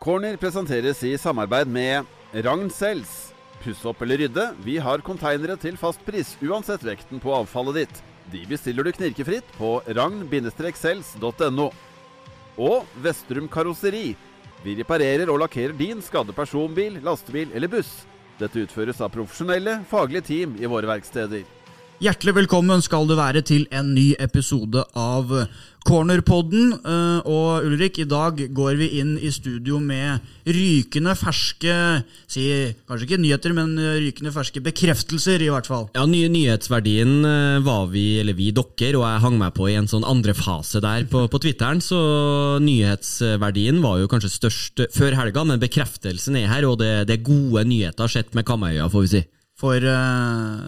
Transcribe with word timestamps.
Corner 0.00 0.38
presenteres 0.40 1.02
i 1.04 1.10
samarbeid 1.20 1.68
med 1.68 2.06
Ragn 2.32 2.70
Sells. 2.72 3.34
Puss 3.60 3.82
opp 3.84 4.00
eller 4.00 4.16
rydde, 4.22 4.46
vi 4.64 4.78
har 4.80 5.02
konteinere 5.04 5.58
til 5.60 5.76
fast 5.76 6.00
pris 6.06 6.30
uansett 6.40 6.86
vekten 6.88 7.20
på 7.20 7.34
avfallet 7.36 7.82
ditt. 7.82 8.00
De 8.32 8.40
bestiller 8.48 8.88
du 8.88 8.94
knirkefritt 8.96 9.52
på 9.58 9.74
ragn-sells.no. 9.84 11.68
Og 12.56 12.96
Vestrum 13.04 13.52
Karosseri. 13.52 14.14
Vi 14.64 14.78
reparerer 14.80 15.28
og 15.28 15.42
lakkerer 15.44 15.76
din 15.76 16.00
skadde 16.00 16.32
personbil, 16.32 16.96
lastebil 17.04 17.52
eller 17.52 17.68
buss. 17.68 17.92
Dette 18.40 18.64
utføres 18.64 19.04
av 19.04 19.12
profesjonelle, 19.12 19.82
faglige 19.92 20.30
team 20.32 20.56
i 20.56 20.64
våre 20.64 20.88
verksteder. 20.94 21.44
Hjertelig 22.00 22.32
velkommen 22.32 22.80
skal 22.80 23.04
du 23.04 23.12
være 23.12 23.42
til 23.44 23.66
en 23.76 23.90
ny 23.92 24.14
episode 24.24 24.80
av 24.96 25.28
Cornerpodden. 25.84 26.70
Eh, 26.80 27.26
Og 27.28 27.66
Ulrik, 27.68 27.98
i 28.00 28.06
dag 28.08 28.38
går 28.56 28.78
vi 28.78 28.86
inn 29.02 29.10
i 29.20 29.28
studio 29.28 29.76
med 29.84 30.24
rykende 30.48 31.12
ferske 31.12 31.74
si, 32.24 32.72
Kanskje 32.88 33.04
ikke 33.04 33.18
nyheter, 33.20 33.52
men 33.52 33.74
rykende 33.76 34.32
ferske 34.32 34.62
bekreftelser, 34.64 35.44
i 35.44 35.50
hvert 35.52 35.68
fall. 35.68 35.90
Ja, 35.92 36.06
nye 36.08 36.30
Nyhetsverdien 36.32 37.12
eh, 37.20 37.58
var 37.66 37.90
vi, 37.92 38.06
eller 38.22 38.38
vi, 38.38 38.48
dokker, 38.56 38.96
og 38.96 39.04
jeg 39.04 39.20
hang 39.26 39.36
meg 39.42 39.52
på 39.58 39.68
i 39.68 39.76
en 39.76 39.90
sånn 39.92 40.08
andre 40.08 40.32
fase 40.32 40.80
der 40.80 41.04
på, 41.04 41.26
på 41.28 41.42
Twitteren, 41.44 41.84
så 41.84 42.00
nyhetsverdien 42.64 43.82
var 43.84 44.00
jo 44.00 44.08
kanskje 44.08 44.32
størst 44.38 44.86
før 44.96 45.18
helga, 45.20 45.44
men 45.44 45.60
bekreftelsen 45.60 46.40
er 46.40 46.48
her, 46.48 46.64
og 46.64 46.80
det, 46.80 46.94
det 47.12 47.18
er 47.18 47.28
gode 47.28 47.66
nyheter 47.68 48.08
sett 48.08 48.32
med 48.32 48.48
Kamøya, 48.48 48.88
får 48.88 49.04
vi 49.04 49.12
si. 49.18 49.22
For 49.60 49.84
uh, 49.84 50.60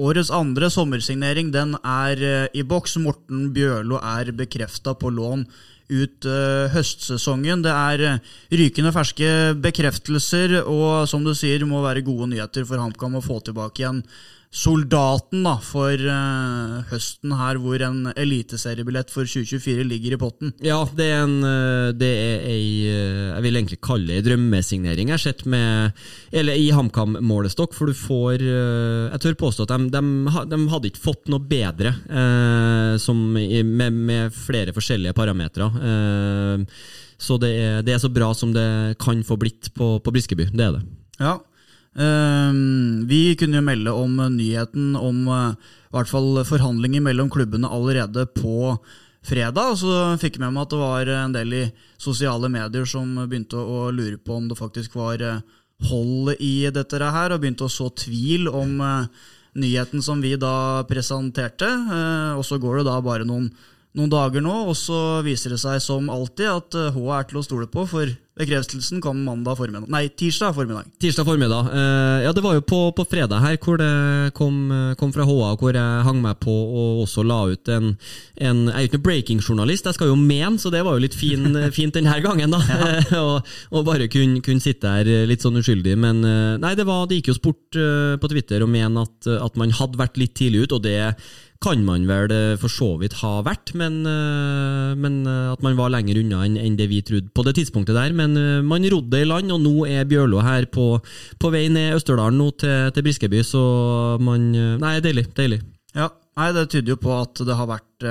årets 0.00 0.30
andre 0.32 0.70
sommersignering 0.72 1.50
den 1.52 1.74
er 1.82 2.22
uh, 2.22 2.46
i 2.56 2.64
boks. 2.64 2.96
Morten 3.02 3.50
Bjørlo 3.52 4.00
er 4.00 4.32
bekrefta 4.36 4.96
på 4.96 5.12
lån 5.12 5.44
ut 5.88 6.28
uh, 6.28 6.68
høstsesongen. 6.72 7.66
Det 7.66 7.74
er 7.74 8.22
rykende 8.48 8.94
ferske 8.96 9.28
bekreftelser, 9.60 10.62
og 10.64 11.04
som 11.10 11.24
du 11.26 11.34
sier, 11.36 11.66
må 11.68 11.84
være 11.84 12.06
gode 12.06 12.30
nyheter 12.32 12.64
for 12.68 12.80
HamKam 12.80 13.20
å 13.20 13.24
få 13.24 13.40
tilbake 13.44 13.84
igjen 13.84 14.02
soldaten 14.48 15.42
da, 15.44 15.54
for 15.60 15.92
uh, 15.92 16.78
høsten 16.88 17.34
her, 17.36 17.58
hvor 17.60 17.82
en 17.84 18.08
eliteseriebillett 18.14 19.12
for 19.12 19.28
2024 19.28 19.84
ligger 19.84 20.16
i 20.16 20.20
potten. 20.20 20.52
Ja, 20.64 20.80
det 20.96 21.08
er 21.12 21.24
en 21.26 21.36
eh, 21.44 21.90
Det 21.98 22.08
er 22.08 22.46
ei 22.48 22.68
eh, 22.88 23.26
Jeg 23.34 23.44
vil 23.44 23.58
egentlig 23.58 23.78
kalle 23.84 24.08
det 24.08 24.16
ei 24.18 24.24
drømmesignering. 24.24 25.10
Jeg 25.10 25.18
har 25.18 25.22
sett 25.22 25.44
med 25.48 25.92
Eller 26.32 26.56
i 26.56 26.70
HamKam-målestokk, 26.74 27.76
for 27.76 27.90
du 27.90 27.96
får 27.96 28.44
Jeg 28.44 29.20
tør 29.22 29.38
påstå 29.44 29.66
at 29.66 29.74
de, 29.74 29.90
de, 29.92 30.44
de 30.52 30.60
hadde 30.72 30.90
ikke 30.90 31.04
fått 31.04 31.28
noe 31.32 31.44
bedre 31.44 31.92
eh, 32.08 32.94
som, 33.02 33.20
med, 33.34 33.92
med 33.92 34.34
flere 34.34 34.74
forskjellige 34.76 35.16
parametere. 35.18 35.68
Eh, 35.92 36.64
så 37.18 37.36
det 37.42 37.52
er, 37.58 37.82
det 37.84 37.94
er 37.96 38.02
så 38.02 38.10
bra 38.14 38.30
som 38.36 38.52
det 38.54 38.96
kan 39.02 39.20
få 39.26 39.36
blitt 39.40 39.72
på, 39.74 39.96
på 40.00 40.14
Briskeby. 40.14 40.48
Det 40.54 40.64
er 40.64 40.76
det. 40.78 40.84
Ja. 41.18 41.38
Ehm, 41.98 43.06
vi 43.10 43.34
kunne 43.34 43.58
jo 43.58 43.66
melde 43.66 43.90
om 43.90 44.18
eh, 44.22 44.30
nyheten 44.30 44.94
om 44.96 45.24
eh, 45.34 45.70
i 45.88 45.96
hvert 45.96 46.10
fall 46.10 46.42
forhandlinger 46.46 47.02
mellom 47.02 47.30
klubbene 47.32 47.70
allerede 47.74 48.26
på 48.36 48.76
fredag. 49.26 49.78
Så 49.80 49.94
fikk 50.22 50.38
jeg 50.38 50.44
med 50.44 50.54
meg 50.54 50.66
at 50.66 50.74
det 50.74 50.82
var 50.82 51.10
en 51.16 51.34
del 51.34 51.56
i 51.58 51.64
sosiale 51.98 52.50
medier 52.52 52.86
som 52.86 53.16
begynte 53.24 53.58
å 53.58 53.88
lure 53.90 54.20
på 54.20 54.36
om 54.38 54.46
det 54.50 54.60
faktisk 54.60 54.94
var 55.00 55.24
eh, 55.24 55.42
hold 55.88 56.36
i 56.38 56.68
dette 56.74 57.02
her, 57.02 57.34
og 57.34 57.42
begynte 57.42 57.66
å 57.66 57.72
så 57.72 57.88
tvil 57.94 58.48
om 58.50 58.80
nyheten 59.58 60.02
som 60.02 60.18
vi 60.22 60.32
da 60.34 60.82
presenterte. 60.90 61.68
Og 62.34 62.42
så 62.42 62.58
går 62.58 62.80
det 62.80 62.88
da 62.88 62.96
bare 62.98 63.26
noen 63.26 63.46
noen 63.94 64.10
dager 64.10 64.42
nå, 64.42 64.56
og 64.70 64.74
så 64.78 65.22
viser 65.26 65.54
det 65.54 65.60
seg 65.62 65.78
som 65.82 66.10
alltid 66.12 66.50
at 66.50 66.76
H 66.94 67.04
er 67.14 67.28
til 67.30 67.38
å 67.38 67.44
stole 67.46 67.70
på, 67.70 67.86
for 67.86 68.10
bekreftelsen 68.38 69.02
kom 69.02 69.20
mandag 69.26 69.58
formiddag. 69.58 69.88
Nei, 69.92 70.06
tirsdag 70.08 70.54
formiddag. 70.56 70.88
Tirsdag 71.02 71.26
formiddag. 71.26 71.70
Eh, 71.74 72.24
ja, 72.24 72.32
det 72.34 72.44
var 72.44 72.56
jo 72.56 72.64
på, 72.64 72.80
på 72.96 73.06
fredag 73.08 73.42
her 73.42 73.58
hvor 73.62 73.80
det 73.80 74.32
kom, 74.38 74.70
kom 75.00 75.12
fra 75.14 75.26
HA, 75.28 75.50
hvor 75.60 75.76
jeg 75.76 76.04
hang 76.06 76.20
meg 76.22 76.38
på 76.42 76.54
og 76.54 77.02
også 77.04 77.24
la 77.26 77.40
ut 77.50 77.72
en, 77.72 77.90
en 78.36 78.60
Jeg 78.68 78.74
er 78.74 78.84
jo 78.84 78.88
ikke 78.88 78.98
noen 78.98 79.06
breaking-journalist, 79.08 79.88
jeg 79.88 79.98
skal 79.98 80.12
jo 80.12 80.18
mene, 80.18 80.58
så 80.60 80.72
det 80.74 80.84
var 80.86 80.96
jo 80.96 81.04
litt 81.04 81.16
fin, 81.18 81.50
fint 81.78 81.98
denne 81.98 82.18
gangen, 82.24 82.54
da. 82.54 82.62
og, 83.24 83.50
og 83.72 83.88
bare 83.88 84.10
kunne 84.12 84.42
kun 84.44 84.62
sitte 84.62 84.94
her 84.98 85.10
litt 85.28 85.44
sånn 85.44 85.58
uskyldig. 85.60 85.96
Men 85.98 86.22
eh, 86.22 86.54
nei, 86.62 86.74
det, 86.78 86.86
var, 86.88 87.06
det 87.08 87.20
gikk 87.20 87.32
jo 87.32 87.38
sport 87.40 87.80
eh, 87.80 88.14
på 88.20 88.32
Twitter 88.32 88.64
å 88.64 88.70
mene 88.70 89.06
at, 89.06 89.30
at 89.38 89.58
man 89.60 89.74
hadde 89.74 90.00
vært 90.00 90.20
litt 90.20 90.36
tidlig 90.38 90.66
ut, 90.66 90.78
og 90.78 90.86
det 90.86 90.98
kan 91.58 91.80
man 91.82 92.04
vel 92.06 92.30
eh, 92.30 92.56
for 92.60 92.70
så 92.70 92.92
vidt 93.00 93.16
ha 93.18 93.40
vært, 93.46 93.72
men, 93.78 94.00
eh, 94.06 94.92
men 94.98 95.20
eh, 95.26 95.52
at 95.52 95.62
man 95.64 95.78
var 95.78 95.90
lenger 95.90 96.20
unna 96.20 96.44
enn 96.46 96.76
det 96.78 96.86
vi 96.90 97.00
trodde 97.02 97.32
på 97.34 97.42
det 97.46 97.56
tidspunktet 97.58 97.98
der. 97.98 98.14
Men 98.14 98.38
man 98.66 98.86
rodde 98.86 99.18
i 99.18 99.26
land, 99.26 99.50
og 99.54 99.64
nå 99.64 99.86
er 99.90 100.06
Bjørlo 100.08 100.42
her 100.44 100.68
på, 100.70 100.90
på 101.38 101.50
vei 101.54 101.66
ned 101.72 101.96
Østerdalen 101.96 102.38
nå 102.38 102.52
til, 102.62 102.92
til 102.94 103.06
Briskeby, 103.06 103.42
så 103.46 103.62
man 104.22 104.52
Nei, 104.78 104.98
deilig. 105.02 105.28
Deilig. 105.34 105.60
Ja, 105.96 106.12
nei, 106.38 106.52
Det 106.54 106.68
tyder 106.70 106.94
jo 106.94 107.00
på 107.02 107.16
at 107.16 107.42
det 107.42 107.56
har 107.58 107.68
vært 107.70 108.06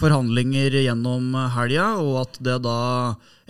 forhandlinger 0.00 0.74
gjennom 0.80 1.34
helga, 1.54 1.92
og 2.00 2.22
at 2.24 2.40
det 2.42 2.56
da, 2.64 2.78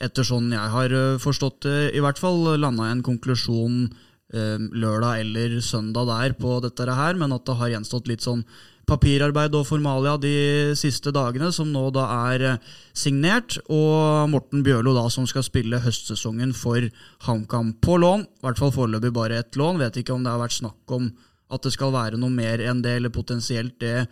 etter 0.03 0.27
sånn 0.27 0.50
jeg 0.53 0.72
har 0.75 0.94
forstått 1.22 1.62
det, 1.69 1.78
i 1.94 2.03
hvert 2.03 2.19
fall 2.21 2.59
landa 2.61 2.91
en 2.91 3.05
konklusjon 3.06 3.87
lørdag 4.32 5.22
eller 5.22 5.59
søndag 5.61 6.09
der 6.09 6.34
på 6.41 6.59
dette 6.65 6.88
her, 6.88 7.16
men 7.21 7.34
at 7.37 7.47
det 7.47 7.56
har 7.61 7.72
gjenstått 7.75 8.09
litt 8.11 8.25
sånn 8.25 8.43
papirarbeid 8.88 9.54
og 9.56 9.66
formalia 9.69 10.16
de 10.20 10.75
siste 10.78 11.12
dagene, 11.15 11.50
som 11.54 11.70
nå 11.72 11.84
da 11.94 12.06
er 12.32 12.47
eh, 12.50 12.70
signert. 12.97 13.59
Og 13.72 14.28
Morten 14.32 14.65
Bjørlo, 14.66 14.94
da, 14.97 15.06
som 15.12 15.26
skal 15.31 15.47
spille 15.47 15.82
høstsesongen 15.82 16.54
for 16.56 16.84
HamKam 17.26 17.75
på 17.82 17.98
lån. 18.03 18.26
I 18.26 18.47
hvert 18.47 18.62
fall 18.62 18.75
foreløpig 18.75 19.15
bare 19.15 19.43
ett 19.43 19.59
lån. 19.59 19.81
Vet 19.82 20.03
ikke 20.03 20.16
om 20.16 20.25
det 20.25 20.34
har 20.34 20.43
vært 20.43 20.59
snakk 20.59 20.97
om 20.98 21.10
at 21.53 21.66
det 21.66 21.75
skal 21.75 21.93
være 21.94 22.20
noe 22.20 22.32
mer 22.32 22.62
enn 22.65 22.81
det, 22.84 22.97
eller 22.98 23.12
potensielt 23.12 23.76
det 23.82 24.06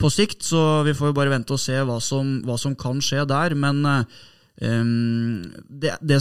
på 0.00 0.10
sikt. 0.12 0.42
Så 0.46 0.82
vi 0.86 0.96
får 0.96 1.12
jo 1.12 1.18
bare 1.20 1.32
vente 1.32 1.54
og 1.56 1.62
se 1.62 1.78
hva 1.86 2.00
som, 2.02 2.40
hva 2.46 2.58
som 2.60 2.76
kan 2.78 3.02
skje 3.04 3.24
der. 3.30 3.54
Men 3.58 3.84
um, 3.86 5.44
det, 5.68 5.96
det 6.02 6.20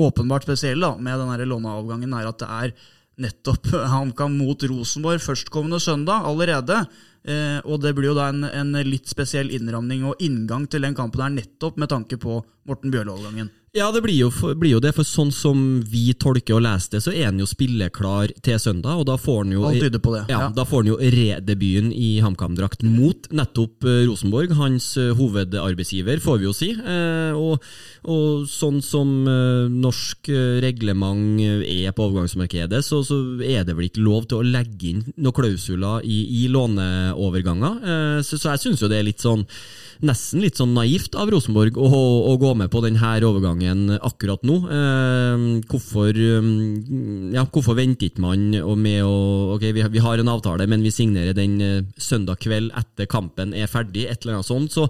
åpenbart 0.00 0.46
spesielle 0.46 0.86
da, 0.86 0.96
med 0.98 1.20
denne 1.20 1.48
låneavgangen 1.48 2.16
er 2.16 2.30
at 2.30 2.42
det 2.42 2.50
er 2.62 2.74
nettopp 3.22 3.70
HamKam 3.94 4.36
mot 4.40 4.66
Rosenborg 4.70 5.22
førstkommende 5.24 5.80
søndag 5.82 6.26
allerede. 6.28 6.82
Eh, 7.20 7.58
og 7.68 7.82
det 7.84 7.92
blir 7.96 8.10
jo 8.10 8.18
da 8.18 8.30
en, 8.32 8.46
en 8.48 8.76
litt 8.86 9.10
spesiell 9.10 9.52
innramning 9.52 10.06
og 10.08 10.20
inngang 10.24 10.66
til 10.70 10.86
den 10.86 10.96
kampen 10.96 11.24
her 11.24 11.34
nettopp 11.34 11.80
med 11.80 11.92
tanke 11.92 12.20
på 12.20 12.40
Morten 12.68 12.92
Bjørlo-overgangen. 12.94 13.52
Ja, 13.70 13.92
det 13.94 14.00
blir 14.02 14.16
jo, 14.16 14.28
for, 14.34 14.56
blir 14.58 14.72
jo 14.72 14.80
det, 14.82 14.90
for 14.96 15.06
sånn 15.06 15.28
som 15.30 15.58
vi 15.86 16.10
tolker 16.18 16.56
og 16.56 16.64
leser 16.64 16.96
det, 16.96 17.00
så 17.04 17.12
er 17.14 17.28
han 17.28 17.38
jo 17.38 17.46
spilleklar 17.46 18.32
til 18.42 18.56
søndag, 18.58 18.98
og 18.98 19.04
da 19.06 19.14
får 19.14 19.44
han 19.44 19.52
jo. 19.54 19.60
Ja, 19.62 19.70
Ja. 20.32 20.48
Da 20.56 20.64
får 20.66 20.82
han 20.82 20.88
jo 20.90 20.96
redebuten 21.14 21.92
i 21.94 22.08
HamKam-drakt 22.24 22.82
mot 22.82 23.28
nettopp 23.30 23.86
eh, 23.86 24.00
Rosenborg, 24.08 24.56
hans 24.58 24.88
eh, 24.98 25.12
hovedarbeidsgiver, 25.14 26.18
får 26.24 26.40
vi 26.40 26.48
jo 26.48 26.54
si. 26.56 26.72
Eh, 26.74 27.38
og, 27.38 27.62
og 28.10 28.48
sånn 28.50 28.80
som 28.82 29.12
norsk 29.70 30.32
reglement 30.64 31.38
er 31.62 31.94
på 31.94 32.08
overgangsmarkedet, 32.08 32.80
så, 32.82 33.04
så 33.06 33.20
er 33.38 33.62
det 33.68 33.76
vel 33.78 33.86
ikke 33.86 34.02
lov 34.02 34.26
til 34.26 34.40
å 34.40 34.48
legge 34.50 34.90
inn 34.90 35.04
noen 35.14 35.36
klausuler 35.36 36.02
i, 36.02 36.18
i 36.42 36.48
låneoverganger. 36.50 38.20
Så, 38.26 38.40
så 38.40 38.56
jeg 38.56 38.64
syns 38.64 38.82
jo 38.82 38.90
det 38.90 38.98
er 38.98 39.06
litt 39.12 39.22
sånn 39.22 39.46
Nesten 40.06 40.40
litt 40.44 40.56
sånn 40.60 40.72
naivt 40.76 41.16
av 41.18 41.30
Rosenborg 41.32 41.76
å, 41.76 41.88
å 42.30 42.36
gå 42.40 42.54
med 42.56 42.70
på 42.72 42.80
denne 42.84 43.12
overgangen 43.26 43.98
akkurat 43.98 44.42
nå. 44.46 44.56
Eh, 44.72 45.44
hvorfor, 45.70 46.10
eh, 46.16 46.50
ja, 47.34 47.44
hvorfor 47.44 47.76
venter 47.78 48.08
ikke 48.08 48.24
man 48.24 48.50
med 48.80 49.02
å 49.04 49.18
Ok, 49.50 49.64
vi, 49.74 49.82
vi 49.82 50.02
har 50.02 50.20
en 50.20 50.30
avtale, 50.30 50.66
men 50.70 50.82
vi 50.84 50.92
signerer 50.94 51.34
den 51.36 51.56
eh, 51.60 51.82
søndag 52.00 52.38
kveld 52.40 52.70
etter 52.78 53.08
kampen 53.10 53.52
er 53.56 53.68
ferdig, 53.70 54.06
et 54.08 54.22
eller 54.22 54.38
annet 54.38 54.48
sånt. 54.48 54.72
Så 54.72 54.86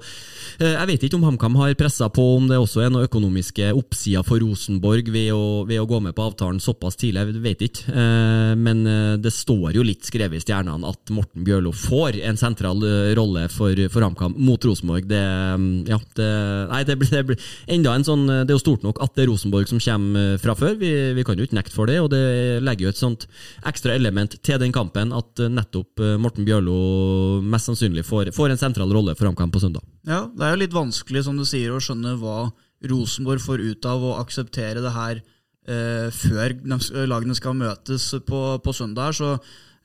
eh, 0.61 0.75
jeg 0.75 0.89
vet 0.91 1.07
ikke 1.07 1.19
om 1.19 1.27
HamKam 1.27 1.59
har 1.61 1.75
pressa 1.79 2.11
på 2.13 2.25
om 2.37 2.49
det 2.51 2.59
også 2.61 2.85
er 2.85 2.93
noen 2.93 3.09
økonomiske 3.09 3.71
oppsider 3.77 4.27
for 4.27 4.43
Rosenborg 4.43 5.11
ved 5.13 5.31
å, 5.35 5.65
ved 5.69 5.83
å 5.83 5.89
gå 5.91 6.01
med 6.05 6.15
på 6.17 6.27
avtalen 6.29 6.61
såpass 6.63 6.99
tidlig, 7.01 7.25
jeg 7.25 7.45
vet 7.45 7.65
ikke. 7.67 7.95
Eh, 7.95 8.53
men 8.61 8.85
eh, 8.87 9.17
det 9.23 9.33
står 9.35 9.75
jo 9.77 9.85
litt 9.87 10.07
skrevet 10.09 10.41
i 10.41 10.45
stjernene 10.45 10.91
at 10.91 11.13
Morten 11.15 11.45
Bjørlo 11.47 11.73
får 11.77 12.21
en 12.29 12.41
sentral 12.41 12.85
eh, 12.87 13.13
rolle 13.19 13.47
for, 13.53 13.75
for 13.93 14.07
HamKam 14.07 14.37
mot 14.39 14.69
Rosenborg. 14.69 15.00
Det, 15.09 15.21
mm, 15.57 15.87
ja, 15.89 15.99
det, 16.19 16.29
nei, 16.71 16.83
det 16.89 16.97
blir, 17.01 17.11
det 17.13 17.23
blir 17.31 17.49
enda 17.71 17.95
en 17.97 18.07
sånn 18.07 18.27
Det 18.29 18.51
er 18.51 18.57
jo 18.57 18.63
stort 18.63 18.85
nok 18.85 19.01
at 19.05 19.15
det 19.17 19.25
er 19.25 19.31
Rosenborg 19.31 19.71
som 19.71 19.81
kommer 19.83 20.35
eh, 20.35 20.39
fra 20.43 20.57
før. 20.59 20.77
Vi, 20.81 20.91
vi 21.17 21.25
kan 21.27 21.39
jo 21.39 21.47
ikke 21.47 21.59
nekte 21.59 21.75
for 21.75 21.91
det, 21.91 21.99
og 22.03 22.11
det 22.13 22.23
legger 22.65 22.89
jo 22.89 22.95
et 22.95 23.01
sånt 23.01 23.27
ekstra 23.69 23.95
element 23.97 24.37
til 24.47 24.61
den 24.63 24.75
kampen 24.75 25.15
at 25.17 25.43
eh, 25.43 25.53
nettopp 25.53 26.03
eh, 26.05 26.17
Morten 26.21 26.47
Bjørlo 26.49 27.41
mest 27.41 27.71
sannsynlig 27.71 28.05
får, 28.09 28.33
får 28.37 28.55
en 28.55 28.61
sentral 28.61 28.93
rolle 28.95 29.17
for 29.19 29.31
HamKam 29.31 29.53
på 29.55 29.63
søndag. 29.63 29.85
Ja, 30.09 30.27
det 30.29 30.47
er 30.47 30.55
jo 30.55 30.63
litt 30.65 30.77
vanskelig, 30.77 31.25
som 31.27 31.39
du 31.39 31.47
sier, 31.49 31.73
å 31.73 31.83
skjønne 31.83 32.17
hva 32.21 32.51
Rosenborg 32.91 33.43
får 33.45 33.65
ut 33.65 33.89
av 33.89 34.05
å 34.05 34.17
akseptere 34.21 34.83
det 34.85 34.95
her 34.95 35.21
eh, 35.69 36.09
før 36.15 36.57
lagene 37.11 37.37
skal 37.37 37.59
møtes 37.59 38.13
på, 38.27 38.45
på 38.65 38.77
søndag. 38.77 39.17
Så 39.19 39.37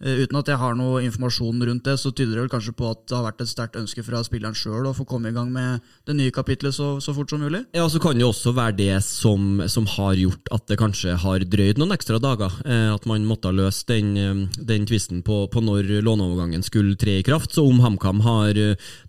uten 0.03 0.35
at 0.35 0.49
jeg 0.51 0.59
har 0.59 0.75
noe 0.75 0.99
informasjon 1.05 1.61
rundt 1.69 1.85
det, 1.87 1.95
så 2.01 2.11
tyder 2.11 2.35
det 2.35 2.41
vel 2.43 2.51
kanskje 2.51 2.73
på 2.75 2.89
at 2.91 3.05
det 3.07 3.15
har 3.15 3.23
vært 3.29 3.43
et 3.45 3.49
sterkt 3.49 3.77
ønske 3.79 4.03
fra 4.03 4.19
spilleren 4.25 4.57
sjøl 4.57 4.89
å 4.89 4.95
få 4.95 5.05
komme 5.07 5.31
i 5.31 5.35
gang 5.35 5.51
med 5.53 5.83
det 6.07 6.17
nye 6.17 6.33
kapitlet 6.35 6.75
så, 6.75 6.95
så, 6.99 7.13
fort 7.15 7.31
som 7.31 7.39
mulig. 7.39 7.63
Ja, 7.75 7.85
så 7.87 8.01
kan 8.03 8.17
det 8.17 8.25
jo 8.25 8.31
også 8.33 8.51
være 8.57 8.75
det 8.75 8.97
som, 9.07 9.63
som, 9.71 9.87
har 9.95 10.17
gjort 10.19 10.51
at 10.51 10.65
det 10.67 10.79
kanskje 10.81 11.15
har 11.21 11.45
drøyd 11.47 11.79
noen 11.79 11.95
ekstra 11.95 12.19
dager. 12.19 12.51
Eh, 12.65 12.89
at 12.91 13.05
man 13.07 13.27
måtte 13.27 13.47
ha 13.47 13.55
løst 13.55 13.87
den, 13.87 14.11
eh, 14.19 14.41
den 14.59 14.87
tvisten 14.89 15.21
på, 15.25 15.45
på, 15.53 15.63
når 15.63 15.87
låneovergangen 16.03 16.65
skulle 16.65 16.97
tre 16.99 17.19
i 17.21 17.25
kraft. 17.25 17.55
Så 17.55 17.63
om 17.63 17.79
HamKam 17.79 18.19
har 18.25 18.59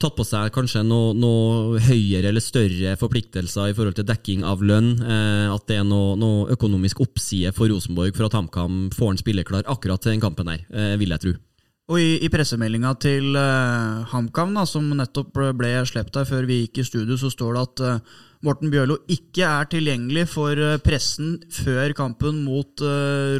tatt 0.02 0.14
på 0.14 0.26
seg 0.26 0.54
kanskje 0.54 0.84
noe, 0.86 1.10
noe, 1.18 1.80
høyere 1.88 2.30
eller 2.30 2.44
større 2.44 2.94
forpliktelser 3.00 3.72
i 3.72 3.76
forhold 3.76 3.98
til 3.98 4.06
dekking 4.06 4.44
av 4.46 4.62
lønn, 4.64 4.94
at 5.02 5.66
det 5.68 5.80
er 5.80 5.86
noe, 5.86 6.14
noe 6.20 6.46
økonomisk 6.54 7.00
oppside 7.04 7.52
for 7.56 7.70
Rosenborg 7.70 8.16
for 8.16 8.28
at 8.28 8.36
HamKam 8.36 8.86
får 8.94 9.12
en 9.12 9.20
spiller 9.20 9.46
akkurat 9.64 10.02
til 10.02 10.14
den 10.14 10.22
kampen 10.22 10.50
her. 10.52 10.62
Eh, 10.76 10.94
vil 11.00 11.14
jeg 11.14 11.22
tro. 11.22 11.34
Og 11.86 12.00
I, 12.02 12.16
i 12.26 12.28
pressemeldinga 12.32 12.90
til 12.98 13.36
uh, 13.38 14.02
HamKam, 14.10 14.56
som 14.66 14.88
nettopp 14.98 15.36
ble 15.54 15.70
sluppet 15.86 16.18
her 16.18 16.26
før 16.26 16.48
vi 16.48 16.64
gikk 16.64 16.80
i 16.82 16.86
studio, 16.88 17.14
så 17.20 17.30
står 17.30 17.54
det 17.54 17.62
at 17.62 17.82
uh, 17.86 18.24
Morten 18.42 18.72
Bjørlo 18.72 18.96
ikke 19.06 19.46
er 19.46 19.68
tilgjengelig 19.70 20.24
for 20.32 20.58
uh, 20.58 20.80
pressen 20.82 21.36
før 21.54 21.94
kampen 21.96 22.42
mot 22.44 22.82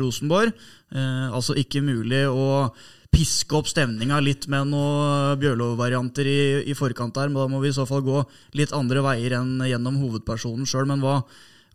Rosenborg. 0.00 0.54
altså 0.94 1.56
ikke 1.58 1.82
mulig 1.82 2.22
å 2.30 2.70
piske 3.10 3.56
opp 3.58 3.66
stemninga 3.68 4.20
litt 4.22 4.46
med 4.52 4.70
noen 4.70 5.40
Bjørlo-varianter 5.42 6.30
i, 6.30 6.40
i, 6.70 6.74
forkant 6.78 7.16
der, 7.18 7.28
men 7.28 7.42
da 7.42 7.48
må 7.50 7.60
vi 7.64 7.72
i 7.72 7.76
så 7.76 7.84
fall 7.88 8.04
gå 8.06 8.22
litt 8.56 8.72
andre 8.76 9.02
veier 9.04 9.40
enn 9.40 9.66
gjennom 9.66 9.98
hovedpersonen 10.04 10.68
sjøl. 10.68 10.86
Men 10.88 11.02
hva, 11.02 11.18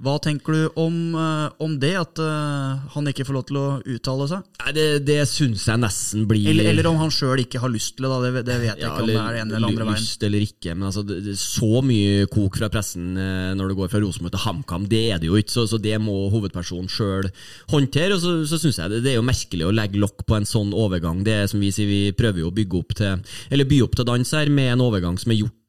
hva 0.02 0.16
tenker 0.22 0.56
du 0.56 0.80
om, 0.82 0.96
eh, 1.14 1.48
om 1.62 1.76
det, 1.80 1.94
at 2.00 2.20
uh, 2.22 2.82
han 2.96 3.10
ikke 3.12 3.26
får 3.28 3.36
lov 3.36 3.44
til 3.50 3.60
å 3.60 3.66
uttale 3.94 4.28
seg? 4.32 4.48
Nei, 4.64 4.74
Det, 4.74 4.86
det 5.06 5.18
syns 5.30 5.68
jeg 5.70 5.82
nesten 5.82 6.24
blir 6.30 6.50
Eller, 6.50 6.72
eller 6.72 6.90
om 6.90 6.98
han 7.04 7.14
sjøl 7.14 7.44
ikke 7.44 7.62
har 7.62 7.70
lyst 7.70 7.96
til 7.98 8.08
det, 8.08 8.12
da. 8.12 8.18
Det, 8.24 8.44
det 8.48 8.58
vet 8.64 8.72
jeg 8.72 8.88
ja, 8.88 8.90
ikke 8.90 9.06
om 9.06 9.12
det 9.12 9.18
er 9.20 9.40
en 9.44 9.54
eller 9.54 9.70
andre 9.70 9.88
veien. 9.92 10.02
Lyst 10.02 10.26
eller 10.26 10.46
ikke, 10.48 10.74
men 10.74 10.88
altså, 10.90 11.06
det, 11.06 11.20
det, 11.28 11.36
så 11.38 11.84
mye 11.86 12.26
kok 12.34 12.58
fra 12.58 12.72
pressen 12.74 13.12
uh, 13.14 13.52
når 13.58 13.72
det 13.72 13.78
går 13.82 13.94
fra 13.94 14.02
Rosenborg 14.02 14.36
til 14.36 14.44
HamKam, 14.48 14.90
det 14.90 15.04
er 15.14 15.22
det 15.22 15.30
jo 15.30 15.38
ikke. 15.38 15.54
Så, 15.54 15.68
så 15.70 15.82
det 15.82 15.98
må 16.02 16.18
hovedpersonen 16.34 16.90
sjøl 16.90 17.30
håndtere. 17.74 18.18
Og 18.18 18.26
så, 18.26 18.36
så 18.50 18.62
syns 18.64 18.82
jeg 18.82 18.96
det, 18.96 19.04
det, 19.06 19.14
er 19.14 19.22
jo 19.22 19.28
merkelig 19.28 19.70
å 19.70 19.76
legge 19.76 20.02
lokk 20.02 20.26
på 20.26 20.40
en 20.40 20.50
sånn 20.50 20.74
overgang. 20.74 21.22
Det 21.28 21.38
er 21.44 21.52
som 21.52 21.62
vi 21.62 21.70
sier, 21.76 21.90
vi 21.92 22.18
prøver 22.18 22.42
jo 22.42 22.50
å 22.50 22.58
bygge 22.58 22.82
opp 22.82 22.98
til 22.98 23.38
Eller 23.54 23.70
by 23.70 23.84
opp 23.86 24.00
til 24.00 24.08
dans 24.08 24.38
her 24.38 24.50
med 24.50 24.74
en 24.74 24.86
overgang 24.90 25.22
som 25.22 25.34
er 25.34 25.44
gjort 25.44 25.61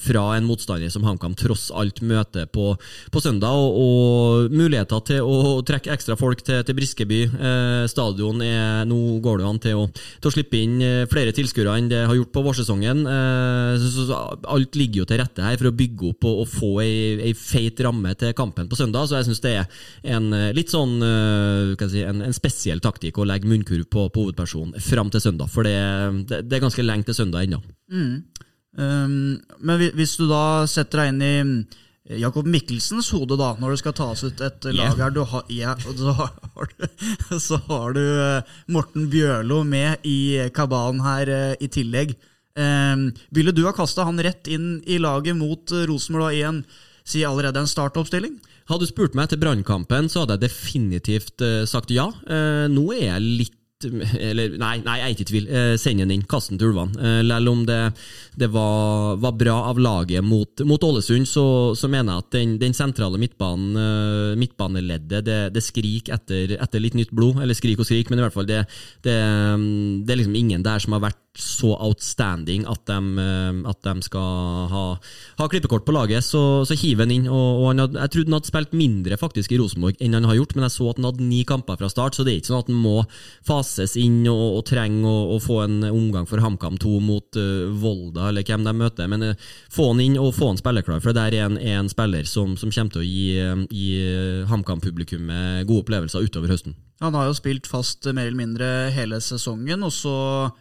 fra 0.00 0.24
en 0.36 0.46
motstander 0.48 0.92
som 0.92 1.04
HamKam 1.06 1.36
tross 1.38 1.68
alt 1.74 2.02
møter 2.02 2.48
på, 2.50 2.72
på 3.12 3.24
søndag. 3.24 3.54
og 3.54 3.90
og 3.90 4.54
muligheter 4.54 5.02
til 5.06 5.26
å 5.26 5.60
trekke 5.66 5.92
ekstra 5.94 6.16
folk 6.18 6.42
til, 6.44 6.62
til 6.66 6.76
Briskeby. 6.76 7.20
Eh, 7.28 7.84
stadion 7.90 8.40
er 8.44 8.86
Nå 8.88 9.18
går 9.24 9.40
det 9.40 9.46
an 9.48 9.60
til 9.62 9.80
å, 9.82 9.86
til 9.92 10.30
å 10.30 10.34
slippe 10.34 10.58
inn 10.60 10.78
eh, 10.84 11.06
flere 11.10 11.34
tilskuere 11.36 11.76
enn 11.78 11.90
det 11.90 12.02
har 12.08 12.16
gjort 12.16 12.32
på 12.34 12.44
vårsesongen. 12.46 13.02
Eh, 13.14 13.72
så, 13.82 14.06
så, 14.08 14.20
alt 14.50 14.78
ligger 14.78 15.02
jo 15.02 15.08
til 15.10 15.22
rette 15.22 15.44
her 15.44 15.58
for 15.60 15.70
å 15.70 15.76
bygge 15.76 16.12
opp 16.12 16.28
og, 16.28 16.42
og 16.44 16.50
få 16.50 16.72
ei, 16.84 16.92
ei, 17.30 17.34
feit 17.36 17.80
ramme 17.84 18.14
til 18.20 18.34
kampen 18.38 18.70
på 18.70 18.78
søndag. 18.78 19.08
Så 19.08 19.18
jeg 19.18 19.30
syns 19.30 19.44
det 19.44 19.56
er 19.60 19.80
en 20.16 20.30
eh, 20.36 20.50
litt 20.56 20.72
sånn 20.72 20.98
eh, 21.06 21.88
si, 21.90 22.04
en, 22.06 22.24
en, 22.26 22.36
spesiell 22.36 22.82
taktikk 22.84 23.20
å 23.20 23.28
legge 23.28 23.50
munnkurv 23.50 23.88
på, 23.90 24.08
på 24.12 24.26
hovedpersonen 24.26 24.78
fram 24.84 25.12
til 25.12 25.24
søndag. 25.24 25.50
For 25.52 25.66
det, 25.66 25.78
det, 26.30 26.44
det 26.48 26.58
er 26.58 26.68
ganske 26.68 26.86
lenge 26.86 27.08
til 27.08 27.22
søndag 27.22 27.48
ennå. 27.48 27.62
Mm. 27.90 28.22
Um, 28.78 29.40
men 29.58 29.86
hvis 29.98 30.14
du 30.20 30.28
da 30.30 30.66
setter 30.70 31.02
deg 31.02 31.14
inn 31.14 31.24
i 31.24 32.18
Jakob 32.18 32.46
Mikkelsens 32.50 33.10
hode, 33.14 33.36
da, 33.38 33.52
når 33.60 33.74
det 33.74 33.80
skal 33.82 33.94
tas 33.94 34.24
ut 34.24 34.40
et 34.42 34.68
lag 34.74 34.98
her. 34.98 35.12
Du 35.14 35.22
har, 35.30 35.44
ja, 35.52 35.76
så, 35.78 36.14
har 36.56 36.70
du, 36.72 36.86
så 37.38 37.60
har 37.68 37.94
du 37.94 38.02
eh, 38.02 38.54
Morten 38.72 39.06
Bjørlo 39.12 39.62
med 39.68 40.06
i 40.08 40.48
kabalen 40.56 41.02
her 41.04 41.30
eh, 41.30 41.54
i 41.62 41.70
tillegg. 41.70 42.16
Eh, 42.58 43.04
ville 43.36 43.54
du 43.54 43.62
ha 43.68 43.74
kasta 43.76 44.08
han 44.08 44.18
rett 44.22 44.50
inn 44.50 44.80
i 44.90 44.98
laget 45.02 45.38
mot 45.38 45.70
eh, 45.76 45.86
Rosenborg 45.90 46.40
i 46.40 46.46
en 46.48 46.64
si 47.06 47.22
allerede 47.26 47.62
en 47.62 47.70
startoppstilling? 47.70 48.40
Hadde 48.70 48.86
du 48.86 48.90
spurt 48.90 49.16
meg 49.18 49.28
etter 49.28 49.40
Brannkampen, 49.42 50.10
så 50.10 50.24
hadde 50.24 50.38
jeg 50.38 50.48
definitivt 50.48 51.46
eh, 51.46 51.62
sagt 51.68 51.94
ja. 51.94 52.08
Eh, 52.26 52.66
nå 52.70 52.90
er 52.96 53.06
jeg 53.06 53.30
litt 53.44 53.59
eller, 53.84 54.56
nei, 54.60 54.74
nei, 54.84 54.96
jeg 55.00 55.06
er 55.06 55.14
ikke 55.14 55.24
i 55.24 55.28
tvil. 55.30 55.46
Eh, 55.48 55.74
send 55.80 56.02
den 56.02 56.12
inn. 56.12 56.24
Kast 56.28 56.52
den 56.52 56.60
til 56.60 56.72
ulvene. 56.72 56.96
Eh, 57.00 57.20
Selv 57.30 57.52
om 57.54 57.62
det, 57.64 57.78
det 58.36 58.50
var, 58.52 59.16
var, 59.22 59.32
bra 59.40 59.56
av 59.70 59.80
laget 59.80 60.24
mot, 60.24 60.64
mot 60.68 60.84
Ålesund, 60.84 61.28
så, 61.28 61.44
så, 61.78 61.88
mener 61.88 62.12
jeg 62.12 62.24
at 62.24 62.36
den, 62.36 62.56
den 62.60 62.76
sentrale 62.76 63.20
midtbanen, 63.20 63.78
eh, 63.80 64.36
midtbaneleddet, 64.40 65.24
det, 65.24 65.38
det 65.54 65.64
skriker 65.64 66.18
etter, 66.18 66.56
etter, 66.60 66.84
litt 66.84 66.98
nytt 66.98 67.14
blod. 67.16 67.40
Eller 67.40 67.56
skrik 67.56 67.80
og 67.80 67.88
skrik, 67.88 68.12
men 68.12 68.20
i 68.20 68.26
hvert 68.26 68.36
fall 68.36 68.48
det, 68.48 68.62
det, 69.06 69.16
det 70.04 70.14
er 70.14 70.22
liksom 70.22 70.36
ingen 70.36 70.66
der 70.66 70.82
som 70.82 70.98
har 70.98 71.08
vært 71.08 71.24
så 71.38 71.76
outstanding 71.78 72.64
at 72.68 72.82
de, 72.90 72.98
eh, 73.22 73.60
at 73.70 73.86
de 73.86 74.02
skal 74.02 74.66
ha, 74.70 74.84
ha, 75.38 75.48
klippekort 75.48 75.86
på 75.86 75.94
laget. 75.94 76.26
Så, 76.26 76.66
så 76.68 76.76
hiv 76.76 77.00
han 77.04 77.14
inn. 77.14 77.28
Og, 77.30 77.62
og 77.62 77.80
hadde, 77.80 78.00
jeg 78.02 78.14
trodde 78.14 78.30
han 78.30 78.38
hadde 78.40 78.50
spilt 78.50 78.76
mindre 78.76 79.20
faktisk 79.20 79.54
i 79.54 79.60
Rosenborg 79.60 80.00
enn 80.02 80.18
han 80.18 80.26
har 80.28 80.40
gjort, 80.40 80.56
men 80.56 80.66
jeg 80.66 80.76
så 80.76 80.90
at 80.90 81.00
han 81.00 81.08
hadde 81.08 81.28
ni 81.30 81.42
kamper 81.48 81.78
fra 81.80 81.90
start, 81.92 82.18
så 82.18 82.26
det 82.26 82.34
er 82.34 82.42
ikke 82.42 82.52
sånn 82.52 82.64
at 82.64 82.72
han 82.72 82.82
må 82.82 82.96
fases 83.70 83.96
inn 83.96 84.24
og, 84.28 84.58
og 84.58 84.64
trenger 84.68 85.30
å, 85.34 85.38
få 85.40 85.62
en 85.64 85.84
omgang 85.88 86.26
for 86.28 86.42
HamKam 86.42 86.78
2 86.80 86.92
mot 87.04 87.38
uh, 87.38 87.70
Volda, 87.80 88.28
eller 88.28 88.44
hvem 88.46 88.66
de 88.66 88.74
møter. 88.74 89.08
Men 89.10 89.30
uh, 89.30 89.48
få 89.72 89.92
han 89.92 90.02
inn 90.02 90.18
og 90.18 90.34
få 90.36 90.50
han 90.50 90.60
spillerklar, 90.60 91.00
for 91.02 91.16
det 91.16 91.28
er 91.30 91.46
en, 91.46 91.58
en 91.58 91.90
spiller 91.90 92.26
som, 92.28 92.56
som, 92.60 92.70
kommer 92.70 92.96
til 92.96 93.02
å 93.02 93.06
gi, 93.06 93.24
uh, 93.40 93.64
gi 93.70 94.46
HamKam-publikummet 94.50 95.66
gode 95.68 95.86
opplevelser 95.86 96.26
utover 96.26 96.52
høsten. 96.52 96.76
Han 97.00 97.16
har 97.16 97.30
jo 97.30 97.36
spilt 97.38 97.64
fast 97.70 98.04
mer 98.12 98.26
eller 98.28 98.36
mindre 98.36 98.66
hele 98.92 99.22
sesongen. 99.24 99.86
og 99.86 99.92
så 99.94 100.14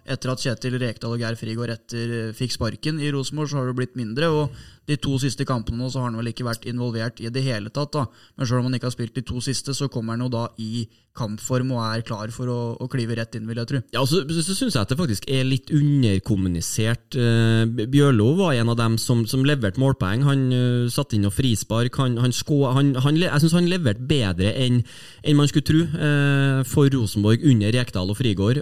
Etter 0.08 0.32
at 0.32 0.44
Kjetil 0.46 0.78
Rekdal 0.80 1.18
og 1.18 1.20
Geir 1.20 1.36
Frigård 1.36 1.74
etter 1.74 2.32
fikk 2.38 2.56
sparken 2.56 3.02
i 3.04 3.10
Rosenborg, 3.12 3.52
så 3.52 3.60
har 3.60 3.68
det 3.68 3.76
blitt 3.82 4.00
mindre. 4.00 4.30
og 4.32 4.62
De 4.90 4.98
to 4.98 5.20
siste 5.22 5.46
kampene 5.48 5.78
nå 5.80 5.92
så 5.92 6.02
har 6.02 6.10
han 6.10 6.18
vel 6.20 6.32
ikke 6.32 6.48
vært 6.48 6.66
involvert 6.70 7.22
i 7.22 7.30
det 7.34 7.46
hele 7.46 7.70
tatt. 7.74 7.94
da. 7.94 8.08
Men 8.36 8.50
selv 8.50 8.64
om 8.64 8.70
han 8.70 8.80
ikke 8.80 8.90
har 8.90 8.98
spilt 8.98 9.16
de 9.16 9.26
to 9.28 9.44
siste, 9.44 9.76
så 9.78 9.90
kommer 9.92 10.18
han 10.18 10.26
jo 10.26 10.34
da 10.34 10.48
i 10.58 10.88
kampform 11.20 11.74
og 11.76 11.82
er 11.84 12.04
klar 12.08 12.32
for 12.34 12.50
å, 12.52 12.60
å 12.80 12.88
klive 12.92 13.18
rett 13.18 13.36
inn, 13.38 13.48
vil 13.50 13.60
jeg 13.60 13.70
tro. 13.72 13.82
Ja, 13.96 14.04
Så, 14.08 14.22
så, 14.30 14.56
syns 14.56 14.76
jeg 14.76 14.82
at 14.82 14.92
det 14.92 15.00
faktisk 15.00 15.28
er 15.32 15.48
litt 15.48 15.72
underkommunisert. 15.76 17.18
Uh, 17.18 17.66
Bjørlo 17.68 18.32
var 18.40 18.56
en 18.58 18.72
av 18.74 18.80
dem 18.80 18.98
som, 19.02 19.26
som 19.30 19.44
leverte 19.48 19.82
målpoeng. 19.82 20.24
Han 20.28 20.46
uh, 20.54 20.88
satte 20.92 21.18
inn 21.18 21.26
noe 21.28 21.36
frispark. 21.36 22.00
Han, 22.02 22.18
han, 22.22 22.36
sko, 22.36 22.62
han, 22.76 22.94
han 23.04 23.20
Jeg 23.20 23.44
syns 23.44 23.58
han 23.58 23.70
leverte 23.72 24.06
bedre 24.10 24.54
enn, 24.56 24.82
enn 25.24 25.40
man 25.40 25.50
skulle 25.52 25.68
tro 25.68 25.84
uh, 25.84 26.62
for 26.70 26.92
Rosenborg 26.94 27.44
under 27.48 27.74
Rekdal 27.76 28.14
og 28.14 28.20
Frigård. 28.20 28.62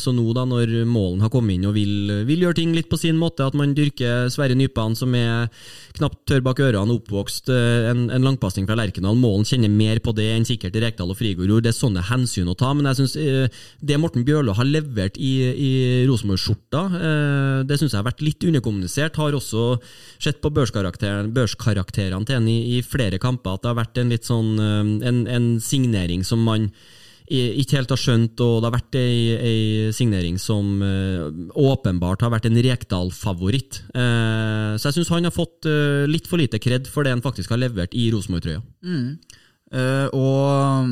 så 0.00 0.12
nå, 0.14 0.24
da, 0.36 0.44
når 0.48 0.72
Målen 0.88 1.22
har 1.24 1.30
kommet 1.32 1.56
inn 1.56 1.66
og 1.68 1.74
vil, 1.76 2.10
vil, 2.26 2.44
gjøre 2.44 2.58
ting 2.58 2.74
litt 2.74 2.88
på 2.90 2.98
sin 3.00 3.18
måte, 3.20 3.46
at 3.46 3.56
man 3.56 3.74
dyrker 3.76 4.28
Sverre 4.32 4.56
Nypan, 4.58 4.96
som 4.98 5.14
er 5.18 5.48
knapt 5.94 6.24
tørr 6.28 6.42
bak 6.42 6.58
ørene, 6.64 6.96
oppvokst, 6.98 7.50
en, 7.52 8.08
en 8.10 8.26
langpasning 8.26 8.66
fra 8.66 8.76
Lerkendal 8.78 9.18
Målen 9.18 9.46
kjenner 9.46 9.70
mer 9.70 10.00
på 10.02 10.14
det 10.16 10.26
enn 10.32 10.46
sikkert 10.48 10.76
Rekdal 10.82 11.12
og 11.12 11.18
Frigård. 11.18 11.52
Det 11.64 11.74
sånne 11.76 12.02
hensyn 12.08 12.50
å 12.50 12.56
ta. 12.58 12.72
Men 12.74 12.88
jeg 12.90 13.00
synes 13.00 13.14
eh, 13.20 13.60
det 13.78 14.00
Morten 14.02 14.26
Bjørlo 14.26 14.56
har 14.58 14.66
levert 14.68 15.18
i, 15.20 15.34
i 15.52 15.70
Rosenborg-skjorta, 16.08 16.82
eh, 16.98 17.60
det 17.68 17.78
syns 17.78 17.94
jeg 17.94 18.00
har 18.00 18.08
vært 18.08 18.24
litt 18.26 18.48
underkommunisert. 18.48 19.20
Har 19.22 19.38
også 19.38 19.78
sett 20.18 20.42
på 20.42 20.52
børskarakterene 20.54 22.26
til 22.26 22.38
en 22.40 22.50
i, 22.50 22.58
i, 22.74 22.82
flere 22.82 23.20
kamper 23.22 23.54
at 23.54 23.64
det 23.64 23.72
har 23.72 23.80
vært 23.84 24.02
en 24.02 24.12
litt 24.12 24.28
sånn 24.28 24.52
eh, 24.58 24.92
en, 25.10 25.24
en 25.30 25.48
signering 25.62 26.26
som 26.26 26.42
man 26.44 26.70
ikke 27.62 27.78
helt 27.78 27.92
har 27.92 28.00
skjønt, 28.00 28.40
og 28.44 28.60
det 28.60 28.68
har 28.68 28.74
vært 28.74 28.98
ei, 28.98 29.16
ei 29.34 29.94
signering 29.94 30.36
som 30.40 30.82
uh, 30.82 31.30
åpenbart 31.54 32.24
har 32.24 32.32
vært 32.34 32.48
en 32.48 32.60
Rekdal-favoritt. 32.66 33.80
Uh, 33.94 34.74
så 34.78 34.90
jeg 34.90 34.98
syns 34.98 35.12
han 35.14 35.28
har 35.28 35.34
fått 35.34 35.68
uh, 35.68 36.04
litt 36.10 36.28
for 36.30 36.42
lite 36.42 36.60
kred 36.62 36.90
for 36.90 37.06
det 37.06 37.14
han 37.14 37.24
faktisk 37.24 37.54
har 37.54 37.62
levert 37.62 37.96
i 37.96 38.08
Rosenborg-trøya. 38.14 38.62
Mm. 38.84 39.18
og 40.14 40.90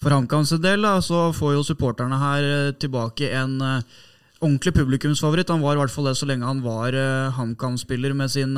for 0.00 0.14
HamKams 0.14 0.54
del 0.62 0.84
da, 0.86 0.94
så 1.04 1.26
får 1.36 1.56
jo 1.56 1.66
supporterne 1.66 2.16
her 2.20 2.46
tilbake 2.80 3.28
en 3.36 3.58
ordentlig 3.60 4.72
publikumsfavoritt. 4.76 5.52
Han 5.52 5.64
var 5.64 5.76
i 5.76 5.82
hvert 5.82 5.92
fall 5.92 6.08
det 6.08 6.16
så 6.20 6.28
lenge 6.28 6.48
han 6.48 6.62
var 6.64 6.96
HamKam-spiller 7.36 8.16
med 8.16 8.32
sin 8.32 8.56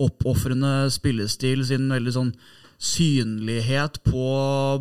oppofrende 0.00 0.90
spillestil, 0.92 1.66
sin 1.68 1.92
veldig 1.92 2.16
sånn 2.16 2.32
synlighet 2.82 4.00
på 4.02 4.26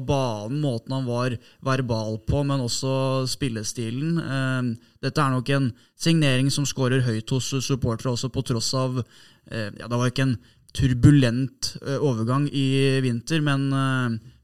banen, 0.07 0.61
måten 0.63 0.95
han 0.95 1.05
var 1.05 1.35
verbal 1.65 2.17
på, 2.25 2.41
men 2.47 2.63
også 2.65 3.27
spillestilen. 3.29 4.17
Uh, 4.17 4.95
dette 5.05 5.21
er 5.21 5.35
nok 5.35 5.51
en 5.53 5.69
signering 5.99 6.49
som 6.53 6.65
skårer 6.65 7.05
høyt 7.05 7.29
hos 7.35 7.53
supportere, 7.61 8.15
også 8.15 8.31
på 8.33 8.45
tross 8.47 8.73
av 8.77 9.03
ja, 9.51 9.87
Det 9.89 9.97
var 9.97 10.07
ikke 10.07 10.23
en 10.23 10.35
turbulent 10.71 11.71
overgang 11.97 12.45
i 12.55 13.01
vinter, 13.03 13.41
men 13.43 13.65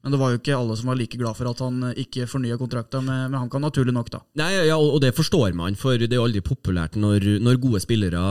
Men 0.05 0.13
det 0.13 0.19
var 0.21 0.31
jo 0.31 0.37
ikke 0.39 0.55
alle 0.55 0.75
som 0.79 0.87
var 0.91 0.97
like 0.99 1.17
glad 1.19 1.35
for 1.35 1.49
at 1.49 1.61
han 1.63 1.81
eh, 1.89 1.97
ikke 2.05 2.27
fornya 2.29 2.57
kontrakta 2.59 3.01
med, 3.03 3.31
med 3.31 3.41
HamKam, 3.41 3.63
naturlig 3.65 3.91
nok, 3.95 4.11
da. 4.13 4.21
Nei, 4.39 4.51
ja, 4.69 4.77
og 4.77 5.01
det 5.03 5.09
forstår 5.17 5.55
man, 5.57 5.75
for 5.79 5.97
det 5.99 6.11
er 6.11 6.19
jo 6.19 6.27
aldri 6.27 6.43
populært 6.45 6.95
når, 7.01 7.25
når 7.43 7.59
gode 7.63 7.81
spillere 7.83 8.21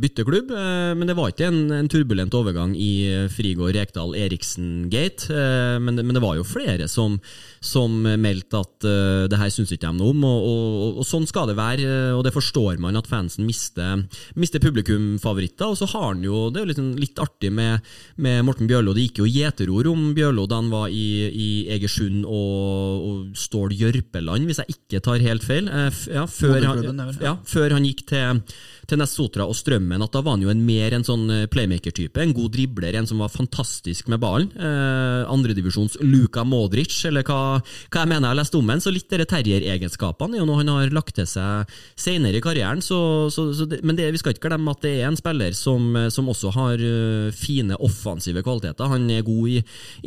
bytter 0.00 0.28
klubb. 0.28 0.54
Eh, 0.56 0.92
men 0.96 1.10
det 1.10 1.16
var 1.18 1.32
ikke 1.32 1.50
en, 1.50 1.60
en 1.74 1.90
turbulent 1.92 2.36
overgang 2.38 2.72
i 2.78 3.26
Frigård 3.34 3.74
Rekdal 3.76 4.14
Eriksen-gate. 4.22 5.28
Eh, 5.34 5.76
men, 5.82 5.98
men, 5.98 6.14
det 6.16 6.22
var 6.22 6.38
jo 6.38 6.46
flere 6.46 6.86
som, 6.88 7.18
som 7.60 7.98
meldte 8.06 8.62
at 8.62 8.88
det 9.32 9.38
her 9.38 9.50
syns 9.52 9.72
ikke 9.74 9.90
de 9.90 9.98
noe 9.98 10.12
om, 10.14 10.24
og, 10.26 10.46
og, 10.48 10.96
og, 11.02 11.04
sånn 11.06 11.26
skal 11.28 11.50
det 11.50 11.58
være. 11.58 11.90
Og 12.16 12.22
det 12.24 12.32
forstår 12.34 12.80
man 12.82 12.96
at 12.98 13.10
fansen 13.10 13.44
mister, 13.48 14.06
mister 14.38 14.62
publikumfavoritter. 14.62 15.74
Og 15.74 15.82
så 15.82 15.90
har 15.92 16.12
han 16.12 16.22
jo, 16.24 16.46
det 16.48 16.62
er 16.62 16.66
jo 16.66 16.72
litt, 16.72 16.82
litt 17.08 17.22
artig 17.22 17.52
med, 17.52 17.82
med 18.22 18.46
Morten 18.46 18.70
Bjørlo, 18.70 18.94
det 18.94 19.08
gikk 19.08 19.24
jo 19.24 19.30
gjeterord 19.30 19.90
om 19.92 20.08
Bjørlo 20.16 20.48
da 20.48 20.62
han 20.62 20.72
var 20.72 20.91
i 20.92 21.06
i, 21.32 21.48
Egersund 21.74 22.26
og, 22.28 23.06
og 23.08 23.38
Stål 23.38 23.74
Jørpeland, 23.76 24.46
hvis 24.48 24.60
jeg 24.62 24.76
ikke 24.76 25.02
tar 25.04 25.24
helt 25.24 25.46
feil. 25.46 25.68
Eh, 25.68 26.02
ja, 26.12 26.26
før, 26.28 26.68
han, 26.68 27.02
ja, 27.22 27.36
før 27.48 27.76
han 27.78 27.88
gikk 27.88 28.06
til 28.12 28.42
til 28.88 29.00
Nessotra 29.00 29.46
og 29.48 29.56
Strømmen 29.56 30.02
at 30.02 30.14
da 30.14 30.22
var 30.24 30.36
han 30.36 30.44
jo 30.44 30.52
en 30.52 30.64
mer 30.66 30.96
en 30.96 31.06
sånn 31.06 31.26
eh, 31.32 31.46
playmaker-type. 31.52 32.20
En 32.20 32.34
god 32.36 32.52
dribler, 32.56 32.96
en 32.98 33.08
som 33.08 33.22
var 33.22 33.32
fantastisk 33.32 34.10
med 34.12 34.20
ballen. 34.22 34.50
Eh, 34.56 35.22
Andredivisjons 35.32 35.98
Luka 36.02 36.44
Modric, 36.48 36.94
eller 37.08 37.26
hva, 37.26 37.60
hva, 37.62 38.02
jeg 38.02 38.10
mener 38.10 38.32
jeg 38.32 38.42
har 38.42 38.58
om 38.58 38.72
ham. 38.72 38.82
Så 38.82 38.92
litt 38.94 39.08
dere 39.12 39.28
terrieregenskapene 39.28 40.36
er 40.36 40.42
jo 40.42 40.48
noe 40.48 40.60
han 40.60 40.72
har 40.72 40.94
lagt 40.94 41.16
til 41.18 41.28
seg 41.28 41.70
senere 41.98 42.40
i 42.40 42.44
karrieren. 42.44 42.82
Så, 42.84 43.30
så, 43.34 43.48
så 43.56 43.68
det, 43.68 43.82
men 43.86 43.98
det, 43.98 44.10
vi 44.14 44.20
skal 44.20 44.34
ikke 44.34 44.48
glemme 44.48 44.74
at 44.74 44.82
det 44.84 44.96
er 44.98 45.10
en 45.10 45.18
spiller 45.18 45.56
som, 45.56 45.94
som 46.12 46.28
også 46.32 46.52
har 46.56 46.80
uh, 46.82 47.28
fine 47.36 47.76
offensive 47.82 48.42
kvaliteter. 48.44 48.90
Han 48.90 49.08
er 49.12 49.24
god 49.26 49.50
i, 49.52 49.58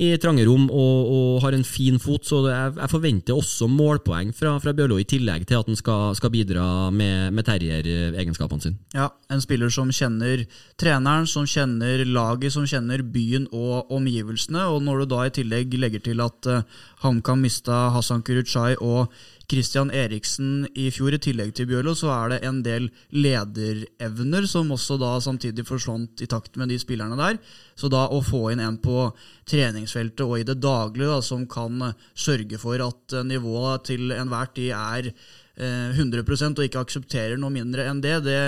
i 0.06 0.12
trange 0.22 0.46
rom 0.48 0.68
og, 0.70 0.96
og, 1.06 1.42
har 1.46 1.56
en 1.56 1.66
fin 1.68 2.00
fot, 2.02 2.26
så 2.28 2.42
jeg, 2.48 2.76
jeg 2.80 2.92
forventer 2.92 3.38
også 3.38 3.68
målpoeng 3.72 4.32
fra, 4.36 4.56
fra 4.62 4.74
Bjørlo, 4.76 4.98
i 5.02 5.08
tillegg 5.08 5.46
til 5.48 5.60
at 5.60 5.70
han 5.70 5.78
skal, 5.80 6.16
skal 6.18 6.32
bidra 6.34 6.66
med, 6.96 7.34
med 7.36 7.48
terrieregenskapene 7.48 8.65
sin. 8.66 8.80
Ja, 8.96 9.10
en 9.32 9.44
spiller 9.44 9.72
som 9.74 9.92
kjenner 9.94 10.44
treneren, 10.82 11.28
som 11.30 11.48
kjenner 11.50 12.04
laget, 12.08 12.54
som 12.56 12.66
kjenner 12.70 13.04
byen 13.06 13.48
og 13.54 13.92
omgivelsene. 13.94 14.66
Og 14.74 14.84
når 14.86 15.04
du 15.04 15.14
da 15.14 15.24
i 15.26 15.34
tillegg 15.40 15.78
legger 15.80 16.04
til 16.06 16.24
at 16.26 16.50
uh, 16.52 16.66
HamKam 17.06 17.46
mista 17.46 17.86
Hassan 17.96 18.26
Kuruchai 18.26 18.76
og 18.82 19.14
Christian 19.46 19.92
Eriksen 19.94 20.66
i 20.74 20.88
fjor, 20.94 21.14
i 21.14 21.22
tillegg 21.22 21.54
til 21.56 21.70
Bjørlo, 21.70 21.94
så 21.98 22.10
er 22.16 22.34
det 22.34 22.40
en 22.48 22.64
del 22.66 22.90
lederevner 23.14 24.48
som 24.50 24.74
også 24.74 24.98
da 25.02 25.14
samtidig 25.22 25.68
forsvant 25.68 26.26
i 26.26 26.30
takt 26.32 26.58
med 26.58 26.74
de 26.74 26.80
spillerne 26.82 27.18
der. 27.20 27.40
Så 27.78 27.92
da 27.94 28.08
å 28.10 28.24
få 28.26 28.48
inn 28.54 28.64
en 28.66 28.80
på 28.82 29.12
treningsfeltet 29.50 30.26
og 30.26 30.40
i 30.40 30.48
det 30.48 30.58
daglige 30.64 31.14
da, 31.14 31.22
som 31.22 31.46
kan 31.50 31.92
sørge 32.18 32.60
for 32.62 32.82
at 32.82 33.20
nivået 33.28 33.86
til 33.92 34.16
enhver 34.16 34.50
tid 34.58 34.74
er 34.74 35.12
100 35.56 36.20
eh, 36.20 36.50
og 36.52 36.66
ikke 36.66 36.82
aksepterer 36.84 37.40
noe 37.40 37.54
mindre 37.54 37.86
enn 37.88 38.02
det, 38.04 38.18
det 38.26 38.40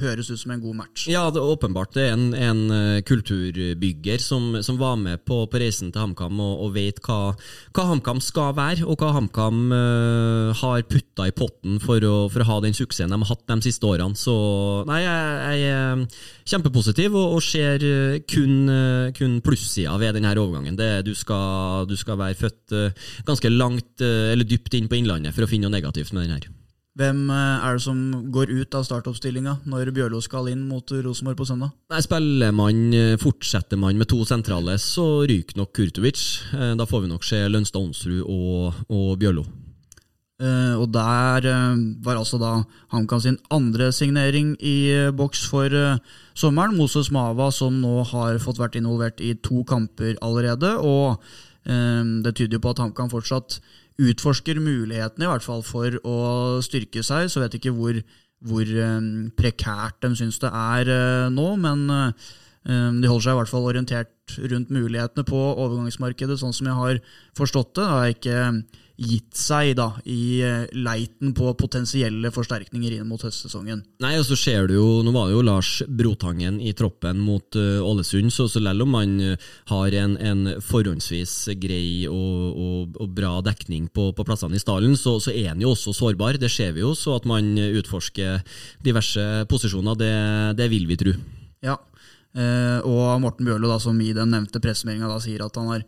høres 0.00 0.30
ut 0.32 0.40
som 0.40 0.50
en 0.54 0.62
god 0.62 0.78
match. 0.80 1.06
Ja, 1.10 1.28
det 1.30 1.38
er 1.38 1.52
åpenbart 1.54 1.94
det 1.94 2.08
er 2.08 2.16
en, 2.16 2.32
en 2.34 2.62
eh, 2.74 3.02
kulturbygger 3.06 4.18
som, 4.22 4.50
som, 4.66 4.78
var 4.78 4.96
med 4.98 5.22
på, 5.26 5.44
på 5.46 5.60
reisen 5.62 5.92
til 5.94 6.02
HamKam 6.02 6.40
og, 6.42 6.64
og, 6.66 6.72
vet 6.74 6.98
hva, 7.06 7.36
hva 7.76 7.84
HamKam 7.92 8.22
skal 8.22 8.56
være, 8.58 8.86
og 8.86 8.98
hva 8.98 9.12
HamKam 9.14 9.60
uh, 9.70 10.50
har 10.58 10.82
putta 10.90 11.28
i 11.28 11.34
potten 11.34 11.78
for 11.82 12.02
å, 12.02 12.26
for 12.30 12.42
å, 12.42 12.48
ha 12.48 12.58
den 12.64 12.76
suksessen 12.76 13.14
de 13.14 13.18
har 13.22 13.30
hatt 13.30 13.46
de 13.48 13.58
siste 13.68 13.86
årene. 13.86 14.18
Så 14.18 14.34
nei, 14.88 15.00
jeg, 15.04 15.62
jeg 15.62 15.72
er 15.78 16.04
kjempepositiv 16.48 17.14
og, 17.18 17.38
og 17.38 17.44
ser 17.44 17.86
kun, 18.30 18.70
kun 19.14 19.38
plussida 19.44 19.94
ved 20.00 20.18
denne 20.18 20.34
overgangen. 20.34 20.78
Det, 20.78 20.90
du, 21.06 21.14
skal, 21.18 21.86
du 21.90 21.94
skal 21.98 22.18
være 22.20 22.38
født 22.38 22.76
ganske 23.28 23.52
langt, 23.52 24.02
eller 24.02 24.46
dypt 24.48 24.74
inn 24.78 24.90
på 24.90 24.98
Innlandet 24.98 25.36
for 25.36 25.46
å 25.46 25.50
finne 25.50 25.68
noe 25.68 25.78
negativt 25.78 26.14
med 26.14 26.26
den 26.26 26.38
her. 26.38 26.47
Hvem 26.98 27.28
eh, 27.30 27.62
er 27.62 27.76
det 27.76 27.82
som 27.84 27.98
går 28.34 28.50
ut 28.50 28.74
av 28.74 28.82
startoppstillinga 28.82 29.60
når 29.70 29.92
Bjørlo 29.94 30.18
skal 30.24 30.48
inn 30.50 30.64
mot 30.66 30.82
Rosenborg 30.82 31.38
på 31.38 31.46
søndag? 31.46 31.70
Nei, 31.92 32.00
Spiller 32.02 32.50
man, 32.50 32.80
eh, 32.90 33.14
Fortsetter 33.22 33.78
man 33.78 34.00
med 34.00 34.10
to 34.10 34.24
sentrale, 34.26 34.74
så 34.82 35.22
ryker 35.28 35.60
nok 35.60 35.70
Kurtovic. 35.78 36.24
Eh, 36.58 36.74
da 36.74 36.88
får 36.90 37.04
vi 37.04 37.12
nok 37.12 37.28
se 37.28 37.44
Lønstad 37.46 37.84
Onsrud 37.84 38.24
og, 38.24 38.82
og 38.90 39.14
Bjørlo. 39.20 39.46
Eh, 40.42 40.74
og 40.74 40.90
der 40.94 41.46
var 42.02 42.18
altså 42.18 42.42
da 42.42 42.52
HamKam 42.90 43.22
sin 43.22 43.38
andre 43.54 43.92
signering 43.94 44.56
i 44.58 44.90
boks 45.14 45.46
for 45.46 45.70
sommeren. 46.34 46.74
Moses 46.74 47.12
Mava, 47.14 47.52
som 47.54 47.78
nå 47.78 48.02
har 48.10 48.42
fått 48.42 48.58
vært 48.58 48.78
involvert 48.80 49.22
i 49.22 49.36
to 49.38 49.62
kamper 49.62 50.18
allerede. 50.18 50.74
Og 50.82 51.22
det 51.68 52.32
tyder 52.32 52.56
jo 52.56 52.64
på 52.64 52.70
at 52.72 52.80
HamKam 52.80 53.10
fortsatt 53.12 53.58
utforsker 53.98 54.60
mulighetene, 54.62 55.26
i 55.26 55.30
hvert 55.30 55.44
fall 55.44 55.64
for 55.66 55.98
å 56.06 56.18
styrke 56.64 57.02
seg. 57.06 57.30
Så 57.30 57.42
vet 57.42 57.56
jeg 57.56 57.64
ikke 57.64 57.76
hvor, 57.78 57.98
hvor 58.46 58.74
um, 58.84 59.28
prekært 59.38 59.98
de 60.04 60.12
syns 60.18 60.38
det 60.42 60.52
er 60.52 60.92
uh, 60.92 61.26
nå, 61.34 61.48
men 61.60 61.86
um, 61.90 63.00
de 63.02 63.10
holder 63.10 63.26
seg 63.26 63.34
i 63.34 63.40
hvert 63.40 63.52
fall 63.52 63.70
orientert 63.70 64.38
rundt 64.52 64.70
mulighetene 64.74 65.24
på 65.26 65.40
overgangsmarkedet, 65.54 66.38
sånn 66.40 66.54
som 66.54 66.68
jeg 66.68 66.78
har 66.78 67.00
forstått 67.38 67.74
det. 67.78 67.86
Det 67.86 67.98
er 67.98 68.14
ikke 68.14 68.42
gitt 68.98 69.36
seg 69.38 69.76
da, 69.78 69.92
i 70.10 70.40
eh, 70.42 70.64
leiten 70.74 71.30
på 71.36 71.52
potensielle 71.58 72.32
forsterkninger 72.34 72.96
inn 72.96 73.06
mot 73.06 73.22
høstsesongen. 73.22 73.84
Nei, 74.02 74.16
og 74.18 74.26
så 74.26 74.36
ser 74.38 74.66
du 74.66 74.74
jo, 74.74 74.86
Nå 75.06 75.12
var 75.14 75.28
det 75.28 75.36
jo 75.36 75.44
Lars 75.46 75.70
Brotangen 75.86 76.58
i 76.58 76.72
troppen 76.76 77.20
mot 77.22 77.58
uh, 77.58 77.78
Ålesund, 77.86 78.32
så, 78.34 78.48
så 78.50 78.58
selv 78.58 78.82
om 78.82 78.90
man 78.96 79.14
uh, 79.22 79.46
har 79.70 79.94
en, 80.02 80.16
en, 80.18 80.42
forhåndsvis 80.64 81.36
grei 81.62 82.08
og, 82.10 82.58
og, 82.58 82.98
og 82.98 83.14
bra 83.14 83.36
dekning 83.46 83.86
på, 83.94 84.10
på 84.16 84.26
plassene 84.26 84.58
i 84.58 84.62
stallen, 84.62 84.98
så, 84.98 85.16
så, 85.22 85.30
er 85.30 85.52
han 85.52 85.62
jo 85.62 85.76
også 85.76 85.94
sårbar. 85.94 86.40
Det 86.42 86.50
ser 86.50 86.74
vi 86.74 86.82
jo, 86.82 86.90
så 86.98 87.20
at 87.20 87.28
man 87.28 87.54
utforsker 87.54 88.42
diverse 88.82 89.28
posisjoner, 89.50 89.98
det, 89.98 90.14
det 90.58 90.70
vil 90.74 90.90
vi 90.90 90.98
tro. 90.98 91.14
Ja, 91.62 91.78
uh, 91.78 92.78
og 92.82 93.22
Morten 93.22 93.46
Bjørlo, 93.46 93.70
da, 93.70 93.78
som 93.82 93.98
i 94.02 94.10
den 94.16 94.34
nevnte 94.34 94.62
pressemeldinga 94.62 95.22
sier 95.22 95.46
at 95.46 95.62
han 95.62 95.76
har 95.76 95.86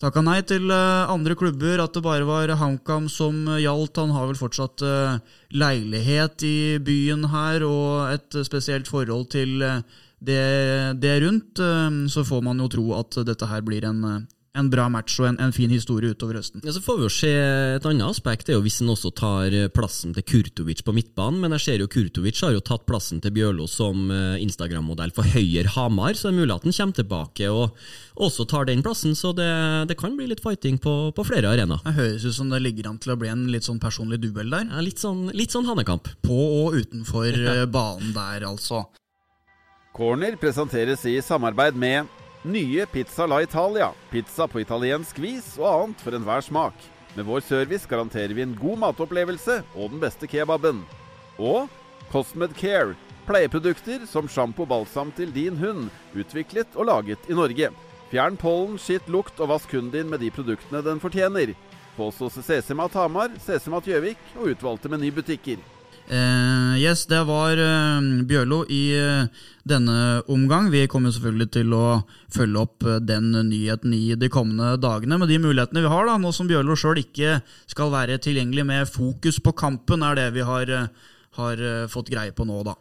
takka 0.00 0.22
nei 0.24 0.40
til 0.48 0.70
uh, 0.72 1.10
andre 1.12 1.36
klubber, 1.38 1.82
at 1.82 1.94
det 1.96 2.02
bare 2.04 2.26
var 2.28 2.52
HamKam 2.60 3.08
som 3.12 3.44
gjaldt. 3.60 4.00
Han 4.00 4.14
har 4.16 4.30
vel 4.30 4.40
fortsatt 4.40 4.84
uh, 4.86 5.18
leilighet 5.52 6.44
i 6.46 6.58
byen 6.84 7.28
her 7.32 7.64
og 7.68 8.14
et 8.14 8.40
spesielt 8.48 8.90
forhold 8.90 9.28
til 9.36 9.60
uh, 9.62 9.82
det, 10.20 10.42
det, 11.00 11.14
rundt. 11.24 11.60
så 12.12 12.24
får 12.28 12.42
man 12.44 12.58
jo 12.60 12.66
tro 12.68 12.90
at 12.98 13.22
dette 13.24 13.46
her 13.48 13.62
blir 13.64 13.86
en 13.88 14.02
en 14.58 14.66
bra 14.70 14.88
match 14.90 15.20
og 15.20 15.28
en, 15.28 15.36
en, 15.38 15.52
fin 15.54 15.70
historie 15.70 16.10
utover 16.10 16.40
høsten. 16.40 16.62
Ja, 16.66 16.72
så 16.74 16.82
får 16.82 16.96
vi 16.98 17.06
jo 17.06 17.12
se 17.14 17.30
Et 17.30 17.86
annet 17.86 18.06
aspekt 18.08 18.48
det 18.48 18.54
er 18.54 18.58
jo 18.58 18.64
hvis 18.64 18.80
han 18.82 18.90
også 18.90 19.12
tar 19.14 19.54
eh, 19.54 19.68
plassen 19.70 20.14
til 20.16 20.26
Kurtovic 20.26 20.82
på 20.86 20.94
midtbanen. 20.96 21.38
Men 21.42 21.54
jeg 21.54 21.64
ser 21.64 21.84
jo 21.84 21.90
Kurtovic 21.90 22.40
har 22.42 22.56
jo 22.56 22.62
tatt 22.64 22.86
plassen 22.88 23.22
til 23.22 23.34
Bjørlo 23.36 23.68
som 23.70 24.10
eh, 24.10 24.42
Instagram-modell 24.42 25.14
for 25.14 25.28
Høyer 25.36 25.70
Hamar. 25.76 26.18
Så 26.18 26.28
det 26.28 26.34
er 26.34 26.40
mulig 26.40 26.56
at 26.56 26.66
han 26.66 26.76
kommer 26.80 26.98
tilbake 26.98 27.50
og 27.54 27.78
også 28.26 28.48
tar 28.50 28.66
den 28.66 28.82
plassen. 28.82 29.14
Så 29.18 29.32
det, 29.38 29.50
det 29.90 29.98
kan 30.00 30.18
bli 30.18 30.26
litt 30.32 30.42
fighting 30.42 30.80
på, 30.82 30.96
på 31.14 31.26
flere 31.28 31.54
arenaer. 31.54 31.84
Det 31.86 31.96
høres 32.00 32.26
ut 32.26 32.38
som 32.40 32.50
det 32.50 32.62
ligger 32.64 32.90
an 32.90 32.98
til 33.02 33.14
å 33.14 33.20
bli 33.20 33.30
en 33.30 33.46
litt 33.54 33.68
sånn 33.68 33.82
personlig 33.82 34.18
duell 34.24 34.50
der. 34.50 34.66
Ja, 34.66 34.82
Litt 34.90 34.98
sånn, 34.98 35.28
litt 35.36 35.54
sånn 35.54 35.68
hanekamp. 35.68 36.10
På 36.26 36.40
og 36.64 36.80
utenfor. 36.80 37.30
Eh, 37.30 37.66
banen 37.70 38.10
der, 38.16 38.48
altså. 38.48 38.82
Corner 39.94 40.34
presenteres 40.40 41.04
i 41.06 41.20
samarbeid 41.22 41.78
med 41.78 42.19
Nye 42.42 42.86
Pizza 42.86 43.26
La 43.26 43.42
Italia. 43.42 43.92
Pizza 44.10 44.46
på 44.48 44.62
italiensk 44.62 45.18
vis 45.20 45.58
og 45.58 45.66
annet 45.68 46.00
for 46.00 46.16
enhver 46.16 46.40
smak. 46.40 46.86
Med 47.12 47.26
vår 47.28 47.42
service 47.44 47.84
garanterer 47.84 48.32
vi 48.32 48.40
en 48.40 48.54
god 48.56 48.78
matopplevelse 48.80 49.58
og 49.74 49.90
den 49.92 50.00
beste 50.00 50.24
kebaben. 50.24 50.78
Og 51.36 51.68
Cosmed 52.08 52.54
Care. 52.56 52.94
Pleieprodukter 53.28 54.06
som 54.08 54.24
sjampo 54.24 54.64
og 54.64 54.70
balsam 54.70 55.12
til 55.12 55.34
din 55.34 55.58
hund. 55.60 55.90
Utviklet 56.16 56.78
og 56.80 56.88
laget 56.88 57.28
i 57.28 57.36
Norge. 57.36 57.68
Fjern 58.08 58.40
pollen, 58.40 58.80
skitt, 58.80 59.04
lukt 59.12 59.36
og 59.36 59.52
vask 59.52 59.76
hunden 59.76 59.92
din 59.92 60.08
med 60.08 60.24
de 60.24 60.32
produktene 60.32 60.80
den 60.80 61.02
fortjener. 61.02 61.52
Få 61.98 62.08
oss 62.08 62.22
hos 62.24 62.40
CC-Mat 62.40 62.96
Hamar, 62.96 63.36
CC-Mat 63.36 63.84
Gjøvik 63.84 64.32
og 64.38 64.54
utvalgte 64.54 64.88
menybutikker. 64.88 65.60
Uh, 66.10 66.74
yes, 66.74 67.04
det 67.06 67.20
var 67.22 67.54
uh, 67.54 68.02
Bjørlo 68.26 68.64
i 68.66 68.96
uh, 68.98 69.28
denne 69.62 70.24
omgang. 70.26 70.66
Vi 70.72 70.88
kommer 70.90 71.12
selvfølgelig 71.14 71.46
til 71.54 71.70
å 71.76 72.00
følge 72.34 72.64
opp 72.64 72.86
den 73.06 73.30
nyheten 73.46 73.94
i 73.94 74.16
de 74.18 74.30
kommende 74.32 74.72
dagene. 74.82 75.20
Med 75.22 75.30
de 75.30 75.38
mulighetene 75.38 75.84
vi 75.84 75.92
har, 75.92 76.08
da, 76.08 76.18
nå 76.18 76.34
som 76.34 76.50
Bjørlo 76.50 76.74
sjøl 76.74 76.98
ikke 77.04 77.38
skal 77.70 77.94
være 77.94 78.18
tilgjengelig 78.26 78.66
med 78.66 78.90
fokus 78.90 79.38
på 79.38 79.54
kampen, 79.54 80.02
er 80.02 80.18
det 80.18 80.26
vi 80.34 80.42
har, 80.50 80.74
har 81.38 81.64
fått 81.94 82.10
greie 82.10 82.34
på 82.34 82.48
nå, 82.48 82.58
da. 82.66 82.74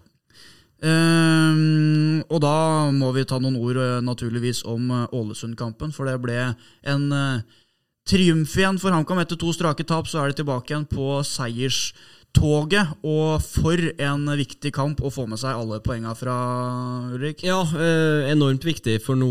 og 2.25 2.39
da 2.41 2.57
må 2.95 3.11
vi 3.13 3.27
ta 3.29 3.37
noen 3.37 3.59
ord 3.61 3.77
naturligvis 4.07 4.63
om 4.65 4.89
Ålesund-kampen, 5.05 5.93
for 5.93 6.09
det 6.09 6.17
ble 6.23 6.39
en 6.81 7.09
triumf 8.09 8.55
igjen 8.57 8.79
for 8.81 8.95
HamKam. 8.95 9.21
Etter 9.21 9.37
to 9.37 9.53
strake 9.53 9.85
tap 9.85 10.09
så 10.09 10.23
er 10.23 10.31
de 10.31 10.41
tilbake 10.41 10.73
igjen 10.73 10.87
på 10.89 11.19
seiers 11.27 11.91
toget, 12.35 12.91
og 13.01 13.41
for 13.41 13.81
en 13.97 14.27
viktig 14.37 14.71
kamp 14.75 15.01
å 15.01 15.09
få 15.11 15.25
med 15.29 15.39
seg 15.41 15.57
alle 15.57 15.79
poengene 15.81 16.13
fra 16.17 16.35
Ulrik. 17.15 17.41
Ja, 17.45 17.61
eh, 17.73 18.29
enormt 18.29 18.65
viktig, 18.65 18.99
for 19.01 19.17
nå 19.17 19.29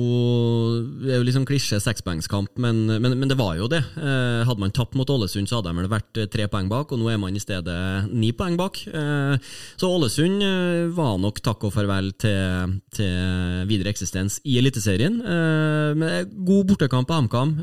Det 0.99 1.13
er 1.13 1.21
jo 1.21 1.27
liksom 1.27 1.47
klisjé 1.47 1.79
sekspoengskamp, 1.83 2.57
men, 2.59 2.87
men, 2.99 3.15
men, 3.15 3.29
det 3.31 3.39
var 3.39 3.55
jo 3.59 3.69
det. 3.71 3.81
Eh, 3.97 4.43
hadde 4.49 4.61
man 4.61 4.75
tapt 4.75 4.97
mot 4.99 5.09
Ålesund, 5.09 5.49
så 5.49 5.61
hadde 5.61 5.75
de 5.77 5.93
vært 5.93 6.19
eh, 6.19 6.29
tre 6.31 6.49
poeng 6.51 6.69
bak, 6.71 6.91
og 6.93 7.01
nå 7.01 7.11
er 7.13 7.21
man 7.23 7.37
i 7.37 7.43
stedet 7.43 8.09
ni 8.11 8.33
poeng 8.37 8.59
bak. 8.59 8.81
Eh, 8.91 9.55
så 9.79 9.91
Ålesund 9.95 10.43
eh, 10.43 10.91
var 10.95 11.21
nok 11.23 11.41
takk 11.45 11.69
og 11.69 11.75
farvel 11.77 12.11
til, 12.19 12.79
til 12.95 13.63
videre 13.71 13.95
eksistens 13.95 14.41
i 14.45 14.59
Eliteserien. 14.59 15.21
Eh, 15.23 15.95
men 15.99 16.35
god 16.49 16.73
bortekamp 16.73 17.09
på 17.09 17.21
HamKam. 17.21 17.55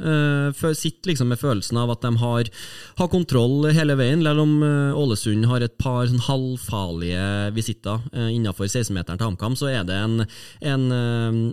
sitter 0.75 1.12
liksom 1.12 1.27
med 1.30 1.39
følelsen 1.39 1.77
av 1.77 1.92
at 1.92 2.01
de 2.08 2.15
har, 2.24 2.50
har 2.98 3.12
kontroll 3.12 3.68
hele 3.75 4.00
veien, 4.00 4.24
selv 4.24 4.46
om 4.46 4.58
Ålesund 4.96 5.25
har 5.50 5.65
et 5.65 5.77
par 5.82 6.05
sånn 6.10 6.24
halvfarlige 6.27 7.25
visitter 7.55 8.03
innenfor 8.29 8.70
16-meteren 8.70 9.20
til 9.20 9.29
HamKam, 9.29 9.58
så 9.60 9.72
er 9.72 9.88
det 9.88 9.98
en, 9.98 10.25
en 10.62 10.86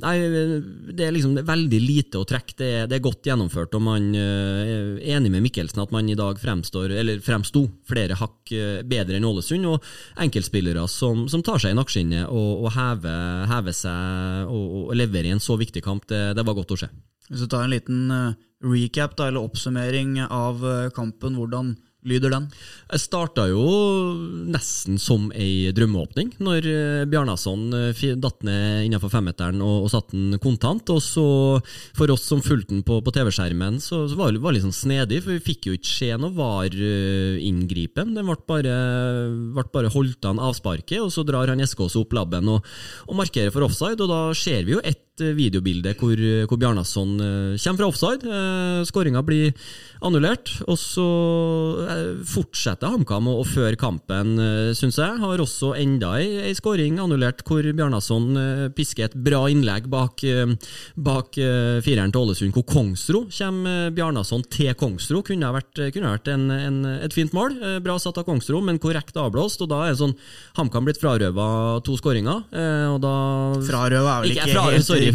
Nei, 0.02 0.14
det 0.92 1.06
er 1.06 1.14
liksom 1.14 1.38
veldig 1.46 1.80
lite 1.82 2.20
å 2.20 2.26
trekke. 2.28 2.54
Det 2.58 2.92
det 2.92 2.98
er 2.98 3.04
godt 3.04 3.26
gjennomført, 3.26 3.74
og 3.76 3.84
man 3.84 4.10
er 4.18 4.98
enig 5.14 5.30
med 5.32 5.44
Mikkelsen 5.46 5.80
at 5.82 5.92
man 5.94 6.08
i 6.10 6.16
dag 6.18 6.36
fremstår, 6.40 6.92
eller 7.00 7.22
fremsto 7.24 7.64
flere 7.88 8.18
hakk 8.20 8.52
bedre 8.88 9.16
enn 9.16 9.28
Ålesund, 9.28 9.68
og 9.70 9.86
enkeltspillere 10.20 10.84
som, 10.90 11.24
som 11.32 11.44
tar 11.44 11.62
seg 11.62 11.72
i 11.72 11.78
nakkeskinnet 11.78 12.26
og, 12.28 12.66
og 12.66 12.74
hever, 12.76 13.46
hever, 13.50 13.76
seg 13.76 14.52
og, 14.52 14.66
og 14.90 14.96
leverer 14.98 15.30
i 15.30 15.36
en 15.36 15.42
så 15.42 15.56
viktig 15.60 15.84
kamp, 15.84 16.04
det, 16.12 16.20
det 16.36 16.46
var 16.46 16.58
godt 16.58 16.76
å 16.76 16.80
se. 16.84 16.90
Hvis 17.30 17.46
du 17.46 17.48
tar 17.48 17.64
en 17.64 17.72
liten 17.72 18.12
recap 18.62 19.16
da, 19.16 19.30
eller 19.30 19.46
oppsummering 19.46 20.18
av 20.26 20.60
kampen, 20.96 21.38
hvordan 21.38 21.72
lyder 22.08 22.32
den? 22.34 22.48
Jeg 22.90 23.02
starta 23.04 23.44
jo 23.50 23.62
nesten 24.50 24.98
som 25.00 25.28
ei 25.34 25.70
drømmeåpning, 25.74 26.32
når 26.42 26.66
eh, 26.68 27.04
Bjarnason 27.10 27.68
eh, 27.78 28.02
datt 28.18 28.42
ned 28.46 28.88
innenfor 28.88 29.12
femmeteren 29.12 29.62
og, 29.62 29.86
og 29.86 29.92
satte 29.92 30.16
den 30.16 30.40
kontant. 30.42 30.90
Og 30.92 31.02
så, 31.04 31.26
for 31.96 32.12
oss 32.14 32.26
som 32.28 32.42
fulgte 32.44 32.74
den 32.74 32.84
på, 32.86 32.98
på 33.04 33.14
TV-skjermen, 33.14 33.78
så, 33.82 34.04
så, 34.10 34.18
var 34.18 34.32
det 34.32 34.42
litt 34.42 34.66
sånn 34.66 34.76
snedig, 34.76 35.22
for 35.24 35.36
vi 35.36 35.46
fikk 35.52 35.70
jo 35.70 35.76
ikke 35.78 35.92
se 35.92 36.10
noe 36.18 36.34
VAR-inngripen. 36.36 38.16
Den 38.18 38.28
ble 38.28 38.38
bare, 38.50 38.76
ble 39.54 39.66
bare 39.72 39.94
holdt 39.94 40.28
an 40.28 40.42
avsparket, 40.42 40.98
og 41.02 41.12
så 41.14 41.26
drar 41.28 41.52
han 41.52 41.62
Eskås 41.62 41.96
opp 42.00 42.16
labben 42.16 42.50
og, 42.50 42.66
og 43.06 43.18
markerer 43.22 43.54
for 43.54 43.68
offside, 43.68 44.00
og 44.02 44.10
da 44.10 44.22
ser 44.36 44.66
vi 44.66 44.76
jo 44.76 44.82
ett 44.82 45.06
videobilde 45.36 45.94
hvor, 45.98 46.18
hvor 46.48 46.60
Bjarnason 46.60 47.16
kommer 47.18 47.80
fra 47.80 47.88
offside. 47.88 48.42
Skåringa 48.88 49.22
blir 49.26 49.52
annullert, 50.02 50.50
og 50.66 50.78
så 50.80 51.08
fortsetter 52.28 52.90
HamKam 52.92 53.28
å 53.30 53.42
føre 53.46 53.78
kampen, 53.78 54.34
eh, 54.40 54.72
syns 54.76 54.98
jeg. 55.00 55.18
Har 55.22 55.42
også 55.42 55.72
enda 55.78 56.14
ei, 56.18 56.28
ei 56.48 56.54
skåring 56.56 56.98
annullert 57.02 57.42
hvor 57.46 57.62
Bjarnason 57.62 58.28
eh, 58.38 58.64
pisker 58.74 59.08
et 59.08 59.16
bra 59.16 59.44
innlegg 59.50 59.88
bak, 59.92 60.22
eh, 60.24 60.54
bak 60.96 61.38
fireren 61.84 62.12
til 62.12 62.22
Ålesund, 62.22 62.54
hvor 62.56 62.66
Kongsro 62.68 63.24
kommer 63.32 63.92
Bjarnason 63.94 64.44
til 64.52 64.72
Kongsro. 64.78 65.22
Kunne 65.26 65.48
ha 65.48 65.54
vært, 65.56 65.80
kunne 65.94 66.12
vært 66.14 66.30
en, 66.32 66.48
en, 66.50 66.80
et 67.02 67.14
fint 67.14 67.32
mål. 67.36 67.56
Bra 67.84 67.98
satt 68.00 68.18
av 68.20 68.26
Kongsro, 68.28 68.60
men 68.64 68.80
korrekt 68.82 69.16
avblåst. 69.16 69.62
og 69.64 69.70
Da 69.72 69.82
er 69.86 69.94
det 69.94 70.00
sånn 70.02 70.16
HamKam 70.58 70.88
blitt 70.88 71.00
frarøva 71.02 71.80
to 71.86 71.96
skåringer. 72.00 72.44
Frarøva 72.52 74.18
er 74.18 74.26
vel 74.26 74.34
ikke, 74.34 74.48
ikke 74.50 74.66
helt 74.68 74.86
Sorry, 74.86 75.11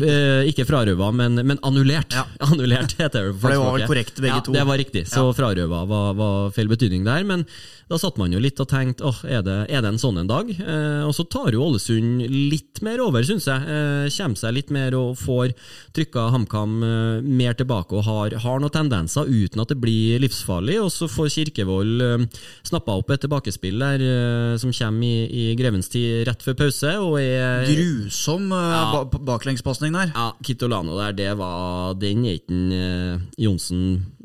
ikke 0.51 0.65
frarøva, 0.67 1.11
men, 1.15 1.39
men 1.47 1.61
annullert. 1.65 2.13
Ja. 2.15 2.25
Annullert 2.49 2.97
heter 2.99 3.29
det. 3.29 3.37
For 3.41 3.53
det 3.53 3.61
var 3.61 3.77
vel 3.77 3.87
korrekt 3.89 4.21
begge 4.21 4.35
ja, 4.35 4.43
to. 4.45 4.53
Det 4.55 4.67
var 4.67 4.81
riktig, 4.81 5.07
så 5.09 5.25
frarøva 5.37 5.83
var, 5.89 6.13
var 6.17 6.53
feil 6.55 6.69
betydning 6.71 7.07
der. 7.07 7.25
men 7.27 7.47
da 7.87 7.95
satt 7.99 8.17
man 8.19 8.33
jo 8.35 8.39
litt 8.43 8.59
og 8.59 8.67
tenkte 8.67 9.05
åh, 9.07 9.19
er, 9.23 9.43
det, 9.45 9.55
er 9.71 9.83
det 9.83 9.93
en 9.93 10.01
sånn 10.01 10.19
en 10.19 10.27
dag? 10.27 10.49
Eh, 10.51 11.03
og 11.07 11.13
så 11.15 11.23
tar 11.31 11.55
jo 11.55 11.63
Ålesund 11.63 12.25
litt 12.27 12.81
mer 12.83 12.99
over, 13.03 13.23
syns 13.23 13.47
jeg. 13.47 13.63
Eh, 13.63 14.09
kommer 14.17 14.39
seg 14.41 14.55
litt 14.57 14.73
mer 14.75 14.95
og 14.97 15.13
får 15.21 15.53
trykka 15.95 16.25
HamKam 16.33 16.73
eh, 16.83 17.21
mer 17.23 17.55
tilbake 17.55 17.95
og 17.95 18.03
har, 18.03 18.35
har, 18.43 18.59
noen 18.59 18.73
tendenser 18.75 19.29
uten 19.31 19.63
at 19.63 19.71
det 19.71 19.79
blir 19.79 20.19
livsfarlig. 20.19 20.75
Og 20.83 20.91
så 20.91 21.07
får 21.11 21.31
Kirkevold 21.37 22.03
eh, 22.03 22.43
snappa 22.67 22.97
opp 22.99 23.15
et 23.15 23.23
tilbakespill 23.23 23.79
der 23.79 24.03
eh, 24.03 24.57
som 24.59 24.75
kommer 24.75 25.07
i, 25.07 25.47
i 25.47 25.55
grevens 25.59 25.87
tid 25.93 26.27
rett 26.27 26.43
før 26.43 26.59
pause. 26.65 26.91
Og 27.05 27.17
er 27.23 27.71
Grusom 27.71 28.51
eh, 28.51 28.75
ja, 28.75 29.03
baklengspasning 29.31 29.95
der. 29.95 30.11
Ja, 30.11 30.33
Kitolano 30.43 30.99
der, 30.99 31.15
det 31.15 31.31
var 31.39 31.95
Den 31.95 32.27
er 32.27 32.41
ikke 32.41 32.61
eh, 32.75 33.27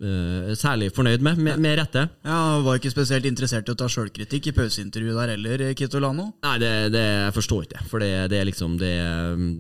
Johnsen 0.02 0.56
særlig 0.58 0.90
fornøyd 0.94 1.22
med, 1.22 1.38
med, 1.38 1.58
med 1.62 1.78
rette. 1.78 2.06
Ja, 2.26 2.60
var 2.64 2.78
ikke 2.78 2.90
spesielt 2.92 3.26
interessert 3.28 3.68
i 3.68 3.72
å 3.72 3.78
ta 3.78 3.88
sjølkritikk 3.90 4.50
i 4.50 4.54
pauseintervjuet 4.56 5.18
der 5.18 5.32
heller, 5.34 5.64
Kitolano? 5.78 6.28
Nei, 6.44 6.54
det, 6.62 6.72
det 6.94 7.02
jeg 7.02 7.34
forstår 7.36 7.66
ikke 7.66 7.84
For 7.90 8.02
det, 8.02 8.10
det, 8.32 8.40
er 8.40 8.48
liksom 8.48 8.76
det, 8.80 8.92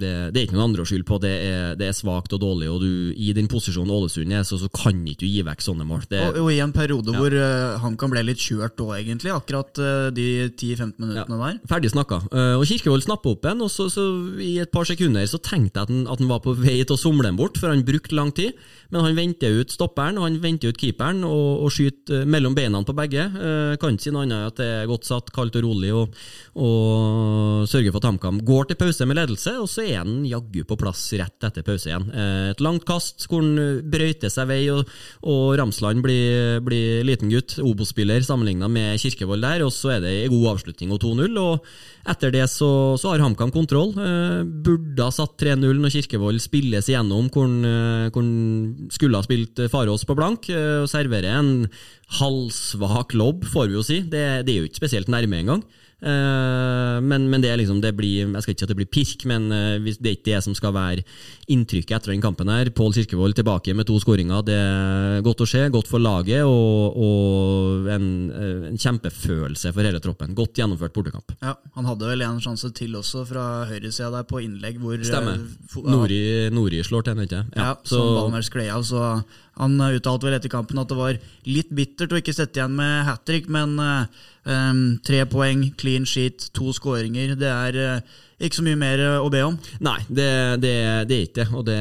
det, 0.00 0.12
er 0.34 0.44
ikke 0.44 0.56
noen 0.56 0.70
andre 0.70 0.84
å 0.84 0.88
skylde 0.88 1.08
på. 1.08 1.18
Det 1.22 1.32
er, 1.32 1.76
det 1.78 1.88
er 1.88 1.96
svakt 1.96 2.34
og 2.34 2.42
dårlig, 2.42 2.70
og 2.72 2.82
du, 2.82 2.90
i 3.14 3.32
din 3.36 3.50
posisjon 3.50 3.90
Ålesund 3.92 4.34
er, 4.34 4.44
så, 4.46 4.58
så 4.60 4.70
kan 4.72 4.98
ikke 5.06 5.24
du 5.24 5.30
gi 5.30 5.44
vekk 5.46 5.64
sånne 5.64 5.86
mål. 5.88 6.06
Og, 6.10 6.40
og, 6.42 6.50
i 6.52 6.60
en 6.64 6.74
periode 6.74 7.14
ja. 7.14 7.20
hvor 7.22 7.36
uh, 7.36 7.78
han 7.84 7.96
kan 8.00 8.12
bli 8.12 8.24
litt 8.26 8.42
kjørt 8.42 8.80
òg, 8.82 8.94
egentlig. 8.98 9.34
Akkurat 9.34 9.82
uh, 9.82 10.08
de 10.14 10.48
10-15 10.48 10.96
minuttene 10.98 11.38
ja. 11.38 11.52
der. 11.52 11.60
Ferdig 11.70 11.92
snakka. 11.94 12.22
Uh, 12.32 12.56
og 12.58 12.66
Kirkevold 12.68 13.06
snappa 13.06 13.34
opp 13.36 13.48
en, 13.50 13.64
og 13.66 13.72
så, 13.72 13.88
så, 13.92 14.06
i 14.42 14.56
et 14.62 14.72
par 14.74 14.88
sekunder 14.88 15.26
så 15.28 15.40
tenkte 15.42 15.82
jeg 15.82 15.86
at 15.86 15.92
han, 15.92 16.06
at 16.10 16.22
han 16.22 16.30
var 16.30 16.42
på 16.44 16.56
vei 16.58 16.80
til 16.82 16.96
å 16.96 17.00
somle 17.00 17.26
den 17.26 17.38
bort, 17.38 17.60
for 17.60 17.72
han 17.72 17.86
brukte 17.86 18.16
lang 18.18 18.32
tid. 18.34 18.56
Men 18.92 19.06
han 19.06 19.16
venter 19.16 19.62
ut 19.62 19.72
stopperen 19.72 20.18
og 20.20 20.26
han 20.26 20.31
venter 20.42 20.72
ut 20.72 20.78
keeperen 20.80 21.22
og, 21.26 21.64
og 21.66 21.72
skyter 21.74 22.26
mellom 22.28 22.54
beina 22.56 22.80
på 22.86 22.94
begge. 22.96 23.26
Eh, 23.26 23.74
kan 23.80 23.96
ikke 23.96 24.06
si 24.06 24.12
noe 24.14 24.24
annet 24.26 24.52
at 24.52 24.60
det 24.60 24.68
er 24.78 24.90
godt 24.90 25.08
satt, 25.08 25.32
kaldt 25.34 25.58
og 25.60 25.66
rolig, 25.66 25.92
og, 25.96 26.16
og 26.56 27.68
sørger 27.70 27.92
for 27.92 28.00
at 28.00 28.08
HamKam 28.10 28.40
går 28.46 28.70
til 28.70 28.80
pause 28.80 29.08
med 29.08 29.20
ledelse, 29.20 29.54
og 29.60 29.70
så 29.70 29.84
er 29.84 30.00
han 30.00 30.22
jaggu 30.28 30.62
på 30.68 30.78
plass 30.80 31.04
rett 31.20 31.48
etter 31.48 31.66
pause 31.66 31.90
igjen. 31.90 32.08
Eh, 32.10 32.50
et 32.54 32.64
langt 32.64 32.86
kast 32.88 33.28
hvor 33.28 33.44
han 33.44 33.82
brøyter 33.92 34.32
seg 34.32 34.50
vei, 34.50 34.62
og, 34.72 34.88
og 35.28 35.56
Ramsland 35.60 36.04
blir, 36.04 36.60
blir 36.64 37.06
liten 37.08 37.32
gutt, 37.32 37.58
Obos-spiller 37.62 38.24
sammenligna 38.26 38.70
med 38.72 39.00
Kirkevold 39.02 39.44
der, 39.44 39.66
og 39.66 39.74
så 39.74 39.96
er 39.96 40.04
det 40.04 40.14
en 40.22 40.36
god 40.36 40.54
avslutning 40.56 40.94
og 40.94 41.02
2-0. 41.04 41.42
og 41.42 41.72
etter 42.08 42.32
det 42.34 42.46
så, 42.50 42.98
så 42.98 43.12
har 43.12 43.22
HamKam 43.22 43.52
kontroll. 43.54 43.92
Eh, 43.94 44.42
burde 44.42 45.06
ha 45.06 45.12
satt 45.14 45.36
3-0 45.40 45.78
når 45.78 45.94
Kirkevold 45.94 46.42
spilles 46.42 46.88
igjennom 46.90 47.28
hvor 47.32 47.46
han, 47.46 47.62
eh, 47.68 48.90
skulle 48.92 49.18
ha 49.20 49.26
spilt 49.26 49.62
Farås 49.72 50.06
på 50.08 50.16
blank, 50.18 50.48
eh, 50.50 50.82
og 50.82 50.90
serverer 50.90 51.38
en 51.38 51.52
halvsvak 52.18 53.14
lobb, 53.18 53.46
får 53.48 53.70
vi 53.70 53.78
jo 53.78 53.86
si. 53.86 54.02
Det, 54.02 54.26
det 54.46 54.54
er 54.54 54.62
jo 54.62 54.70
ikke 54.70 54.82
spesielt 54.82 55.12
nærme 55.12 55.40
engang. 55.42 55.64
Uh, 56.02 56.98
men, 56.98 57.28
men, 57.30 57.38
det 57.38 57.52
er 57.52 57.60
liksom, 57.60 57.78
det 57.78 57.92
blir, 57.94 58.24
jeg 58.26 58.42
skal 58.42 58.52
ikke 58.56 58.64
si 58.64 58.66
at 58.66 58.70
det 58.72 58.78
blir 58.80 58.88
pirk, 58.90 59.22
men 59.30 59.44
uh, 59.54 59.78
det 59.78 60.08
er 60.10 60.16
ikke 60.16 60.32
det 60.32 60.40
som 60.42 60.56
skal 60.58 60.72
være 60.74 61.04
inntrykket 61.52 61.94
etter 61.94 62.10
den 62.10 62.24
kampen. 62.24 62.50
her. 62.50 62.72
Pål 62.74 62.96
Kirkevold 62.96 63.36
tilbake 63.38 63.74
med 63.78 63.86
to 63.86 64.00
skåringer. 64.02 64.42
Det 64.46 64.56
er 64.58 65.22
godt 65.22 65.44
å 65.44 65.46
se, 65.46 65.62
godt 65.70 65.90
for 65.90 66.02
laget 66.02 66.42
og, 66.42 66.98
og 66.98 67.86
en, 67.94 68.08
uh, 68.34 68.66
en, 68.72 68.80
kjempefølelse 68.82 69.70
for 69.70 69.86
hele 69.86 70.02
troppen. 70.02 70.34
Godt 70.34 70.58
gjennomført 70.58 70.96
bortekamp. 70.96 71.36
Ja, 71.38 71.54
Han 71.78 71.86
hadde 71.86 72.10
vel 72.10 72.26
en 72.26 72.42
sjanse 72.42 72.72
til 72.74 72.98
også 72.98 73.22
fra 73.28 73.46
høyresida 73.70 74.10
der 74.16 74.26
på 74.26 74.42
innlegg 74.42 74.82
hvor 74.82 74.98
Stemmer. 75.06 75.38
Nori, 75.86 76.20
Nori 76.50 76.82
slår 76.82 77.06
til, 77.06 77.22
ikke 77.28 77.44
Ja, 77.54 77.62
ja 77.68 77.70
så, 77.86 77.94
som 77.94 78.18
ballen 78.18 78.42
skled 78.42 78.74
av. 78.74 78.82
så 78.86 79.06
han 79.60 79.76
uttalte 79.84 80.28
vel 80.28 80.36
etter 80.38 80.52
kampen 80.52 80.80
at 80.80 80.90
det 80.90 80.98
var 80.98 81.18
litt 81.48 81.72
bittert 81.76 82.14
å 82.14 82.20
ikke 82.20 82.34
sette 82.36 82.60
igjen 82.60 82.76
med 82.78 83.04
hat 83.08 83.24
trick, 83.28 83.50
men 83.52 83.74
um, 83.78 84.82
tre 85.04 85.24
poeng, 85.28 85.66
clean 85.80 86.08
sheet, 86.08 86.48
to 86.56 86.72
skåringer. 86.76 87.34
Det 87.38 87.50
er 87.50 87.78
uh, 87.98 88.22
ikke 88.42 88.58
så 88.58 88.64
mye 88.66 88.80
mer 88.80 89.04
å 89.20 89.28
be 89.32 89.42
om. 89.44 89.58
Nei, 89.84 89.98
det, 90.08 90.30
det, 90.64 90.74
det 91.10 91.18
er 91.18 91.28
ikke. 91.28 91.48
Og 91.52 91.66
det, 91.68 91.78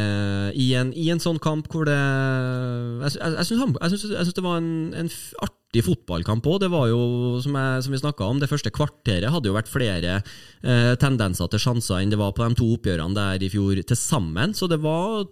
i, 0.60 0.72
en, 0.78 0.92
i 0.94 1.08
en 1.14 1.24
sånn 1.24 1.40
kamp 1.42 1.72
hvor 1.72 1.88
det 1.90 1.98
Jeg, 1.98 3.18
jeg, 3.18 3.34
jeg 3.40 3.96
syns 3.96 4.36
det 4.36 4.46
var 4.46 4.60
en, 4.60 4.72
en 4.98 5.12
artig 5.42 5.61
artig 5.72 5.86
fotballkamp 5.86 6.46
òg. 6.46 6.60
Det 6.62 6.70
var 6.72 6.88
jo, 6.90 7.40
som, 7.42 7.56
jeg, 7.56 7.84
som 7.84 7.94
vi 7.94 8.00
snakka 8.02 8.28
om, 8.28 8.40
det 8.40 8.50
første 8.50 8.72
kvarteret 8.72 9.32
hadde 9.32 9.48
jo 9.48 9.56
vært 9.56 9.72
flere 9.72 10.22
eh, 10.64 10.96
tendenser 11.00 11.48
til 11.48 11.62
sjanser 11.64 12.02
enn 12.02 12.12
det 12.12 12.20
var 12.20 12.34
på 12.36 12.44
de 12.44 12.58
to 12.60 12.68
oppgjørene 12.76 13.16
der 13.16 13.42
i 13.42 13.50
fjor 13.50 13.80
til 13.80 13.98
sammen. 13.98 14.54
Så 14.54 14.68
det 14.68 14.82
var 14.84 15.24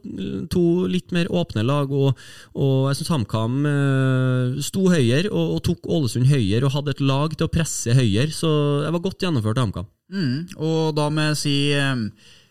to 0.50 0.66
litt 0.88 1.12
mer 1.12 1.28
åpne 1.30 1.64
lag, 1.64 1.92
og, 1.92 2.16
og 2.56 2.90
jeg 2.90 3.00
syns 3.02 3.12
HamKam 3.12 3.66
eh, 3.68 4.60
sto 4.64 4.88
høyere 4.90 5.30
og, 5.30 5.58
og, 5.58 5.64
tok 5.68 5.90
Ålesund 5.90 6.30
høyere 6.30 6.68
og 6.68 6.76
hadde 6.78 6.96
et 6.96 7.04
lag 7.04 7.36
til 7.36 7.50
å 7.50 7.52
presse 7.52 7.96
høyere. 7.96 8.32
Så 8.32 8.50
det 8.86 8.94
var 8.96 9.04
godt 9.04 9.26
gjennomført 9.26 9.60
av 9.60 9.68
HamKam. 9.68 9.90
Mm, 10.10 10.38
og 10.58 10.96
da 10.98 11.10
må 11.12 11.28
jeg 11.30 11.42
si 11.42 11.58
eh, 11.76 12.06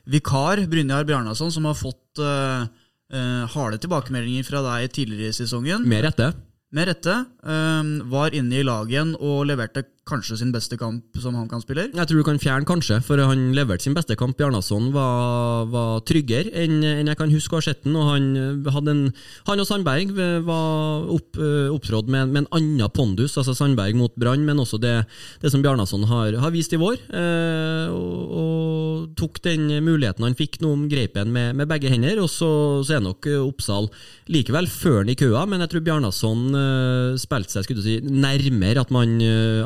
vikar 0.08 0.60
Brynjar 0.68 1.08
Bjarnason, 1.08 1.50
som 1.54 1.70
har 1.70 1.78
fått 1.78 2.20
eh, 2.20 2.68
eh 3.08 3.44
harde 3.48 3.78
tilbakemeldinger 3.80 4.44
fra 4.44 4.60
deg 4.66 4.92
tidligere 4.92 5.32
i 5.32 5.38
sesongen. 5.40 5.88
Med 5.88 6.04
rette 6.04 6.34
med 6.74 6.90
rette, 6.90 7.14
ehm, 7.48 7.92
var 8.10 8.34
inne 8.36 8.60
i 8.60 8.66
laget 8.66 8.92
igjen 8.92 9.14
og 9.16 9.46
leverte 9.48 9.84
kanskje 10.08 10.38
sin 10.40 10.52
beste 10.54 10.78
kamp 10.80 11.18
som 11.20 11.36
han 11.36 11.48
kan 11.50 11.62
spille? 11.62 11.88
Jeg 11.92 12.08
tror 12.08 12.20
du 12.20 12.26
kan 12.26 12.40
fjerne 12.40 12.68
kanskje, 12.68 13.00
for 13.04 13.20
han 13.20 13.50
leverte 13.56 13.84
sin 13.86 13.96
beste 13.96 14.16
kamp. 14.18 14.36
Bjarnason 14.38 14.90
var, 14.94 15.68
var 15.72 16.00
tryggere 16.08 16.52
enn, 16.56 16.80
enn 16.86 17.10
jeg 17.10 17.18
kan 17.18 17.32
huske 17.32 17.56
å 17.56 17.60
ha 17.60 17.66
sett 17.68 17.84
den. 17.84 17.96
Og 17.98 18.08
han, 18.08 18.28
hadde 18.72 18.94
en, 18.94 19.02
han 19.48 19.62
og 19.62 19.68
Sandberg 19.68 20.14
var 20.46 21.08
opp, 21.14 21.38
opptrådt 21.74 22.10
med, 22.12 22.32
med, 22.32 22.46
en 22.46 22.50
annen 22.58 22.94
pondus, 22.94 23.36
altså 23.40 23.56
Sandberg 23.56 23.98
mot 23.98 24.14
Brann, 24.18 24.46
men 24.46 24.62
også 24.62 24.80
det, 24.82 24.94
det 25.42 25.52
som 25.52 25.64
Bjarnason 25.64 26.06
har, 26.08 26.38
har, 26.40 26.54
vist 26.54 26.72
i 26.72 26.80
vår. 26.80 27.00
Eh, 27.12 27.92
og, 27.92 28.38
og, 28.42 29.06
tok 29.18 29.40
den 29.44 29.68
muligheten 29.84 30.24
han 30.26 30.36
fikk 30.38 30.60
nå, 30.62 30.72
greipen 30.90 31.32
med, 31.34 31.56
med 31.58 31.68
begge 31.70 31.90
hender. 31.92 32.22
Og 32.22 32.30
så, 32.32 32.50
så 32.86 32.98
er 32.98 33.04
nok 33.04 33.28
Oppsal 33.42 33.90
likevel 34.32 34.68
før 34.70 35.02
han 35.02 35.12
i 35.12 35.18
køa, 35.18 35.44
men 35.48 35.62
jeg 35.64 35.74
tror 35.74 35.84
Bjarnason 35.86 36.44
eh, 36.62 37.18
spilte 37.20 37.54
seg 37.54 37.66
skulle 37.66 37.82
du 37.82 37.86
si, 37.86 37.98
nærmere 38.08 38.84
at 38.84 38.92
man, 38.94 39.18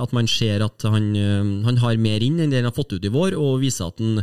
at 0.02 0.12
man 0.16 0.28
ser 0.32 0.64
at 0.64 0.86
han, 0.88 1.10
uh, 1.14 1.66
han, 1.66 1.80
har 1.82 2.00
mer 2.02 2.24
inn 2.24 2.40
enn 2.42 2.52
det 2.52 2.62
han 2.62 2.68
har 2.70 2.76
fått 2.76 2.94
ut 2.96 3.04
i 3.04 3.12
vår, 3.12 3.36
og 3.38 3.60
viser 3.62 3.90
at 3.90 4.02
han 4.02 4.22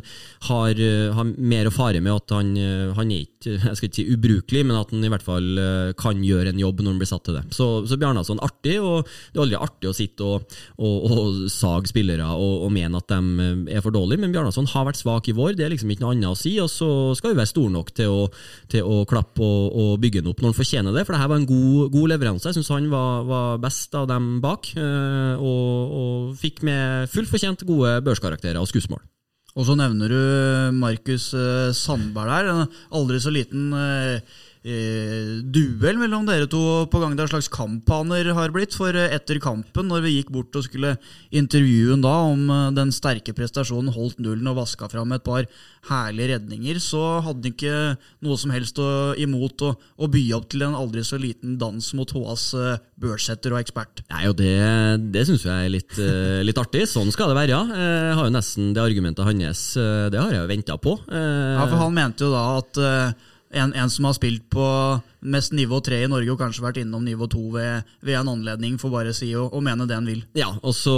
har, 0.49 0.81
har 1.15 1.31
mer 1.37 1.69
å 1.69 1.73
fare 1.73 2.01
med 2.03 2.15
at 2.15 2.35
han, 2.35 2.53
han, 2.97 3.13
er 3.13 3.25
ikke 3.25 3.55
jeg 3.69 3.77
skal 3.77 3.87
ikke 3.87 3.99
si 4.01 4.07
ubrukelig, 4.13 4.65
men 4.67 4.79
at 4.79 4.91
han 4.93 5.05
i 5.05 5.11
hvert 5.11 5.25
fall 5.25 5.47
kan 5.99 6.19
gjøre 6.25 6.53
en 6.53 6.61
jobb 6.61 6.81
når 6.81 6.93
han 6.93 7.01
blir 7.01 7.09
satt 7.09 7.23
til 7.27 7.37
det. 7.37 7.43
Så, 7.55 7.67
så 7.87 7.97
Bjarnason 7.99 8.41
artig, 8.43 8.77
og 8.83 9.07
det 9.07 9.39
er 9.39 9.43
aldri 9.45 9.59
artig 9.59 9.89
å 9.91 9.95
sitte 9.95 10.27
og, 10.27 10.57
og, 10.77 11.07
og 11.09 11.39
sage 11.51 11.91
spillere 11.91 12.27
og, 12.35 12.65
og, 12.65 12.73
mene 12.75 12.99
at 12.99 13.11
de 13.11 13.71
er 13.73 13.83
for 13.85 13.95
dårlige, 13.95 14.21
men 14.23 14.33
Bjarnason 14.35 14.67
har 14.73 14.87
vært 14.89 14.99
svak 14.99 15.29
i 15.31 15.35
vår, 15.37 15.55
det 15.57 15.67
er 15.67 15.73
liksom 15.73 15.93
ikke 15.93 16.05
noe 16.05 16.15
annet 16.17 16.33
å 16.33 16.39
si, 16.39 16.55
og 16.61 16.69
så 16.71 16.89
skal 17.17 17.33
vi 17.33 17.39
være 17.39 17.53
store 17.53 17.73
nok 17.73 17.93
til 17.95 18.13
å, 18.13 18.25
til 18.71 18.85
å 18.85 19.01
klappe 19.09 19.43
og, 19.43 19.79
og 19.79 19.91
bygge 20.03 20.23
den 20.23 20.31
opp 20.31 20.41
når 20.41 20.53
han 20.53 20.59
fortjener 20.59 20.95
det, 20.95 21.05
for 21.07 21.15
det 21.15 21.21
her 21.21 21.31
var 21.31 21.41
en 21.41 21.49
god, 21.49 21.91
god 21.93 22.13
leveranse. 22.13 22.49
Jeg 22.49 22.59
syns 22.59 22.71
han 22.73 22.89
var, 22.91 23.23
var, 23.29 23.59
best 23.63 23.95
av 23.97 24.07
dem 24.09 24.29
bak, 24.43 24.71
eh, 24.79 25.35
og, 25.39 25.95
og 25.99 26.35
fikk 26.39 26.63
med 26.67 27.09
fullt 27.11 27.31
fortjent 27.31 27.65
gode 27.67 27.97
børskarakterer 28.05 28.59
og 28.61 28.69
skussmål. 28.71 29.01
Og 29.57 29.65
så 29.65 29.75
nevner 29.75 30.11
du 30.11 30.19
Markus 30.77 31.31
eh, 31.35 31.71
Sandberg 31.75 32.29
der. 32.29 32.67
Aldri 32.95 33.19
så 33.19 33.33
liten 33.33 33.73
eh, 34.63 34.69
eh, 34.69 35.39
duell 35.43 35.99
mellom 35.99 36.25
dere 36.27 36.47
to 36.49 36.85
på 36.91 37.01
gang. 37.01 37.15
Det 37.15 37.23
er 37.23 37.29
en 37.29 37.33
slags 37.35 37.51
kamphaner 37.53 38.31
har 38.35 38.53
blitt. 38.55 38.75
For 38.77 38.95
eh, 38.95 39.13
etter 39.15 39.39
kampen, 39.43 39.89
når 39.89 40.05
vi 40.05 40.15
gikk 40.17 40.31
bort 40.35 40.55
og 40.55 40.65
skulle 40.65 40.95
intervjue 41.31 41.99
da 42.03 42.15
om 42.29 42.45
eh, 42.49 42.65
den 42.77 42.93
sterke 42.95 43.35
prestasjonen, 43.35 43.93
holdt 43.95 44.21
nullen 44.23 44.49
og 44.51 44.59
vaska 44.61 44.89
fram 44.91 45.13
et 45.15 45.25
par 45.25 45.47
herlige 45.89 46.35
redninger, 46.35 46.79
så 46.83 47.21
hadde 47.25 47.49
han 47.49 47.53
ikke 47.53 47.75
noe 48.25 48.37
som 48.39 48.53
helst 48.53 48.79
å, 48.81 49.15
imot 49.19 49.63
å, 49.65 49.73
å 49.75 50.11
by 50.11 50.23
opp 50.37 50.49
til 50.51 50.65
en 50.67 50.77
aldri 50.77 51.05
så 51.07 51.19
liten 51.19 51.57
dans 51.61 51.93
mot 51.95 52.11
HAs 52.15 52.51
børsetter 52.53 52.87
børssetter 53.09 53.53
og 53.55 53.61
ekspert. 53.61 54.01
Nei, 54.11 54.25
og 54.29 54.35
Det, 54.39 54.51
det 55.13 55.23
syns 55.27 55.45
jeg 55.47 55.65
er 55.65 55.71
litt, 55.71 55.97
litt, 56.45 56.59
artig. 56.59 56.83
Sånn 56.89 57.11
skal 57.15 57.31
det 57.31 57.37
være. 57.37 57.53
ja. 57.55 57.61
Jeg 57.79 58.17
har 58.19 58.27
jo 58.27 58.33
nesten 58.35 58.73
det 58.75 58.83
argumentet 58.83 59.25
hans, 59.25 59.63
det 59.75 60.19
har 60.19 60.33
jeg 60.33 60.41
jo 60.41 60.51
venta 60.51 60.77
på. 60.81 60.95
Ja, 61.07 61.65
for 61.65 61.79
han 61.79 61.95
mente 61.95 62.27
jo 62.27 62.33
da 62.35 62.43
at 62.59 62.81
en, 63.51 63.73
en, 63.73 63.89
som 63.89 64.05
har 64.05 64.13
spilt 64.13 64.45
på 64.53 64.65
mest 65.19 65.51
nivå 65.51 65.79
tre 65.83 66.03
i 66.03 66.07
Norge, 66.07 66.31
og 66.31 66.39
kanskje 66.39 66.63
vært 66.63 66.77
innom 66.79 67.03
nivå 67.03 67.27
to 67.31 67.41
ved, 67.51 67.87
ved, 68.05 68.15
en 68.19 68.31
anledning, 68.31 68.77
får 68.79 68.91
bare 68.93 69.13
si 69.15 69.31
og, 69.35 69.57
mene 69.65 69.87
det 69.89 69.97
han 69.97 70.07
vil. 70.07 70.21
Ja, 70.37 70.51
og 70.61 70.75
så, 70.77 70.93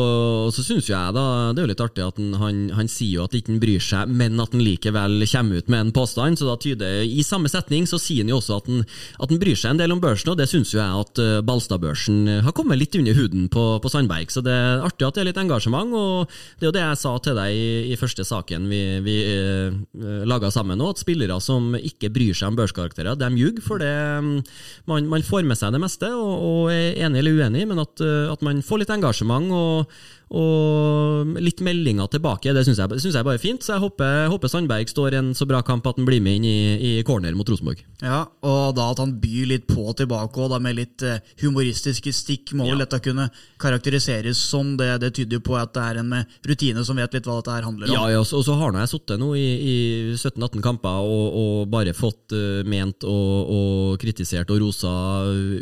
og 0.48 0.52
så 0.54 0.66
syns 0.66 0.90
jeg 0.92 1.16
da 1.16 1.24
det 1.56 1.62
er 1.62 1.66
jo 1.66 1.72
litt 1.72 1.84
artig 1.84 2.06
at 2.06 2.20
han, 2.22 2.36
han, 2.42 2.60
han 2.78 2.92
sier 2.92 3.22
jo 3.22 3.26
at 3.26 3.34
han 3.34 3.42
ikke 3.42 3.58
bryr 3.64 3.86
seg, 3.86 4.12
men 4.12 4.38
at 4.44 4.54
han 4.54 4.64
likevel 4.66 5.26
kommer 5.32 5.62
ut 5.62 5.72
med 5.72 5.86
en 5.86 5.94
påstand. 5.96 6.38
så 6.38 6.50
da 6.52 6.58
tyder 6.62 7.02
I 7.08 7.24
samme 7.26 7.50
setning 7.52 7.88
så 7.90 8.00
sier 8.02 8.26
han 8.26 8.34
jo 8.34 8.42
også 8.42 8.60
at 8.60 8.70
han, 8.70 8.84
at 9.18 9.34
han 9.34 9.42
bryr 9.42 9.58
seg 9.58 9.74
en 9.74 9.82
del 9.82 9.96
om 9.96 10.04
børsen, 10.04 10.34
og 10.34 10.38
det 10.38 10.50
syns 10.52 10.76
jo 10.76 10.82
jeg 10.82 11.06
at 11.06 11.24
uh, 11.24 11.40
Balstad-børsen 11.48 12.44
har 12.46 12.56
kommet 12.58 12.82
litt 12.82 12.96
under 13.00 13.18
huden 13.18 13.48
på, 13.52 13.66
på, 13.82 13.92
Sandberg. 13.92 14.30
Så 14.32 14.44
det 14.46 14.54
er 14.54 14.86
artig 14.86 15.08
at 15.08 15.18
det 15.18 15.24
er 15.24 15.30
litt 15.32 15.42
engasjement, 15.42 15.96
og 15.98 16.30
det 16.60 16.68
er 16.68 16.70
jo 16.70 16.76
det 16.78 16.86
jeg 16.86 17.02
sa 17.02 17.16
til 17.24 17.40
deg 17.40 17.56
i, 17.56 17.72
i 17.96 18.00
første 18.00 18.28
saken 18.28 18.70
vi, 18.70 18.84
vi 19.06 19.18
uh, 19.32 19.72
eh, 19.72 20.22
laga 20.30 20.52
sammen 20.54 20.80
nå, 20.80 20.92
at 20.92 21.02
spillere 21.02 21.40
som 21.44 21.74
ikke 21.80 22.12
bryr 22.14 22.38
seg 22.38 22.41
om 22.50 22.58
børskarakterer, 22.58 23.20
de 23.20 23.30
ljuger. 23.38 23.62
for 23.62 23.78
det 23.78 23.92
Um, 24.22 24.42
man, 24.90 25.08
man, 25.10 25.24
får 25.26 25.46
med 25.48 25.60
seg 25.60 25.74
det 25.74 25.82
meste 25.82 26.10
og, 26.16 26.32
og 26.48 26.72
er 26.74 26.98
enig 27.06 27.22
eller 27.22 27.38
uenig, 27.38 27.68
men 27.70 27.82
at, 27.82 28.02
uh, 28.04 28.32
at 28.34 28.44
man 28.46 28.62
får 28.66 28.84
litt 28.84 28.94
engasjement 28.94 29.52
og, 29.56 30.02
og 30.32 31.36
litt 31.44 31.60
meldinger 31.64 32.08
tilbake, 32.12 32.54
det 32.56 32.64
syns 32.64 32.80
jeg, 32.80 33.00
synes 33.04 33.18
jeg 33.18 33.28
bare 33.28 33.36
er 33.36 33.44
fint. 33.44 33.64
Så 33.66 33.76
jeg 33.76 33.84
håper, 33.84 34.30
håper, 34.32 34.52
Sandberg 34.52 34.88
står 34.88 35.16
i 35.16 35.20
en 35.20 35.32
så 35.36 35.48
bra 35.50 35.60
kamp 35.66 35.88
at 35.90 36.00
han 36.00 36.08
blir 36.08 36.22
med 36.24 36.40
inn 36.40 36.48
i, 36.48 36.60
i 36.80 36.92
corner 37.08 37.36
mot 37.36 37.50
Rosenborg. 37.52 37.82
Ja, 38.00 38.24
og 38.48 38.78
da 38.78 38.88
at 38.94 39.02
han 39.04 39.18
byr 39.20 39.50
litt 39.50 39.68
på 39.68 39.84
tilbake, 39.98 40.40
og 40.40 40.54
da 40.54 40.62
med 40.64 40.78
litt 40.80 41.04
uh, 41.04 41.20
humoristiske 41.44 42.14
stikk, 42.16 42.54
må 42.56 42.70
vel 42.70 42.80
ja. 42.80 42.86
dette 42.86 43.02
kunne 43.04 43.28
karakteriseres 43.62 44.40
som 44.40 44.78
det. 44.80 44.94
Det 45.04 45.12
tyder 45.20 45.40
jo 45.40 45.46
på 45.52 45.58
at 45.60 45.74
det 45.76 45.84
er 45.84 46.00
en 46.02 46.12
med 46.14 46.40
rutine 46.48 46.86
som 46.88 47.00
vet 47.00 47.18
litt 47.18 47.28
hva 47.28 47.42
dette 47.42 47.58
her 47.58 47.68
handler 47.68 47.92
om. 47.92 47.96
Ja, 47.96 48.08
ja 48.16 48.24
og 48.24 48.46
så 48.48 48.56
har 48.56 48.72
nå 48.72 48.80
jeg 48.80 48.94
sittet 48.94 49.20
nå 49.20 49.34
i, 49.36 49.46
i 49.60 49.78
17-18 50.16 50.64
kamper 50.64 51.12
og, 51.12 51.28
og, 51.42 51.60
bare 51.72 51.96
fått 51.96 52.34
uh, 52.38 52.64
ment 52.68 53.04
og, 53.04 53.52
og, 53.52 54.00
kritisert 54.02 54.50
og 54.52 54.64
rosa 54.64 54.92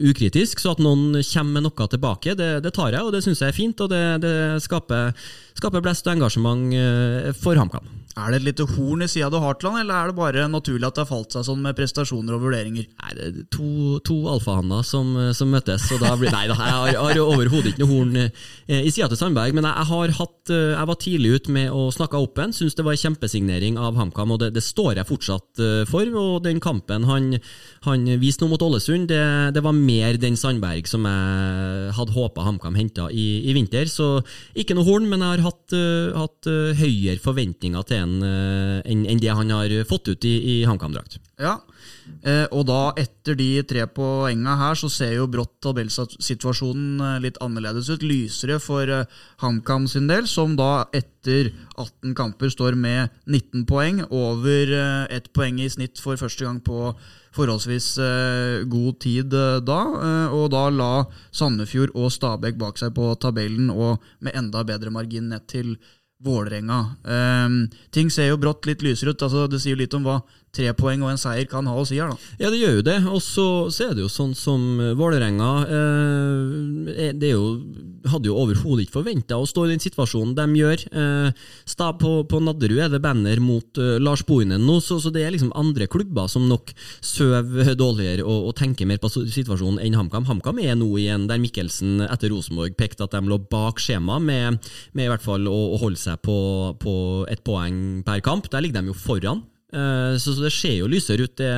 ukritisk, 0.05 0.61
så 0.61 0.75
at 0.75 0.83
noen 0.83 1.17
kommer 1.25 1.57
med 1.57 1.65
noe 1.65 1.89
tilbake, 1.89 2.37
det, 2.37 2.51
det 2.63 2.75
tar 2.75 2.93
jeg, 2.93 3.01
og 3.01 3.13
det 3.15 3.23
syns 3.25 3.41
jeg 3.41 3.49
er 3.49 3.57
fint. 3.57 3.81
og 3.81 3.89
det, 3.89 4.03
det 4.21 4.35
skaper, 4.59 5.11
skaper 5.59 5.83
blest 5.85 6.07
og 6.07 6.15
engasjement 6.17 6.75
eh, 6.75 7.31
for 7.37 7.59
HamKam. 7.59 7.95
Er 8.19 8.33
det 8.33 8.39
et 8.39 8.47
lite 8.49 8.65
horn 8.73 9.03
i 9.05 9.07
sida 9.07 9.29
du 9.31 9.37
har 9.39 9.55
til 9.55 9.69
han, 9.69 9.83
eller 9.83 9.95
er 9.95 10.09
det 10.09 10.17
bare 10.17 10.47
naturlig 10.51 10.87
at 10.87 10.97
det 10.97 11.03
har 11.05 11.09
falt 11.11 11.35
seg 11.35 11.45
sånn 11.45 11.61
med 11.63 11.77
prestasjoner 11.77 12.35
og 12.35 12.41
vurderinger? 12.43 12.87
Nei, 12.89 13.11
det 13.15 13.27
er 13.27 13.37
to, 13.53 13.99
to 14.05 14.17
alfahanner 14.31 14.83
som, 14.87 15.13
som, 15.35 15.51
møtes, 15.53 15.85
og 15.93 16.01
da 16.03 16.15
blir 16.19 16.33
Nei 16.33 16.45
da, 16.49 16.57
jeg 16.57 16.75
har, 16.75 16.97
har 16.99 17.19
overhodet 17.21 17.71
ikke 17.71 17.83
noe 17.83 17.91
horn 17.91 18.17
eh, 18.21 18.81
i 18.81 18.91
sida 18.91 19.07
til 19.11 19.19
Sandberg, 19.19 19.55
men 19.57 19.65
jeg, 19.65 19.87
har 19.91 20.13
hatt 20.19 20.51
eh, 20.53 20.73
Jeg 20.75 20.89
var 20.89 20.99
tidlig 21.01 21.31
ute 21.37 21.55
med 21.55 21.73
å 21.73 21.87
snakke 21.93 22.19
opp 22.21 22.41
en, 22.41 22.53
syns 22.55 22.77
det 22.77 22.85
var 22.85 22.97
en 22.97 23.03
kjempesignering 23.03 23.79
av 23.81 23.97
HamKam, 23.99 24.35
og 24.35 24.41
det, 24.43 24.51
det, 24.57 24.65
står 24.65 24.99
jeg 24.99 25.09
fortsatt 25.09 25.63
for. 25.89 26.11
Og 26.19 26.43
den 26.45 26.59
kampen 26.63 27.05
han, 27.07 27.31
han 27.85 28.05
viste 28.21 28.43
nå 28.43 28.51
mot 28.51 28.63
Ålesund, 28.65 29.07
det, 29.09 29.21
det, 29.55 29.63
var 29.65 29.75
mer 29.75 30.19
den 30.21 30.37
Sandberg 30.39 30.89
som 30.89 31.05
jeg 31.07 31.93
hadde 31.97 32.15
håpa 32.15 32.45
HamKam 32.45 32.77
henta 32.77 33.07
i, 33.09 33.27
i, 33.45 33.55
vinter. 33.57 33.89
Så 33.89 34.19
ikke 34.57 34.77
noe 34.77 34.87
horn, 34.87 35.07
men 35.09 35.23
jeg 35.23 35.37
har 35.37 35.45
hatt, 35.47 35.48
uh, 35.75 36.15
hatt 36.17 36.49
uh, 36.49 36.75
høyere 36.77 37.19
forventninger 37.23 37.85
til 37.89 38.03
en 38.03 38.15
uh, 38.23 38.77
enn 38.85 39.05
en 39.09 39.21
det 39.21 39.33
han 39.35 39.53
har 39.53 39.73
fått 39.89 40.11
ut 40.11 40.27
i, 40.27 40.35
i 40.53 40.55
HamKam-drakt. 40.67 41.19
Ja, 41.39 41.53
eh, 42.27 42.45
og 42.51 42.65
da 42.67 42.91
etter 42.99 43.37
de 43.39 43.61
tre 43.63 43.85
poengene 43.95 44.57
her, 44.59 44.75
så 44.75 44.89
ser 44.91 45.13
jo 45.15 45.29
brått 45.31 45.53
tabellsituasjonen 45.63 47.21
litt 47.23 47.39
annerledes 47.43 47.87
ut. 47.93 48.03
Lysere 48.03 48.57
for 48.59 48.91
HamKam 49.39 49.87
sin 49.87 50.09
del, 50.11 50.27
som 50.27 50.57
da 50.59 50.89
etter 50.91 51.53
18 51.77 52.17
kamper 52.19 52.51
står 52.51 52.75
med 52.75 53.15
19 53.23 53.63
poeng. 53.69 54.03
Over 54.11 54.75
ett 55.07 55.31
poeng 55.31 55.63
i 55.63 55.71
snitt 55.71 56.03
for 56.03 56.19
første 56.19 56.43
gang 56.43 56.59
på 56.59 56.91
forholdsvis 57.35 57.91
eh, 58.03 58.63
god 58.69 58.99
tid 59.03 59.33
eh, 59.33 59.59
da, 59.65 59.79
eh, 59.99 60.35
og 60.35 60.49
da 60.53 60.65
la 60.73 60.91
Sandefjord 61.35 61.93
og 61.95 62.11
Stabæk 62.13 62.59
bak 62.59 62.81
seg 62.81 62.95
på 62.97 63.11
tabellen, 63.21 63.69
og 63.69 64.03
med 64.25 64.37
enda 64.37 64.65
bedre 64.67 64.93
margin 64.93 65.31
ned 65.33 65.47
til 65.51 65.77
Vålerenga. 66.19 66.97
ting 67.95 68.09
ser 68.11 68.27
jo 68.27 68.37
brått 68.37 68.65
litt 68.67 68.81
lysere 68.83 69.13
ut. 69.13 69.21
altså 69.23 69.45
Det 69.47 69.61
sier 69.63 69.77
litt 69.79 69.93
om 69.95 70.03
hva 70.03 70.17
tre 70.51 70.73
poeng 70.75 70.99
og 71.05 71.13
en 71.13 71.21
seier 71.21 71.47
kan 71.47 71.63
ha 71.69 71.71
å 71.79 71.85
si 71.87 71.95
her, 71.95 72.11
da. 72.11 72.17
Ja, 72.41 72.49
det 72.51 72.59
gjør 72.59 72.75
jo 72.75 72.83
det. 72.83 72.97
Og 73.07 73.21
så 73.23 73.45
er 73.85 73.93
det 73.95 74.03
jo 74.03 74.11
sånn 74.11 74.33
som 74.35 74.65
Vålerenga 74.99 75.51
eh, 75.63 77.13
Det 77.15 77.29
er 77.29 77.37
jo 77.37 77.53
hadde 78.07 78.29
jo 78.29 78.37
overhodet 78.39 78.85
ikke 78.85 78.99
forventa 78.99 79.37
å 79.39 79.47
stå 79.49 79.65
i 79.65 79.73
den 79.73 79.83
situasjonen 79.83 80.35
de 80.37 80.45
gjør. 80.59 80.85
Eh, 80.89 81.45
på, 81.99 82.11
på 82.29 82.39
Nadderud 82.43 82.81
er 82.85 82.91
det 82.93 83.01
banner 83.03 83.41
mot 83.43 83.79
uh, 83.81 83.97
Lars 84.01 84.21
Bohinen 84.27 84.63
nå, 84.65 84.77
så, 84.83 84.99
så, 85.01 85.11
det 85.13 85.23
er 85.25 85.33
liksom 85.33 85.51
andre 85.57 85.87
klubber 85.91 86.29
som 86.31 86.47
nok 86.49 86.71
sover 87.05 87.73
dårligere 87.79 88.25
og, 88.25 88.49
og, 88.49 88.55
tenker 88.59 88.87
mer 88.89 88.99
på 89.01 89.11
situasjonen 89.11 89.81
enn 89.83 89.97
HamKam. 89.97 90.27
HamKam 90.29 90.61
er 90.63 90.77
nå 90.79 90.89
igjen 91.01 91.27
der 91.29 91.41
Mikkelsen 91.41 92.03
etter 92.07 92.33
Rosenborg 92.33 92.77
pekte 92.79 93.07
at 93.07 93.15
de 93.15 93.23
lå 93.29 93.39
bak 93.51 93.81
skjema 93.81 94.19
med, 94.23 94.59
med 94.93 95.07
i 95.07 95.11
hvert 95.11 95.25
fall 95.25 95.47
å, 95.49 95.59
å 95.75 95.79
holde 95.81 95.99
seg 95.99 96.19
på, 96.25 96.39
på 96.81 96.95
ett 97.31 97.43
poeng 97.47 98.03
per 98.07 98.23
kamp. 98.25 98.51
Der 98.51 98.65
ligger 98.65 98.83
de 98.83 98.93
jo 98.93 98.97
foran. 98.97 99.45
Eh, 99.69 100.15
så, 100.17 100.33
det 100.39 100.53
ser 100.55 100.79
jo 100.79 100.89
lysere 100.89 101.27
ut. 101.27 101.35
Det, 101.37 101.51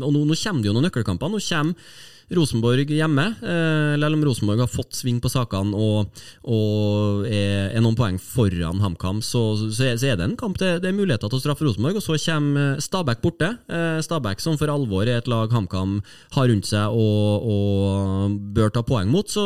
og 0.00 0.10
nå, 0.10 0.24
nå, 0.24 0.34
kommer 0.34 0.62
det 0.62 0.70
jo 0.70 0.74
noen 0.74 0.88
nøkkelkamper. 0.88 1.32
Nå 1.32 1.42
kommer 1.44 2.02
Rosenborg 2.34 2.88
hjemme. 2.88 3.24
Eh, 3.44 4.04
om 4.04 4.24
Rosenborg 4.24 4.62
har 4.64 4.70
fått 4.70 4.96
sving 4.96 5.20
på 5.22 5.30
sakene 5.32 5.76
og, 5.76 6.22
og 6.48 7.26
er, 7.28 7.74
er, 7.74 7.82
noen 7.84 7.96
poeng 7.98 8.16
foran 8.22 8.80
HamKam, 8.80 9.20
så, 9.24 9.42
så, 9.68 9.90
er, 9.92 10.16
det 10.16 10.24
en 10.24 10.36
kamp 10.40 10.56
det, 10.60 10.78
det 10.82 10.90
er 10.90 10.96
muligheter 10.96 11.28
til 11.28 11.40
å 11.40 11.42
straffe 11.42 11.66
Rosenborg. 11.66 12.00
Og 12.00 12.04
så 12.04 12.16
kommer 12.24 12.80
Stabæk 12.82 13.22
borte. 13.24 13.50
Eh, 13.68 14.00
Stabæk 14.04 14.42
som 14.42 14.58
for 14.60 14.72
alvor 14.72 15.04
er 15.04 15.20
et 15.20 15.30
lag 15.30 15.52
HamKam 15.52 15.98
har 16.38 16.50
rundt 16.50 16.70
seg 16.70 16.96
og, 16.96 17.44
og, 17.44 18.40
bør 18.56 18.72
ta 18.74 18.84
poeng 18.86 19.12
mot. 19.12 19.28
Så 19.30 19.44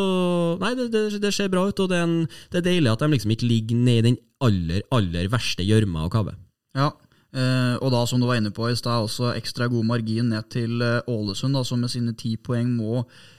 nei, 0.62 0.74
det, 0.78 0.90
det, 0.94 1.04
det 1.22 1.34
ser 1.34 1.50
bra 1.52 1.66
ut, 1.68 1.82
og 1.82 1.90
det 1.90 1.98
er, 1.98 2.06
en, 2.06 2.40
det 2.52 2.62
er 2.62 2.70
deilig 2.70 2.94
at 2.94 3.02
de 3.02 3.12
liksom 3.16 3.34
ikke 3.34 3.50
ligger 3.50 3.82
ned 3.82 3.98
i 3.98 4.08
den 4.12 4.22
aller, 4.44 4.86
aller 4.94 5.28
verste 5.32 5.66
gjørma 5.66 6.06
og 6.06 6.14
kave. 6.14 6.38
Ja, 6.78 6.92
og 7.36 7.90
da, 7.92 8.04
som 8.08 8.22
du 8.22 8.26
var 8.28 8.38
inne 8.40 8.50
på 8.54 8.70
i 8.70 8.76
stad, 8.76 9.04
også 9.04 9.34
ekstra 9.36 9.66
god 9.68 9.84
margin 9.84 10.30
ned 10.32 10.46
til 10.48 10.80
uh, 10.80 11.04
Ålesund, 11.12 11.54
da, 11.54 11.64
som 11.66 11.82
med 11.84 11.92
sine 11.92 12.14
ti 12.16 12.36
poeng 12.40 12.70
må 12.72 13.02
eh, 13.02 13.37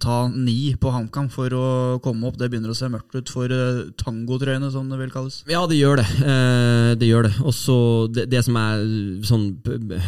ta 0.00 0.28
ni 0.32 0.74
på 0.80 0.90
HamKam 0.92 1.28
for 1.32 1.52
å 1.52 1.66
komme 2.04 2.28
opp. 2.28 2.38
Det 2.40 2.48
begynner 2.48 2.72
å 2.72 2.76
se 2.76 2.88
mørkt 2.88 3.16
ut 3.18 3.32
for 3.32 3.52
eh, 3.52 3.90
tangotrøyene, 4.00 4.70
som 4.72 4.88
det 4.88 4.98
vil 5.00 5.12
kalles. 5.12 5.42
Ja, 5.50 5.64
det 5.68 5.76
gjør 5.76 6.00
det. 6.00 6.06
Eh, 6.24 6.92
det 6.98 7.08
gjør 7.10 7.28
det. 7.28 7.34
Og 7.42 8.14
det, 8.14 8.26
det, 8.32 8.42
som 8.46 8.56
er 8.60 8.84
sånn, 9.28 9.46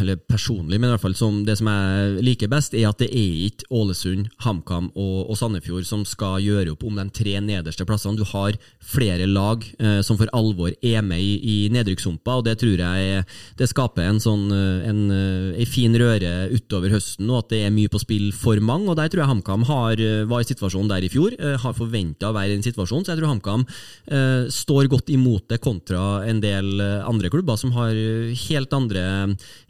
eller 0.01 0.21
personlig, 0.31 0.79
men 0.79 0.89
i 0.89 0.95
hvert 0.95 1.05
fall 1.05 1.17
som 1.19 1.43
det 1.47 1.59
som 1.61 1.69
jeg 1.71 2.25
liker 2.25 2.51
best, 2.53 2.77
er 2.77 2.89
at 2.89 3.01
det 3.03 3.11
er 3.11 3.45
ikke 3.51 3.69
Ålesund, 3.81 4.31
HamKam 4.45 4.91
og, 4.95 5.31
og 5.31 5.39
Sandefjord 5.39 5.87
som 5.89 6.07
skal 6.09 6.41
gjøre 6.45 6.75
opp 6.75 6.87
om 6.87 6.97
de 7.01 7.07
tre 7.15 7.37
nederste 7.45 7.87
plassene. 7.89 8.19
Du 8.19 8.25
har 8.33 8.57
flere 8.81 9.29
lag 9.29 9.65
eh, 9.79 10.01
som 10.07 10.19
for 10.21 10.31
alvor 10.37 10.73
er 10.81 11.05
med 11.05 11.21
i, 11.21 11.37
i 11.41 11.59
nedrykkssumpa, 11.75 12.41
og 12.41 12.47
det 12.49 12.57
tror 12.63 12.81
jeg 12.81 13.25
det 13.61 13.71
skaper 13.71 14.09
en 14.09 14.23
sånn 14.23 14.49
eh, 14.55 14.89
en, 14.91 15.05
en 15.11 15.59
eh, 15.61 15.69
fin 15.69 15.95
røre 15.99 16.49
utover 16.55 16.95
høsten, 16.95 17.29
og 17.31 17.45
at 17.45 17.53
det 17.55 17.65
er 17.67 17.75
mye 17.75 17.91
på 17.93 18.01
spill 18.03 18.31
for 18.37 18.61
mange. 18.65 18.91
og 18.91 18.99
Der 18.99 19.11
tror 19.11 19.25
jeg 19.25 19.33
HamKam 19.35 19.50
eh, 19.55 20.27
var 20.31 20.43
i 20.43 20.49
situasjonen 20.49 20.91
der 20.91 21.07
i 21.07 21.11
fjor, 21.13 21.35
har 21.63 21.75
forventa 21.77 22.31
å 22.31 22.37
være 22.37 22.55
i 22.55 22.59
en 22.59 22.65
situasjon, 22.65 23.05
så 23.05 23.13
jeg 23.13 23.21
tror 23.21 23.33
HamKam 23.33 23.65
eh, 23.67 24.51
står 24.53 24.91
godt 24.93 25.11
imot 25.15 25.49
det 25.51 25.61
kontra 25.63 26.23
en 26.29 26.41
del 26.43 26.81
andre 26.81 27.31
klubber 27.33 27.59
som 27.61 27.73
har 27.77 27.95
helt 27.95 28.73
andre, 28.77 29.03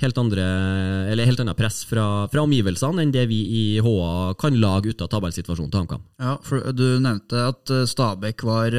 helt 0.02 0.20
andre 0.20 0.44
eller 1.12 1.28
helt 1.28 1.40
annet 1.42 1.58
press 1.58 1.82
fra, 1.88 2.26
fra 2.32 2.44
omgivelsene 2.44 3.04
enn 3.04 3.14
det 3.14 3.26
vi 3.30 3.40
i 3.40 3.64
HA 3.84 4.36
kan 4.40 4.58
lage 4.60 4.92
ut 4.92 5.02
av 5.04 5.10
tabellsituasjonen 5.12 5.72
til 5.72 5.84
HamKam. 5.84 6.06
Ja, 6.20 6.36
for 6.44 6.72
Du 6.76 6.86
nevnte 7.02 7.48
at 7.50 7.72
Stabæk 7.90 8.44
var 8.46 8.76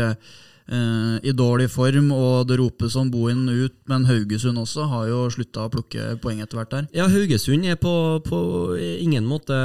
eh, 0.71 1.17
i 1.27 1.33
dårlig 1.35 1.69
form, 1.71 2.11
og 2.15 2.47
det 2.49 2.57
ropes 2.59 2.95
om 2.99 3.11
Bohin 3.11 3.43
ut, 3.49 3.75
men 3.91 4.07
Haugesund 4.07 4.59
også 4.61 4.87
har 4.91 5.07
jo 5.09 5.25
slutta 5.33 5.65
å 5.65 5.71
plukke 5.73 6.15
poeng 6.23 6.41
etter 6.43 6.59
hvert 6.59 6.73
der. 6.73 6.87
Ja, 6.95 7.07
Haugesund 7.11 7.67
er 7.67 7.79
på, 7.81 7.93
på 8.25 8.41
ingen 8.79 9.27
måte 9.29 9.57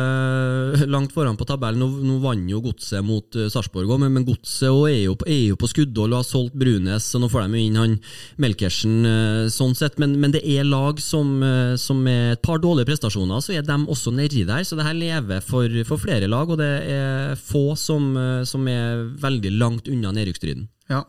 langt 0.87 1.15
foran 1.15 1.39
på 1.39 1.47
tabellen. 1.49 1.83
Nå, 1.83 2.03
nå 2.07 2.19
vant 2.25 2.51
jo 2.51 2.63
Godset 2.65 3.05
mot 3.07 3.39
uh, 3.39 3.49
Sarpsborg 3.53 3.91
òg, 3.91 4.01
men, 4.03 4.15
men 4.17 4.27
Godset 4.27 4.69
er, 4.69 5.01
jo, 5.07 5.17
er 5.27 5.43
jo 5.53 5.59
på 5.61 5.71
skuddhold 5.71 6.15
og 6.15 6.23
har 6.23 6.29
solgt 6.29 6.57
Brunes, 6.59 7.07
så 7.07 7.21
nå 7.23 7.31
får 7.33 7.47
de 7.47 7.61
jo 7.61 7.71
inn 7.71 7.81
han 7.81 7.97
Melkersen 8.43 8.97
uh, 9.07 9.47
sånn 9.53 9.77
sett, 9.79 10.01
men, 10.03 10.17
men, 10.21 10.35
det 10.35 10.43
er 10.45 10.67
lag 10.67 11.01
som, 11.03 11.37
uh, 11.45 11.75
som 11.81 12.01
med 12.07 12.37
et 12.37 12.45
par 12.45 12.61
dårlige 12.63 12.91
prestasjoner, 12.91 13.43
så 13.43 13.57
er 13.57 13.67
de 13.67 13.79
også 13.87 14.13
nedi 14.15 14.45
der. 14.49 14.65
Så 14.67 14.79
det 14.79 14.87
her 14.87 14.97
lever 14.97 15.43
for, 15.45 15.71
for 15.89 16.03
flere 16.03 16.29
lag, 16.31 16.51
og 16.51 16.61
det 16.61 16.73
er 16.91 17.37
få 17.39 17.69
som, 17.79 18.09
som 18.49 18.67
er 18.71 19.07
veldig 19.23 19.53
langt 19.57 19.91
unna 19.91 20.13
nedrykksstriden. 20.15 20.67
Ja, 20.93 21.03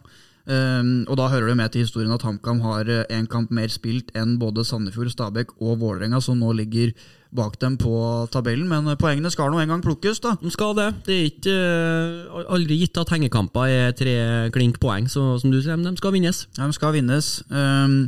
um, 0.48 1.04
og 1.06 1.18
da 1.20 1.28
hører 1.30 1.52
det 1.52 1.58
med 1.60 1.74
til 1.74 1.86
historien 1.86 2.14
at 2.16 2.24
HamKam 2.26 2.64
har 2.66 2.90
én 2.90 3.24
eh, 3.24 3.30
kamp 3.30 3.52
mer 3.54 3.70
spilt 3.74 4.14
enn 4.18 4.38
både 4.42 4.66
Sandefjord, 4.66 5.12
Stabæk 5.14 5.58
og 5.60 5.80
Vålerenga, 5.84 6.22
som 6.24 6.40
nå 6.42 6.54
ligger 6.58 6.96
bak 7.36 7.58
dem 7.60 7.76
på 7.78 7.92
tabellen. 8.32 8.70
Men 8.72 8.88
eh, 8.88 8.98
poengene 9.00 9.32
skal 9.34 9.52
nå 9.52 9.60
en 9.62 9.76
gang 9.76 9.84
plukkes, 9.84 10.22
da. 10.24 10.36
De 10.42 10.54
skal 10.54 10.74
det. 10.78 10.88
Det 11.08 11.18
er 11.18 11.28
ikke 11.30 11.58
uh, 11.60 12.48
aldri 12.56 12.80
gitt 12.82 12.98
at 13.02 13.14
hengekamper 13.14 13.68
er 13.68 13.94
tre 13.98 14.18
klink 14.56 14.82
poeng, 14.84 15.12
så 15.12 15.36
som 15.42 15.54
du 15.54 15.62
sier, 15.62 15.78
de 15.78 15.94
skal 16.00 16.16
vinnes. 16.16 16.48
Ja, 16.58 16.66
de 16.66 16.78
skal 16.78 16.98
vinnes. 16.98 17.38
Um, 17.52 18.02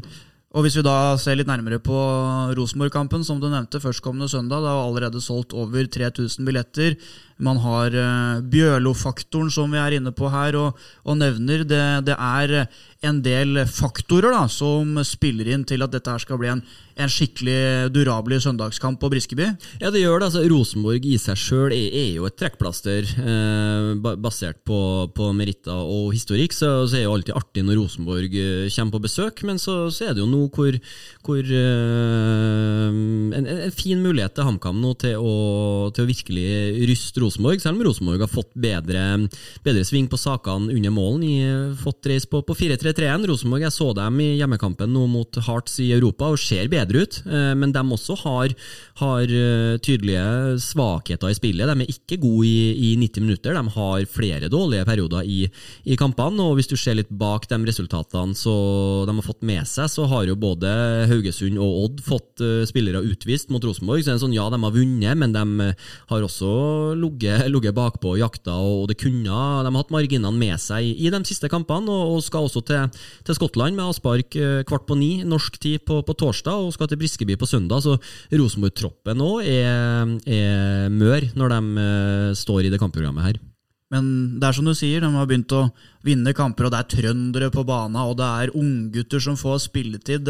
og 0.50 0.66
Hvis 0.66 0.80
vi 0.80 0.82
da 0.82 1.14
ser 1.22 1.38
litt 1.38 1.50
nærmere 1.50 1.78
på 1.78 1.96
Rosenborg-kampen, 2.58 3.22
som 3.22 3.38
du 3.38 3.46
nevnte, 3.52 3.82
førstkommende 3.84 4.30
søndag. 4.32 4.64
Det 4.64 4.72
er 4.72 4.80
allerede 4.82 5.22
solgt 5.22 5.54
over 5.54 5.86
3000 5.86 6.48
billetter. 6.48 6.96
Man 7.40 7.62
har 7.64 7.96
uh, 7.96 8.42
Bjørlo-faktoren, 8.52 9.52
som 9.54 9.72
vi 9.72 9.80
er 9.80 9.98
inne 10.00 10.12
på 10.16 10.28
her, 10.32 10.58
og, 10.60 10.80
og 11.08 11.20
nevner. 11.20 11.64
Det, 11.68 11.84
det, 12.10 12.18
er 12.20 12.68
en 13.06 13.22
del 13.24 13.62
faktorer 13.72 14.34
da, 14.36 14.44
som 14.52 14.98
spiller 15.08 15.48
inn 15.54 15.64
til 15.68 15.86
at 15.86 15.94
dette 15.94 16.12
her 16.12 16.20
skal 16.20 16.40
bli 16.42 16.50
en, 16.52 16.62
en 17.00 17.12
skikkelig 17.12 17.94
durabelig 17.96 18.42
søndagskamp 18.44 19.00
på 19.00 19.10
Briskeby. 19.14 19.46
Ja, 19.80 19.92
det 19.94 20.02
gjør 20.02 20.20
det. 20.20 20.28
altså 20.28 20.44
Rosenborg 20.52 21.08
i 21.08 21.16
seg 21.22 21.40
sjøl 21.40 21.72
er, 21.72 21.86
er, 21.96 22.10
jo 22.18 22.28
et 22.28 22.36
trekkplaster, 22.40 23.08
eh, 23.24 24.10
basert 24.20 24.60
på, 24.68 24.80
på, 25.16 25.30
meritter 25.36 25.80
og 25.80 26.12
historikk. 26.16 26.56
Så, 26.56 26.74
så, 26.90 26.98
er 26.98 27.06
det 27.06 27.08
jo 27.08 27.16
alltid 27.16 27.40
artig 27.40 27.64
når 27.64 27.80
Rosenborg 27.80 28.36
eh, 28.36 28.68
kommer 28.76 28.98
på 28.98 29.04
besøk, 29.08 29.46
men 29.48 29.62
så, 29.64 29.78
så 29.96 30.10
er 30.10 30.18
det 30.18 30.24
jo 30.26 30.28
nå 30.28 30.42
hvor, 30.52 30.76
hvor 31.24 31.40
eh, 31.40 33.00
en, 33.40 33.48
en, 33.48 33.64
fin 33.80 34.04
mulighet 34.04 34.36
til 34.36 34.50
HamKam 34.50 34.84
nå 34.84 34.92
til 35.00 35.16
å, 35.24 35.34
til 35.96 36.04
å 36.04 36.10
virkelig 36.10 36.50
ryste 36.90 37.24
Rosenborg, 37.24 37.29
selv 37.30 37.78
om 37.78 37.84
Rosenborg 37.86 38.24
har 38.24 38.32
fått 38.32 38.52
bedre, 38.54 39.04
bedre 39.64 39.84
sving 39.86 40.08
på 40.10 40.18
sakene 40.20 40.74
under 40.74 40.94
målen. 40.94 41.24
I, 41.24 41.76
fått 41.80 42.08
reis 42.10 42.26
på, 42.30 42.42
på 42.46 42.56
4-3-3-en. 42.58 43.28
Rosenborg, 43.30 43.66
jeg 43.66 43.76
så 43.76 43.92
dem 43.98 44.20
i 44.24 44.30
hjemmekampen 44.40 44.92
nå 44.94 45.06
mot 45.12 45.40
Hearts 45.46 45.80
i 45.84 45.92
Europa 45.96 46.30
og 46.34 46.40
ser 46.42 46.70
bedre 46.72 47.04
ut, 47.04 47.20
eh, 47.28 47.54
men 47.60 47.74
de 47.76 47.84
også 47.84 48.18
har, 48.24 48.56
har 49.02 49.24
eh, 49.24 49.78
tydelige 49.84 50.60
svakheter 50.64 51.32
i 51.32 51.38
spillet. 51.38 51.70
De 51.70 51.86
er 51.86 51.94
ikke 51.94 52.20
gode 52.22 52.48
i, 52.48 52.92
i 52.92 52.94
90 53.00 53.26
minutter, 53.26 53.58
de 53.58 53.76
har 53.76 54.08
flere 54.10 54.52
dårlige 54.52 54.88
perioder 54.88 55.28
i, 55.28 55.42
i, 55.86 55.98
kampene. 56.00 56.44
og 56.44 56.58
Hvis 56.60 56.72
du 56.72 56.78
ser 56.80 56.98
litt 57.00 57.12
bak 57.12 57.48
de 57.50 57.60
resultatene 57.68 58.38
så 58.38 58.56
de 59.08 59.16
har 59.16 59.26
fått 59.26 59.46
med 59.46 59.68
seg, 59.68 59.90
så 59.92 60.08
har 60.10 60.28
jo 60.30 60.38
både 60.40 60.70
Haugesund 61.10 61.60
og 61.60 61.78
Odd 61.84 62.02
fått 62.04 62.44
uh, 62.44 62.64
spillere 62.68 63.02
utvist 63.06 63.52
mot 63.54 63.64
Rosenborg. 63.64 64.04
så 64.04 64.10
det 64.10 64.14
er 64.14 64.18
en 64.18 64.24
sånn, 64.26 64.38
Ja, 64.38 64.48
de 64.52 64.60
har 64.62 64.76
vunnet, 64.76 65.18
men 65.20 65.34
de 65.36 65.74
har 66.10 66.26
også 66.26 66.50
ligget 67.00 67.19
bakpå 67.20 68.14
og 68.14 68.20
jakta, 68.20 68.54
og 68.54 68.88
det 68.90 68.98
kunne, 69.02 69.24
de 69.24 69.30
har 69.30 69.78
hatt 69.80 69.92
marginene 69.92 70.32
med 70.38 70.58
seg 70.60 70.84
i, 70.84 70.94
i 71.06 71.10
de 71.10 71.20
siste 71.26 71.50
kampene, 71.50 71.90
og, 71.90 72.24
skal 72.24 72.48
også 72.48 72.62
til, 72.66 72.90
til 73.26 73.36
Skottland 73.36 73.76
med 73.76 73.86
avspark 73.86 74.38
kvart 74.68 74.88
på 74.88 74.96
ni 74.96 75.24
norsk 75.24 75.60
tid 75.60 75.86
på, 75.86 76.02
på 76.04 76.14
torsdag. 76.14 76.54
og 76.54 76.74
skal 76.74 76.88
til 76.88 76.98
Briskeby 76.98 77.38
på 77.38 77.48
søndag, 77.50 77.82
så 77.84 77.98
Rosenborg-troppen 78.32 79.22
òg 79.22 79.46
er, 79.46 80.18
er, 80.26 80.90
mør 80.90 81.30
når 81.36 81.56
de 81.56 81.62
uh, 81.80 82.36
står 82.38 82.68
i 82.68 82.74
det 82.74 82.80
kampprogrammet 82.82 83.26
her. 83.26 83.40
Men 83.90 84.38
det 84.38 84.46
er 84.46 84.54
som 84.54 84.68
du 84.68 84.76
sier, 84.78 85.02
de 85.02 85.10
har 85.10 85.30
begynt 85.30 85.54
å 85.56 85.66
vinne 86.06 86.34
kamper, 86.36 86.68
og 86.68 86.74
det 86.74 86.82
er 86.82 86.92
trøndere 86.96 87.52
på 87.54 87.66
banen, 87.68 88.00
og 88.02 88.18
det 88.20 88.28
er 88.44 88.56
unggutter 88.58 89.24
som 89.24 89.38
får 89.40 89.66
spilletid. 89.68 90.30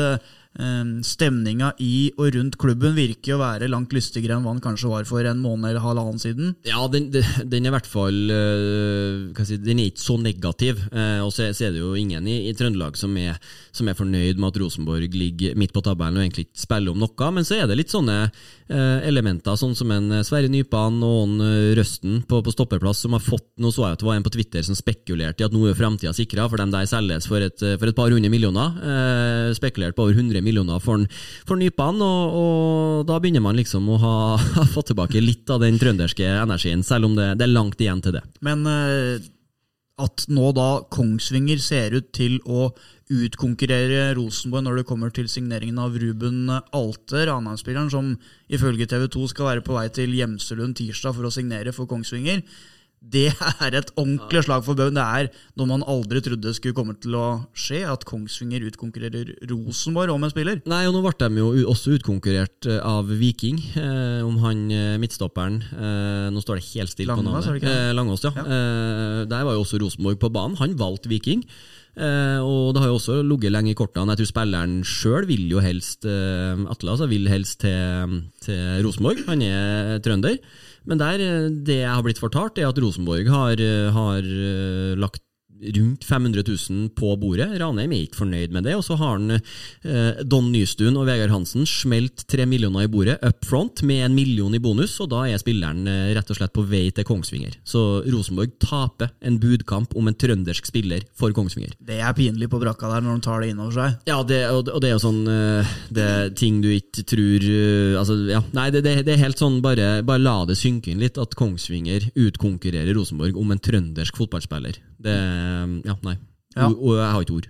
Ehm, 0.57 1.03
stemninga 1.05 1.75
i 1.77 2.09
og 2.17 2.33
rundt 2.33 2.55
klubben 2.57 2.95
virker 2.95 3.35
å 3.35 3.39
være 3.43 3.67
langt 3.69 3.93
lystigere 3.93 4.33
enn 4.33 4.41
hva 4.43 4.55
den 4.55 4.63
kanskje 4.63 4.89
var 4.89 5.05
for 5.05 5.23
en 5.29 5.43
måned 5.43 5.69
eller 5.69 5.83
halvannen 5.83 6.17
siden. 6.19 6.55
Ja, 6.65 6.81
den, 6.89 7.11
den 7.13 7.67
er 7.67 7.69
i 7.69 7.73
hvert 7.75 7.87
fall 7.87 8.17
uh, 8.33 9.43
si, 9.45 9.59
Den 9.61 9.79
er 9.79 9.91
ikke 9.91 10.01
så 10.01 10.17
negativ. 10.19 10.81
Og 10.89 11.29
så, 11.35 11.51
er 11.53 11.75
det 11.75 11.83
jo 11.83 11.93
ingen 11.95 12.25
i, 12.27 12.49
i 12.49 12.55
Trøndelag 12.57 12.97
som 12.97 13.13
er, 13.21 13.37
som 13.71 13.87
er, 13.87 13.97
fornøyd 13.99 14.41
med 14.41 14.49
at 14.49 14.59
Rosenborg 14.63 15.13
ligger 15.13 15.55
midt 15.59 15.75
på 15.75 15.83
tabellen 15.85 16.17
og 16.17 16.25
egentlig 16.25 16.47
ikke 16.49 16.63
spiller 16.65 16.95
om 16.95 17.05
noe. 17.05 17.31
Men 17.37 17.45
så 17.45 17.59
er 17.59 17.69
det 17.69 17.77
litt 17.77 17.93
sånne 17.93 18.17
elementer, 18.69 19.55
sånn 19.57 19.77
som 19.77 19.89
en 19.93 20.19
Sverre 20.25 20.49
Nypan 20.51 20.99
og 21.05 21.21
en 21.23 21.45
Røsten 21.77 22.19
på, 22.29 22.41
på, 22.45 22.53
stoppeplass, 22.53 23.05
som 23.05 23.15
har 23.17 23.23
fått 23.23 23.47
Nå 23.59 23.71
så 23.73 23.87
jeg 23.87 23.97
at 23.97 24.01
det 24.01 24.07
var 24.07 24.17
en 24.17 24.23
på 24.23 24.31
Twitter 24.31 24.63
som 24.63 24.77
spekulerte 24.77 25.43
i 25.43 25.47
at 25.47 25.55
nå 25.55 25.58
er 25.67 25.77
framtida 25.77 26.15
sikra, 26.15 26.47
for 26.47 26.61
dem 26.61 26.71
der 26.71 26.87
selges 26.89 27.27
for 27.27 27.43
et, 27.43 27.59
for 27.59 27.91
et 27.91 27.97
par 27.97 28.09
hundre 28.15 28.31
millioner. 28.31 28.79
spekulert 29.57 29.95
på 29.97 30.07
over 30.07 30.15
100 30.15 30.29
100 30.29 30.45
millioner 30.45 30.79
for, 30.83 31.05
for 31.47 31.59
nypene, 31.59 32.05
og, 32.05 32.37
og, 32.39 33.07
da 33.09 33.19
begynner 33.19 33.43
man 33.43 33.57
liksom 33.59 33.89
å 33.89 33.97
ha, 34.01 34.15
ha, 34.57 34.67
fått 34.69 34.93
tilbake 34.93 35.23
litt 35.23 35.49
av 35.49 35.63
den 35.63 35.79
trønderske 35.81 36.25
energien, 36.39 36.85
selv 36.85 37.09
om 37.09 37.17
det, 37.17 37.33
det 37.39 37.47
er 37.47 37.55
langt 37.55 37.81
igjen 37.81 38.03
til 38.05 38.19
det. 38.19 38.23
Men 38.45 38.65
eh, 38.69 39.27
at 39.99 40.29
nå 40.31 40.53
da 40.55 40.69
Kongsvinger 40.91 41.59
ser 41.59 41.97
ut 41.97 42.13
til 42.15 42.39
å 42.47 42.69
utkonkurrere 43.09 44.13
Rosenborg 44.19 44.67
når 44.67 44.79
det 44.79 44.87
kommer 44.87 45.11
til 45.11 45.25
signeringen 45.31 45.79
av 45.81 45.95
Ruben 45.97 46.43
Alter, 46.53 47.25
Ranheim-spilleren 47.27 47.89
som 47.91 48.11
ifølge 48.53 48.85
TV 48.87 49.07
2 49.09 49.31
skal 49.31 49.49
være 49.49 49.63
på 49.65 49.75
vei 49.75 49.87
til 49.91 50.13
Gjemselund 50.13 50.77
tirsdag 50.77 51.17
for 51.17 51.27
å 51.27 51.33
signere 51.33 51.73
for 51.75 51.89
Kongsvinger 51.89 52.45
det 52.99 53.29
er 53.63 53.75
et 53.79 53.91
ordentlig 53.95 54.41
slag 54.43 54.65
for 54.65 54.77
baugen. 54.77 54.97
Det 54.97 55.03
er 55.03 55.29
noe 55.57 55.69
man 55.69 55.85
aldri 55.87 56.21
trodde 56.23 56.51
skulle 56.55 56.75
komme 56.75 56.97
til 56.99 57.15
å 57.15 57.27
skje, 57.55 57.81
at 57.87 58.03
Kongsvinger 58.07 58.65
utkonkurrerer 58.67 59.31
Rosenborg 59.49 60.13
om 60.13 60.27
en 60.27 60.33
spiller. 60.33 60.59
Nei, 60.69 60.83
og 60.89 60.97
nå 60.97 61.03
ble 61.05 61.15
de 61.23 61.41
jo 61.41 61.71
også 61.71 61.95
utkonkurrert 61.95 62.69
eh, 62.69 62.81
av 62.83 63.09
Viking, 63.21 63.61
eh, 63.79 64.21
om 64.27 64.37
han 64.43 64.67
eh, 64.75 64.99
midtstopperen 65.01 65.61
eh, 65.63 66.29
Nå 66.33 66.43
står 66.43 66.59
det 66.59 66.67
helt 66.73 66.93
stille 66.93 67.15
på 67.15 67.25
navnet. 67.25 67.63
Eh, 67.63 67.89
Langås, 67.95 68.23
ja. 68.27 68.33
ja. 68.35 68.45
Eh, 68.45 69.25
der 69.31 69.47
var 69.47 69.55
jo 69.55 69.63
også 69.63 69.79
Rosenborg 69.81 70.19
på 70.21 70.31
banen. 70.35 70.59
Han 70.59 70.77
valgte 70.79 71.11
Viking. 71.11 71.45
Eh, 71.99 72.39
og 72.43 72.75
det 72.75 72.83
har 72.83 72.91
jo 72.91 72.99
også 72.99 73.21
ligget 73.25 73.55
lenge 73.55 73.73
i 73.73 73.79
kortene. 73.79 74.11
Jeg 74.13 74.21
tror 74.21 74.33
spilleren 74.35 74.79
sjøl 74.87 75.27
vil 75.29 75.47
jo 75.51 75.63
helst 75.63 76.05
Atle 76.05 76.93
altså 76.93 77.07
vil 77.11 77.31
helst 77.31 77.63
til, 77.63 78.19
til 78.43 78.83
Rosenborg. 78.85 79.23
Han 79.31 79.43
er 79.47 80.03
trønder. 80.03 80.37
Men 80.89 80.97
der, 80.97 81.21
eh, 81.21 81.49
det 81.53 81.81
jeg 81.83 81.93
har 81.93 82.05
blitt 82.05 82.21
fortalt, 82.21 82.57
er 82.57 82.71
at 82.71 82.79
Rosenborg 82.81 83.29
har, 83.29 83.61
eh, 83.61 83.89
har 83.93 84.25
eh, 84.25 84.97
lagt 84.97 85.21
rundt 85.75 86.03
500 86.03 86.43
000 86.69 86.89
på 86.95 87.13
bordet. 87.19 87.49
Ranheim 87.59 87.93
er 87.93 88.05
ikke 88.05 88.21
fornøyd 88.21 88.53
med 88.55 88.65
det. 88.67 88.75
Og 88.77 88.83
så 88.85 88.97
har 88.99 89.17
han 89.17 89.35
eh, 89.35 90.21
Don 90.23 90.49
Nystuen 90.53 90.97
og 90.99 91.07
Vegard 91.09 91.33
Hansen 91.33 91.67
smelt 91.69 92.25
tre 92.29 92.45
millioner 92.49 92.87
i 92.87 92.91
bordet 92.91 93.17
up 93.25 93.45
front 93.47 93.83
med 93.87 94.05
en 94.05 94.15
million 94.15 94.55
i 94.55 94.61
bonus, 94.63 94.95
og 95.03 95.11
da 95.13 95.25
er 95.27 95.41
spilleren 95.41 95.87
eh, 95.89 96.11
rett 96.17 96.31
og 96.31 96.39
slett 96.39 96.55
på 96.55 96.65
vei 96.69 96.87
til 96.95 97.07
Kongsvinger. 97.07 97.59
Så 97.67 98.03
Rosenborg 98.07 98.55
taper 98.61 99.13
en 99.25 99.39
budkamp 99.41 99.95
om 99.99 100.09
en 100.09 100.17
trøndersk 100.17 100.69
spiller 100.69 101.05
for 101.17 101.35
Kongsvinger. 101.35 101.75
Det 101.79 101.99
er 101.99 102.15
pinlig 102.17 102.49
på 102.51 102.61
brakka 102.61 102.91
der 102.93 103.05
når 103.05 103.19
de 103.19 103.27
tar 103.27 103.43
det 103.43 103.53
inn 103.53 103.63
over 103.63 103.75
seg. 103.75 103.99
Ja, 104.09 104.21
det, 104.23 104.41
og, 104.53 104.71
og 104.71 104.83
det 104.83 104.91
er 104.91 104.97
jo 104.97 105.03
sånn 105.03 105.21
eh, 105.29 105.73
Det 105.93 106.05
er 106.05 106.33
ting 106.37 106.59
du 106.63 106.69
ikke 106.71 107.03
tror 107.09 107.45
eh, 107.45 107.97
Altså, 107.99 108.15
ja. 108.29 108.41
Nei, 108.55 108.69
det, 108.73 108.83
det, 108.85 108.95
det 109.07 109.15
er 109.15 109.23
helt 109.23 109.41
sånn 109.41 109.59
bare, 109.63 109.99
bare 110.07 110.23
la 110.23 110.37
det 110.49 110.57
synke 110.59 110.91
inn 110.93 111.01
litt 111.03 111.19
at 111.21 111.35
Kongsvinger 111.39 112.09
utkonkurrerer 112.19 112.95
Rosenborg 112.97 113.37
om 113.39 113.53
en 113.53 113.61
trøndersk 113.61 114.19
fotballspiller. 114.19 114.79
Det 114.99 115.15
Ja, 115.87 115.95
nei. 116.03 116.17
Ja. 116.57 116.67
Og, 116.67 116.77
og 116.81 116.99
jeg 116.99 117.09
har 117.13 117.25
ikke 117.25 117.39
ord. 117.39 117.49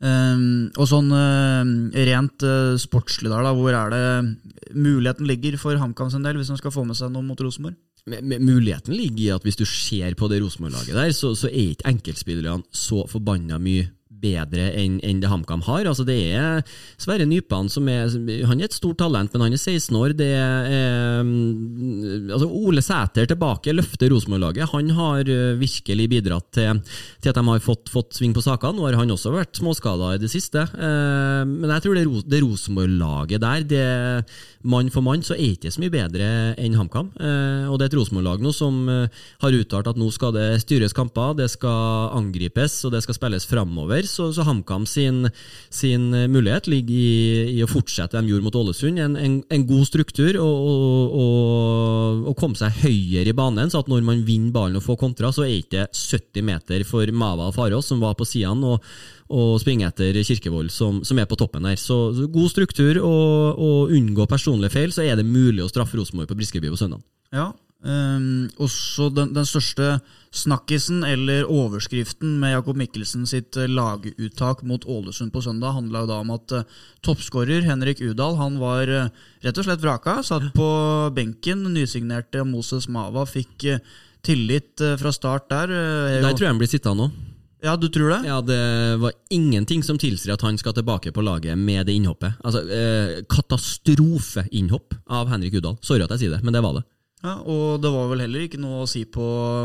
Um, 0.00 0.70
og 0.80 0.86
sånn 0.88 1.10
uh, 1.12 1.60
rent 2.08 2.44
uh, 2.46 2.78
sportslig 2.80 3.28
der, 3.28 3.44
da, 3.44 3.52
hvor 3.52 3.74
er 3.76 3.92
det 3.92 4.72
muligheten 4.72 5.28
ligger 5.28 5.58
for 5.60 5.76
HamKam 5.76 6.08
sin 6.12 6.24
del, 6.24 6.38
hvis 6.40 6.48
han 6.48 6.60
skal 6.60 6.72
få 6.72 6.86
med 6.88 6.96
seg 6.96 7.12
noe 7.12 7.26
mot 7.26 7.40
Rosenborg? 7.40 7.76
Muligheten 8.08 8.96
ligger 8.96 9.20
i 9.20 9.32
at 9.34 9.44
hvis 9.44 9.58
du 9.60 9.66
ser 9.68 10.16
på 10.16 10.30
det 10.32 10.40
Rosenborg-laget 10.40 10.96
der, 10.96 11.12
så, 11.12 11.34
så 11.36 11.50
er 11.50 11.74
ikke 11.74 11.90
enkeltspillerne 11.92 12.64
så 12.72 13.04
forbanna 13.12 13.60
mye 13.60 13.90
bedre 14.20 14.70
enn 14.78 14.98
en 15.06 15.20
det 15.22 15.30
HamKam 15.30 15.62
har. 15.66 15.86
Altså 15.88 16.04
Det 16.06 16.16
er 16.36 16.62
Sverre 17.00 17.26
Nypan 17.28 17.68
som 17.72 17.88
er 17.88 18.10
Han 18.46 18.60
er 18.60 18.68
et 18.68 18.76
stort 18.76 18.98
talent, 19.00 19.32
men 19.32 19.46
han 19.46 19.56
er 19.56 19.60
16 19.60 19.96
år. 19.96 20.14
Det 20.16 20.28
er 20.36 21.22
mm, 21.24 22.30
altså 22.34 22.48
Ole 22.48 22.82
Sæter 22.84 23.28
tilbake 23.30 23.74
løfter 23.74 24.10
Rosenborg-laget. 24.12 24.68
Han 24.74 24.90
har 24.96 25.28
eh, 25.28 25.56
virkelig 25.60 26.08
bidratt 26.12 26.48
til, 26.56 26.80
til 27.20 27.32
at 27.32 27.38
de 27.40 27.44
har 27.48 27.64
fått, 27.64 27.90
fått 27.92 28.16
sving 28.18 28.34
på 28.36 28.44
sakene. 28.44 28.76
Nå 28.78 28.88
har 28.88 28.98
han 29.00 29.14
også 29.14 29.32
vært 29.34 29.60
småskada 29.60 30.14
i 30.16 30.22
det 30.22 30.30
siste. 30.32 30.66
Eh, 30.66 31.42
Men 31.50 31.70
jeg 31.76 31.86
tror 31.86 31.98
det, 31.98 32.06
det 32.30 32.42
Rosenborg-laget 32.44 33.40
der, 33.44 33.64
det 33.70 33.86
mann 34.62 34.90
for 34.92 35.04
mann, 35.04 35.24
så 35.24 35.34
er 35.34 35.54
det 35.54 35.58
ikke 35.60 35.74
så 35.74 35.82
mye 35.82 35.94
bedre 35.94 36.30
enn 36.60 36.76
HamKam. 36.78 37.12
Eh, 37.18 37.68
Og 37.70 37.78
det 37.78 37.88
er 37.88 37.92
et 37.92 37.98
Rosenborg-lag 38.00 38.44
nå 38.44 38.52
som 38.54 38.82
har 38.90 39.56
uttalt 39.56 39.88
at 39.90 39.98
nå 40.00 40.08
skal 40.12 40.34
det 40.34 40.48
styres 40.62 40.94
kamper, 40.96 41.34
det 41.38 41.48
skal 41.52 42.10
angripes 42.16 42.80
og 42.86 42.94
det 42.94 43.02
skal 43.04 43.16
spilles 43.16 43.46
framover. 43.48 44.04
Så, 44.10 44.30
så 44.34 44.44
HamKam 44.46 44.86
sin, 44.88 45.28
sin 45.72 46.10
eh, 46.16 46.28
mulighet 46.30 46.68
ligger 46.70 46.96
i, 46.96 47.44
i 47.56 47.62
å 47.64 47.70
fortsette 47.70 48.16
det 48.16 48.26
de 48.26 48.34
gjorde 48.34 48.46
mot 48.48 48.58
Ålesund. 48.62 49.00
En, 49.00 49.16
en, 49.20 49.38
en 49.46 49.68
god 49.68 49.86
struktur 49.88 50.40
og, 50.42 51.14
og, 51.20 52.34
komme 52.40 52.56
seg 52.56 52.82
høyere 52.82 53.32
i 53.32 53.36
banen, 53.36 53.70
så 53.70 53.82
at 53.82 53.88
når 53.90 54.04
man 54.06 54.22
vinner 54.26 54.54
ballen 54.54 54.80
og 54.80 54.86
får 54.86 55.00
kontra, 55.00 55.32
så 55.34 55.44
er 55.44 55.58
ikke 55.58 55.86
70 55.92 56.46
meter 56.46 56.84
for 56.88 57.10
Mava 57.12 57.50
og 57.50 57.56
Farås, 57.56 57.90
som 57.90 58.02
var 58.02 58.18
på 58.18 58.28
sidene. 58.28 58.76
og 58.76 59.18
og 59.30 59.60
springe 59.62 59.86
etter 59.86 60.16
Kirkevold, 60.26 60.72
som, 60.74 61.04
som 61.06 61.18
er 61.22 61.28
på 61.30 61.36
toppen 61.38 61.62
der. 61.62 61.76
Så, 61.78 61.98
så 62.16 62.26
god 62.34 62.50
struktur 62.50 62.98
og, 62.98 63.60
og 63.62 63.92
unngå 63.94 64.26
personlige 64.26 64.74
feil, 64.74 64.94
så 64.94 65.04
er 65.06 65.20
det 65.20 65.26
mulig 65.28 65.62
å 65.62 65.70
straffe 65.70 66.00
Rosenborg 66.00 66.32
på 66.32 66.38
Briskeby 66.40 66.72
på 66.72 66.80
søndag. 66.80 67.04
Ja. 67.30 67.52
Um, 67.80 68.50
også 68.60 69.08
den, 69.16 69.30
den 69.32 69.46
største 69.48 70.00
snakkisen, 70.36 71.00
eller 71.06 71.48
overskriften, 71.48 72.34
med 72.42 72.52
Jakob 72.52 72.76
Mikkelsen 72.76 73.24
sitt 73.26 73.56
eh, 73.56 73.70
laguttak 73.70 74.60
mot 74.68 74.84
Ålesund 74.84 75.32
på 75.32 75.40
søndag, 75.42 75.72
handla 75.78 76.04
jo 76.04 76.10
da 76.10 76.18
om 76.20 76.34
at 76.36 76.54
uh, 76.54 76.76
toppskårer 77.06 77.64
Henrik 77.64 78.02
Udal 78.04 78.36
han 78.38 78.60
var 78.60 78.92
uh, 78.92 79.08
rett 79.42 79.58
og 79.58 79.66
slett 79.66 79.82
vraka. 79.82 80.20
Satt 80.26 80.52
på 80.54 80.68
benken. 81.16 81.64
Nysignerte 81.72 82.44
Moses 82.44 82.90
Mava 82.92 83.24
fikk 83.28 83.66
uh, 83.72 83.82
tillit 84.20 84.76
fra 85.00 85.08
start 85.16 85.48
der. 85.48 85.70
Der 86.20 86.34
tror 86.34 86.44
jeg 86.44 86.52
han 86.52 86.60
blir 86.60 86.68
sittende 86.68 87.06
nå. 87.08 87.28
Ja, 87.60 87.76
du 87.76 87.88
tror 87.88 88.08
det? 88.08 88.20
Ja, 88.28 88.40
Det 88.40 88.96
var 89.00 89.12
ingenting 89.28 89.82
som 89.84 89.98
tilsier 90.00 90.34
at 90.34 90.44
han 90.44 90.58
skal 90.58 90.74
tilbake 90.76 91.12
på 91.12 91.24
laget 91.24 91.58
med 91.58 91.86
det 91.86 91.96
innhoppet. 91.98 92.32
Altså, 92.44 92.64
eh, 92.64 93.20
Katastrofeinnhopp 93.28 94.94
av 95.06 95.28
Henrik 95.28 95.54
Udal. 95.54 95.76
Sorry 95.82 96.02
at 96.02 96.10
jeg 96.16 96.24
sier 96.24 96.36
det, 96.36 96.42
men 96.44 96.56
det 96.56 96.62
var 96.64 96.78
det. 96.78 96.84
Ja, 97.20 97.34
og 97.44 97.82
det 97.84 97.90
var 97.92 98.06
vel 98.08 98.22
heller 98.24 98.46
ikke 98.46 98.58
noe 98.60 98.78
å 98.80 98.86
si 98.88 99.02
på 99.04 99.24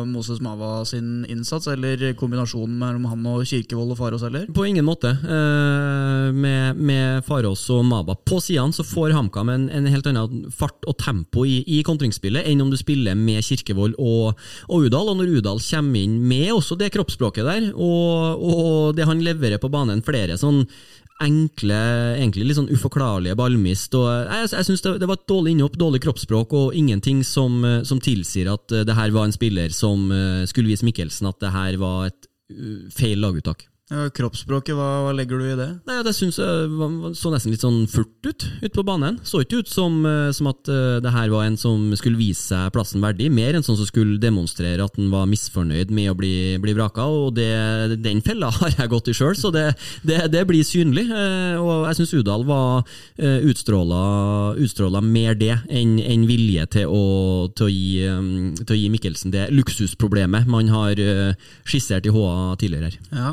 Moses 0.09 0.41
Mava 0.43 0.81
sin 0.87 1.23
innsats, 1.31 1.69
eller 1.71 2.01
kombinasjonen 2.19 2.73
mellom 2.81 3.05
han 3.07 3.29
og 3.31 3.45
Kirkevold 3.47 3.93
og 3.93 3.99
Farås 4.01 4.25
heller? 4.27 4.49
På 4.51 4.65
ingen 4.67 4.83
måte. 4.83 5.13
Eh, 5.15 6.33
med, 6.35 6.75
med 6.75 7.23
Farås 7.23 7.63
og 7.71 7.85
Maba 7.87 8.17
på 8.19 8.41
sidene 8.43 8.75
så 8.75 8.83
får 8.83 9.15
HamKam 9.15 9.53
en, 9.53 9.69
en 9.71 9.87
helt 9.87 10.09
annen 10.11 10.51
fart 10.51 10.83
og 10.83 10.97
tempo 10.99 11.45
i, 11.47 11.61
i 11.77 11.79
kontringsspillet 11.87 12.43
enn 12.51 12.65
om 12.65 12.73
du 12.73 12.75
spiller 12.79 13.15
med 13.15 13.39
Kirkevold 13.47 13.95
og, 14.03 14.35
og 14.67 14.89
Udal. 14.89 15.13
Og 15.13 15.21
når 15.21 15.37
Udal 15.39 15.63
kommer 15.63 16.03
inn 16.03 16.19
med 16.27 16.51
også 16.57 16.75
det 16.81 16.91
kroppsspråket 16.97 17.47
der, 17.47 17.71
og, 17.71 18.43
og 18.43 18.99
det 18.99 19.07
han 19.07 19.23
leverer 19.23 19.63
på 19.63 19.71
banen, 19.71 20.03
flere 20.03 20.35
sånn 20.41 20.65
enkle, 21.23 21.77
egentlig 22.17 22.49
litt 22.49 22.57
sånn 22.57 22.71
uforklarlige 22.73 23.37
ballmist. 23.39 23.95
Og 23.95 24.07
jeg 24.09 24.49
jeg 24.51 24.67
syns 24.67 24.83
det, 24.83 24.95
det 25.01 25.09
var 25.09 25.19
et 25.19 25.29
dårlig 25.31 25.55
innhopp, 25.55 25.77
dårlig 25.79 26.01
kroppsspråk 26.03 26.55
og 26.57 26.75
ingenting 26.75 27.23
som, 27.23 27.63
eh, 27.63 27.83
som 27.87 28.01
tilsier 28.03 28.51
at 28.51 28.71
eh, 28.71 28.83
det 28.87 28.97
her 28.97 29.13
var 29.15 29.27
en 29.27 29.35
spiller 29.35 29.71
som 29.71 30.11
eh, 30.11 30.43
skulle 30.49 30.71
vise 30.73 30.85
Mikkelsen 30.87 31.29
at 31.31 31.39
det 31.39 31.53
her 31.55 31.79
var 31.81 32.11
et 32.11 32.31
feil 32.93 33.23
laguttak. 33.23 33.65
Ja, 33.85 34.07
kroppsspråket, 34.09 34.73
hva, 34.73 34.85
hva 35.05 35.11
legger 35.13 35.37
du 35.37 35.45
i 35.45 35.55
det? 35.59 35.67
Nei, 35.85 35.99
Det 36.01 36.09
synes 36.17 36.39
jeg 36.41 36.69
så 37.19 37.29
nesten 37.29 37.51
litt 37.53 37.61
sånn 37.61 37.83
furt 37.85 38.25
ut 38.25 38.45
ute 38.63 38.71
på 38.73 38.81
banen. 38.81 39.19
Så 39.21 39.43
ikke 39.43 39.59
ut 39.61 39.69
som, 39.69 39.99
eh, 40.09 40.31
som 40.33 40.47
at 40.49 40.65
eh, 40.73 40.95
det 41.05 41.11
her 41.13 41.29
var 41.29 41.45
en 41.45 41.57
som 41.61 41.91
skulle 41.93 42.17
vise 42.17 42.41
seg 42.47 42.71
plassen 42.73 43.03
verdig, 43.03 43.27
mer 43.29 43.53
enn 43.53 43.61
sånn 43.65 43.77
som 43.77 43.85
skulle 43.85 44.17
demonstrere 44.17 44.81
at 44.81 44.97
han 44.97 45.11
var 45.13 45.27
misfornøyd 45.29 45.93
med 45.93 46.09
å 46.09 46.15
bli, 46.17 46.31
bli 46.63 46.73
vraka. 46.73 47.05
Og 47.05 47.35
det, 47.37 47.99
den 48.01 48.23
fella 48.25 48.49
har 48.57 48.73
jeg 48.73 48.89
gått 48.89 49.11
i 49.13 49.15
sjøl, 49.19 49.37
så 49.37 49.53
det, 49.53 49.67
det, 50.01 50.17
det 50.33 50.41
blir 50.49 50.65
synlig. 50.65 51.05
Eh, 51.13 51.61
Og 51.61 51.85
jeg 51.91 51.99
syns 51.99 52.15
Udal 52.17 52.47
var 52.49 52.89
eh, 53.21 53.45
utstråla, 53.51 54.01
utstråla 54.65 55.03
mer 55.05 55.37
det 55.37 55.59
enn 55.69 55.99
en 56.01 56.25
vilje 56.25 56.65
til 56.79 56.89
å, 56.89 57.05
til, 57.53 57.69
å 57.69 57.69
gi, 57.69 58.57
til 58.65 58.73
å 58.73 58.81
gi 58.81 58.89
Mikkelsen 58.97 59.29
det 59.37 59.45
luksusproblemet 59.53 60.49
man 60.49 60.73
har 60.73 60.97
skissert 61.69 62.09
i 62.09 62.13
HA 62.17 62.55
tidligere 62.57 62.89
her. 62.89 62.99
Ja, 63.13 63.31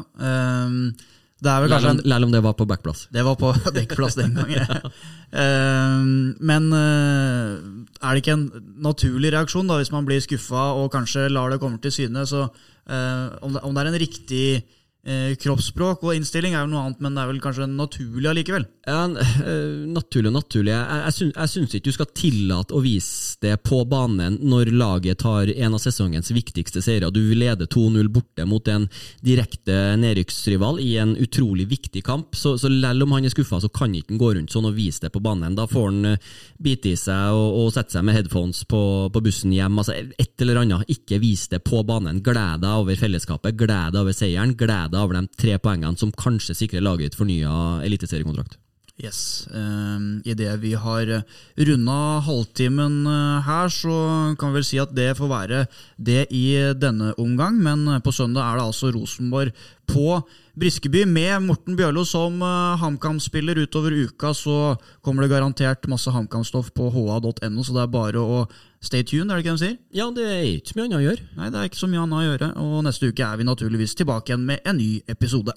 det 1.43 1.51
er 1.51 1.63
vel 1.65 1.73
kanskje 1.75 1.93
en 1.97 2.03
Selv 2.05 2.27
om 2.29 2.35
det 2.35 2.43
var 2.45 2.55
på 2.55 2.67
backplass. 2.71 3.07
Det 3.11 3.25
var 3.27 3.39
på 3.41 3.51
dekkplass 3.79 4.15
den 4.19 4.37
gangen. 4.39 4.63
ja. 4.63 4.91
men 6.39 6.69
eh, 6.77 7.49
er 7.99 8.13
det 8.13 8.23
ikke 8.23 8.37
en 8.37 8.47
naturlig 8.85 9.33
reaksjon 9.35 9.71
da, 9.71 9.81
hvis 9.81 9.91
man 9.95 10.07
blir 10.07 10.23
skuffa 10.23 10.71
og 10.79 10.93
kanskje 10.95 11.27
lar 11.33 11.51
det 11.51 11.59
komme 11.63 11.83
til 11.83 11.95
syne? 11.95 12.23
Så, 12.31 12.45
eh, 12.87 13.27
om, 13.43 13.57
det, 13.57 13.65
om 13.67 13.75
det 13.75 13.83
er 13.83 13.91
en 13.91 14.01
riktig 14.05 14.47
eh, 15.07 15.35
kroppsspråk 15.41 16.05
og 16.07 16.17
innstilling, 16.17 16.55
er 16.55 16.65
jo 16.65 16.73
noe 16.73 16.87
annet, 16.87 17.03
men 17.03 17.17
det 17.17 17.23
er 17.23 17.31
vel 17.33 17.43
kanskje 17.43 17.69
naturlig 17.71 18.31
allikevel? 18.31 18.67
Ja, 18.87 19.05
eh, 19.51 19.87
naturlig 19.93 20.33
og 20.33 20.37
naturlig. 20.39 20.73
Jeg, 20.75 21.01
jeg, 21.07 21.17
syns, 21.19 21.35
jeg 21.37 21.53
syns 21.55 21.77
ikke 21.77 21.91
du 21.91 21.97
skal 21.97 22.11
tillate 22.19 22.77
å 22.77 22.83
vise 22.85 23.39
det 23.43 23.57
på 23.67 23.83
banen 23.89 24.39
når 24.43 24.73
laget 24.75 25.23
tar 25.23 25.51
en 25.53 25.77
av 25.77 25.83
sesongens 25.83 26.33
viktigste 26.35 26.83
seire. 26.85 27.11
Du 27.15 27.23
leder 27.35 27.69
2-0 27.71 28.11
borte 28.13 28.47
mot 28.49 28.69
en 28.71 28.89
direkte 29.25 29.97
nedrykksrival 30.01 30.81
i 30.83 30.97
en 31.03 31.17
utrolig 31.21 31.69
viktig 31.71 32.05
kamp. 32.07 32.37
Så, 32.39 32.57
så 32.59 32.71
selv 32.71 33.07
om 33.07 33.17
han 33.17 33.27
er 33.27 33.35
skuffa, 33.35 33.61
så 33.63 33.71
kan 33.73 33.95
ikke 33.95 34.15
han 34.15 34.23
gå 34.23 34.33
rundt 34.37 34.55
sånn 34.55 34.69
og 34.71 34.77
vise 34.77 35.07
det 35.07 35.13
på 35.15 35.23
banen. 35.25 35.57
Da 35.59 35.67
får 35.71 35.89
han 35.91 36.13
eh, 36.15 36.31
bite 36.63 36.93
i 36.93 36.99
seg 36.99 37.35
og, 37.37 37.59
og 37.63 37.73
sette 37.75 37.97
seg 37.97 38.07
med 38.07 38.19
headphones 38.19 38.65
på, 38.71 38.83
på 39.13 39.25
bussen 39.25 39.55
hjem. 39.55 39.79
Altså 39.83 39.97
et 39.99 40.43
eller 40.43 40.63
annet. 40.63 40.87
Ikke 40.93 41.21
vis 41.23 41.49
det 41.53 41.63
på 41.67 41.83
banen. 41.87 42.23
Gled 42.25 42.63
deg 42.63 42.83
over 42.83 42.99
fellesskapet, 42.99 43.57
gled 43.59 43.95
deg 43.95 44.03
over 44.03 44.17
seieren, 44.17 44.57
gled 44.59 44.92
deg 44.93 45.03
over 45.03 45.19
de 45.19 45.27
tre 45.41 45.59
poengene 45.63 45.99
som 45.99 46.13
kanskje 46.15 46.57
sikrer 46.59 46.85
laget 46.85 47.11
ditt 47.13 47.19
fornya 47.19 47.53
eliteseriekontrakt. 47.87 48.59
Yes. 49.01 49.49
Um, 49.51 50.21
Idet 50.29 50.61
vi 50.61 50.75
har 50.77 51.09
runda 51.57 51.99
halvtimen 52.27 53.07
eh, 53.09 53.47
her, 53.47 53.71
så 53.73 53.95
kan 54.39 54.53
vi 54.53 54.61
vel 54.61 54.67
si 54.69 54.79
at 54.79 54.93
det 54.95 55.15
får 55.19 55.31
være 55.31 55.63
det 55.97 56.27
i 56.31 56.45
denne 56.77 57.15
omgang. 57.19 57.57
Men 57.57 57.89
på 58.05 58.13
søndag 58.13 58.45
er 58.45 58.61
det 58.61 58.67
altså 58.69 58.93
Rosenborg 58.93 59.57
på 59.89 60.21
Briskeby 60.61 61.07
med 61.09 61.49
Morten 61.49 61.77
Bjørlo 61.79 62.05
som 62.05 62.37
HamKam-spiller 62.45 63.65
utover 63.65 63.97
uka. 64.05 64.35
Så 64.37 64.77
kommer 65.01 65.25
det 65.25 65.33
garantert 65.33 65.89
masse 65.89 66.13
HamKam-stoff 66.13 66.71
på 66.77 66.93
ha.no, 66.93 67.65
så 67.65 67.73
det 67.73 67.83
er 67.83 67.97
bare 67.97 68.21
å 68.21 68.45
stay 68.83 69.03
tuned, 69.03 69.31
er 69.31 69.39
det 69.39 69.47
ikke 69.47 69.57
de 69.57 69.65
sier? 69.65 69.77
Ja, 69.95 70.11
det 70.15 70.29
er 70.29 70.47
ikke 70.53 70.75
så 70.75 70.79
mye 70.79 70.89
annet 70.91 71.01
å 71.01 71.05
gjøre. 71.09 71.29
Nei, 71.41 71.51
det 71.51 71.59
er 71.59 71.73
ikke 71.73 71.83
så 71.83 71.91
mye 71.91 72.05
annet 72.05 72.21
å 72.21 72.25
gjøre. 72.29 72.55
Og 72.69 72.81
neste 72.87 73.11
uke 73.11 73.27
er 73.27 73.41
vi 73.41 73.49
naturligvis 73.49 73.97
tilbake 73.99 74.33
igjen 74.33 74.49
med 74.53 74.67
en 74.69 74.83
ny 74.83 74.91
episode. 75.09 75.57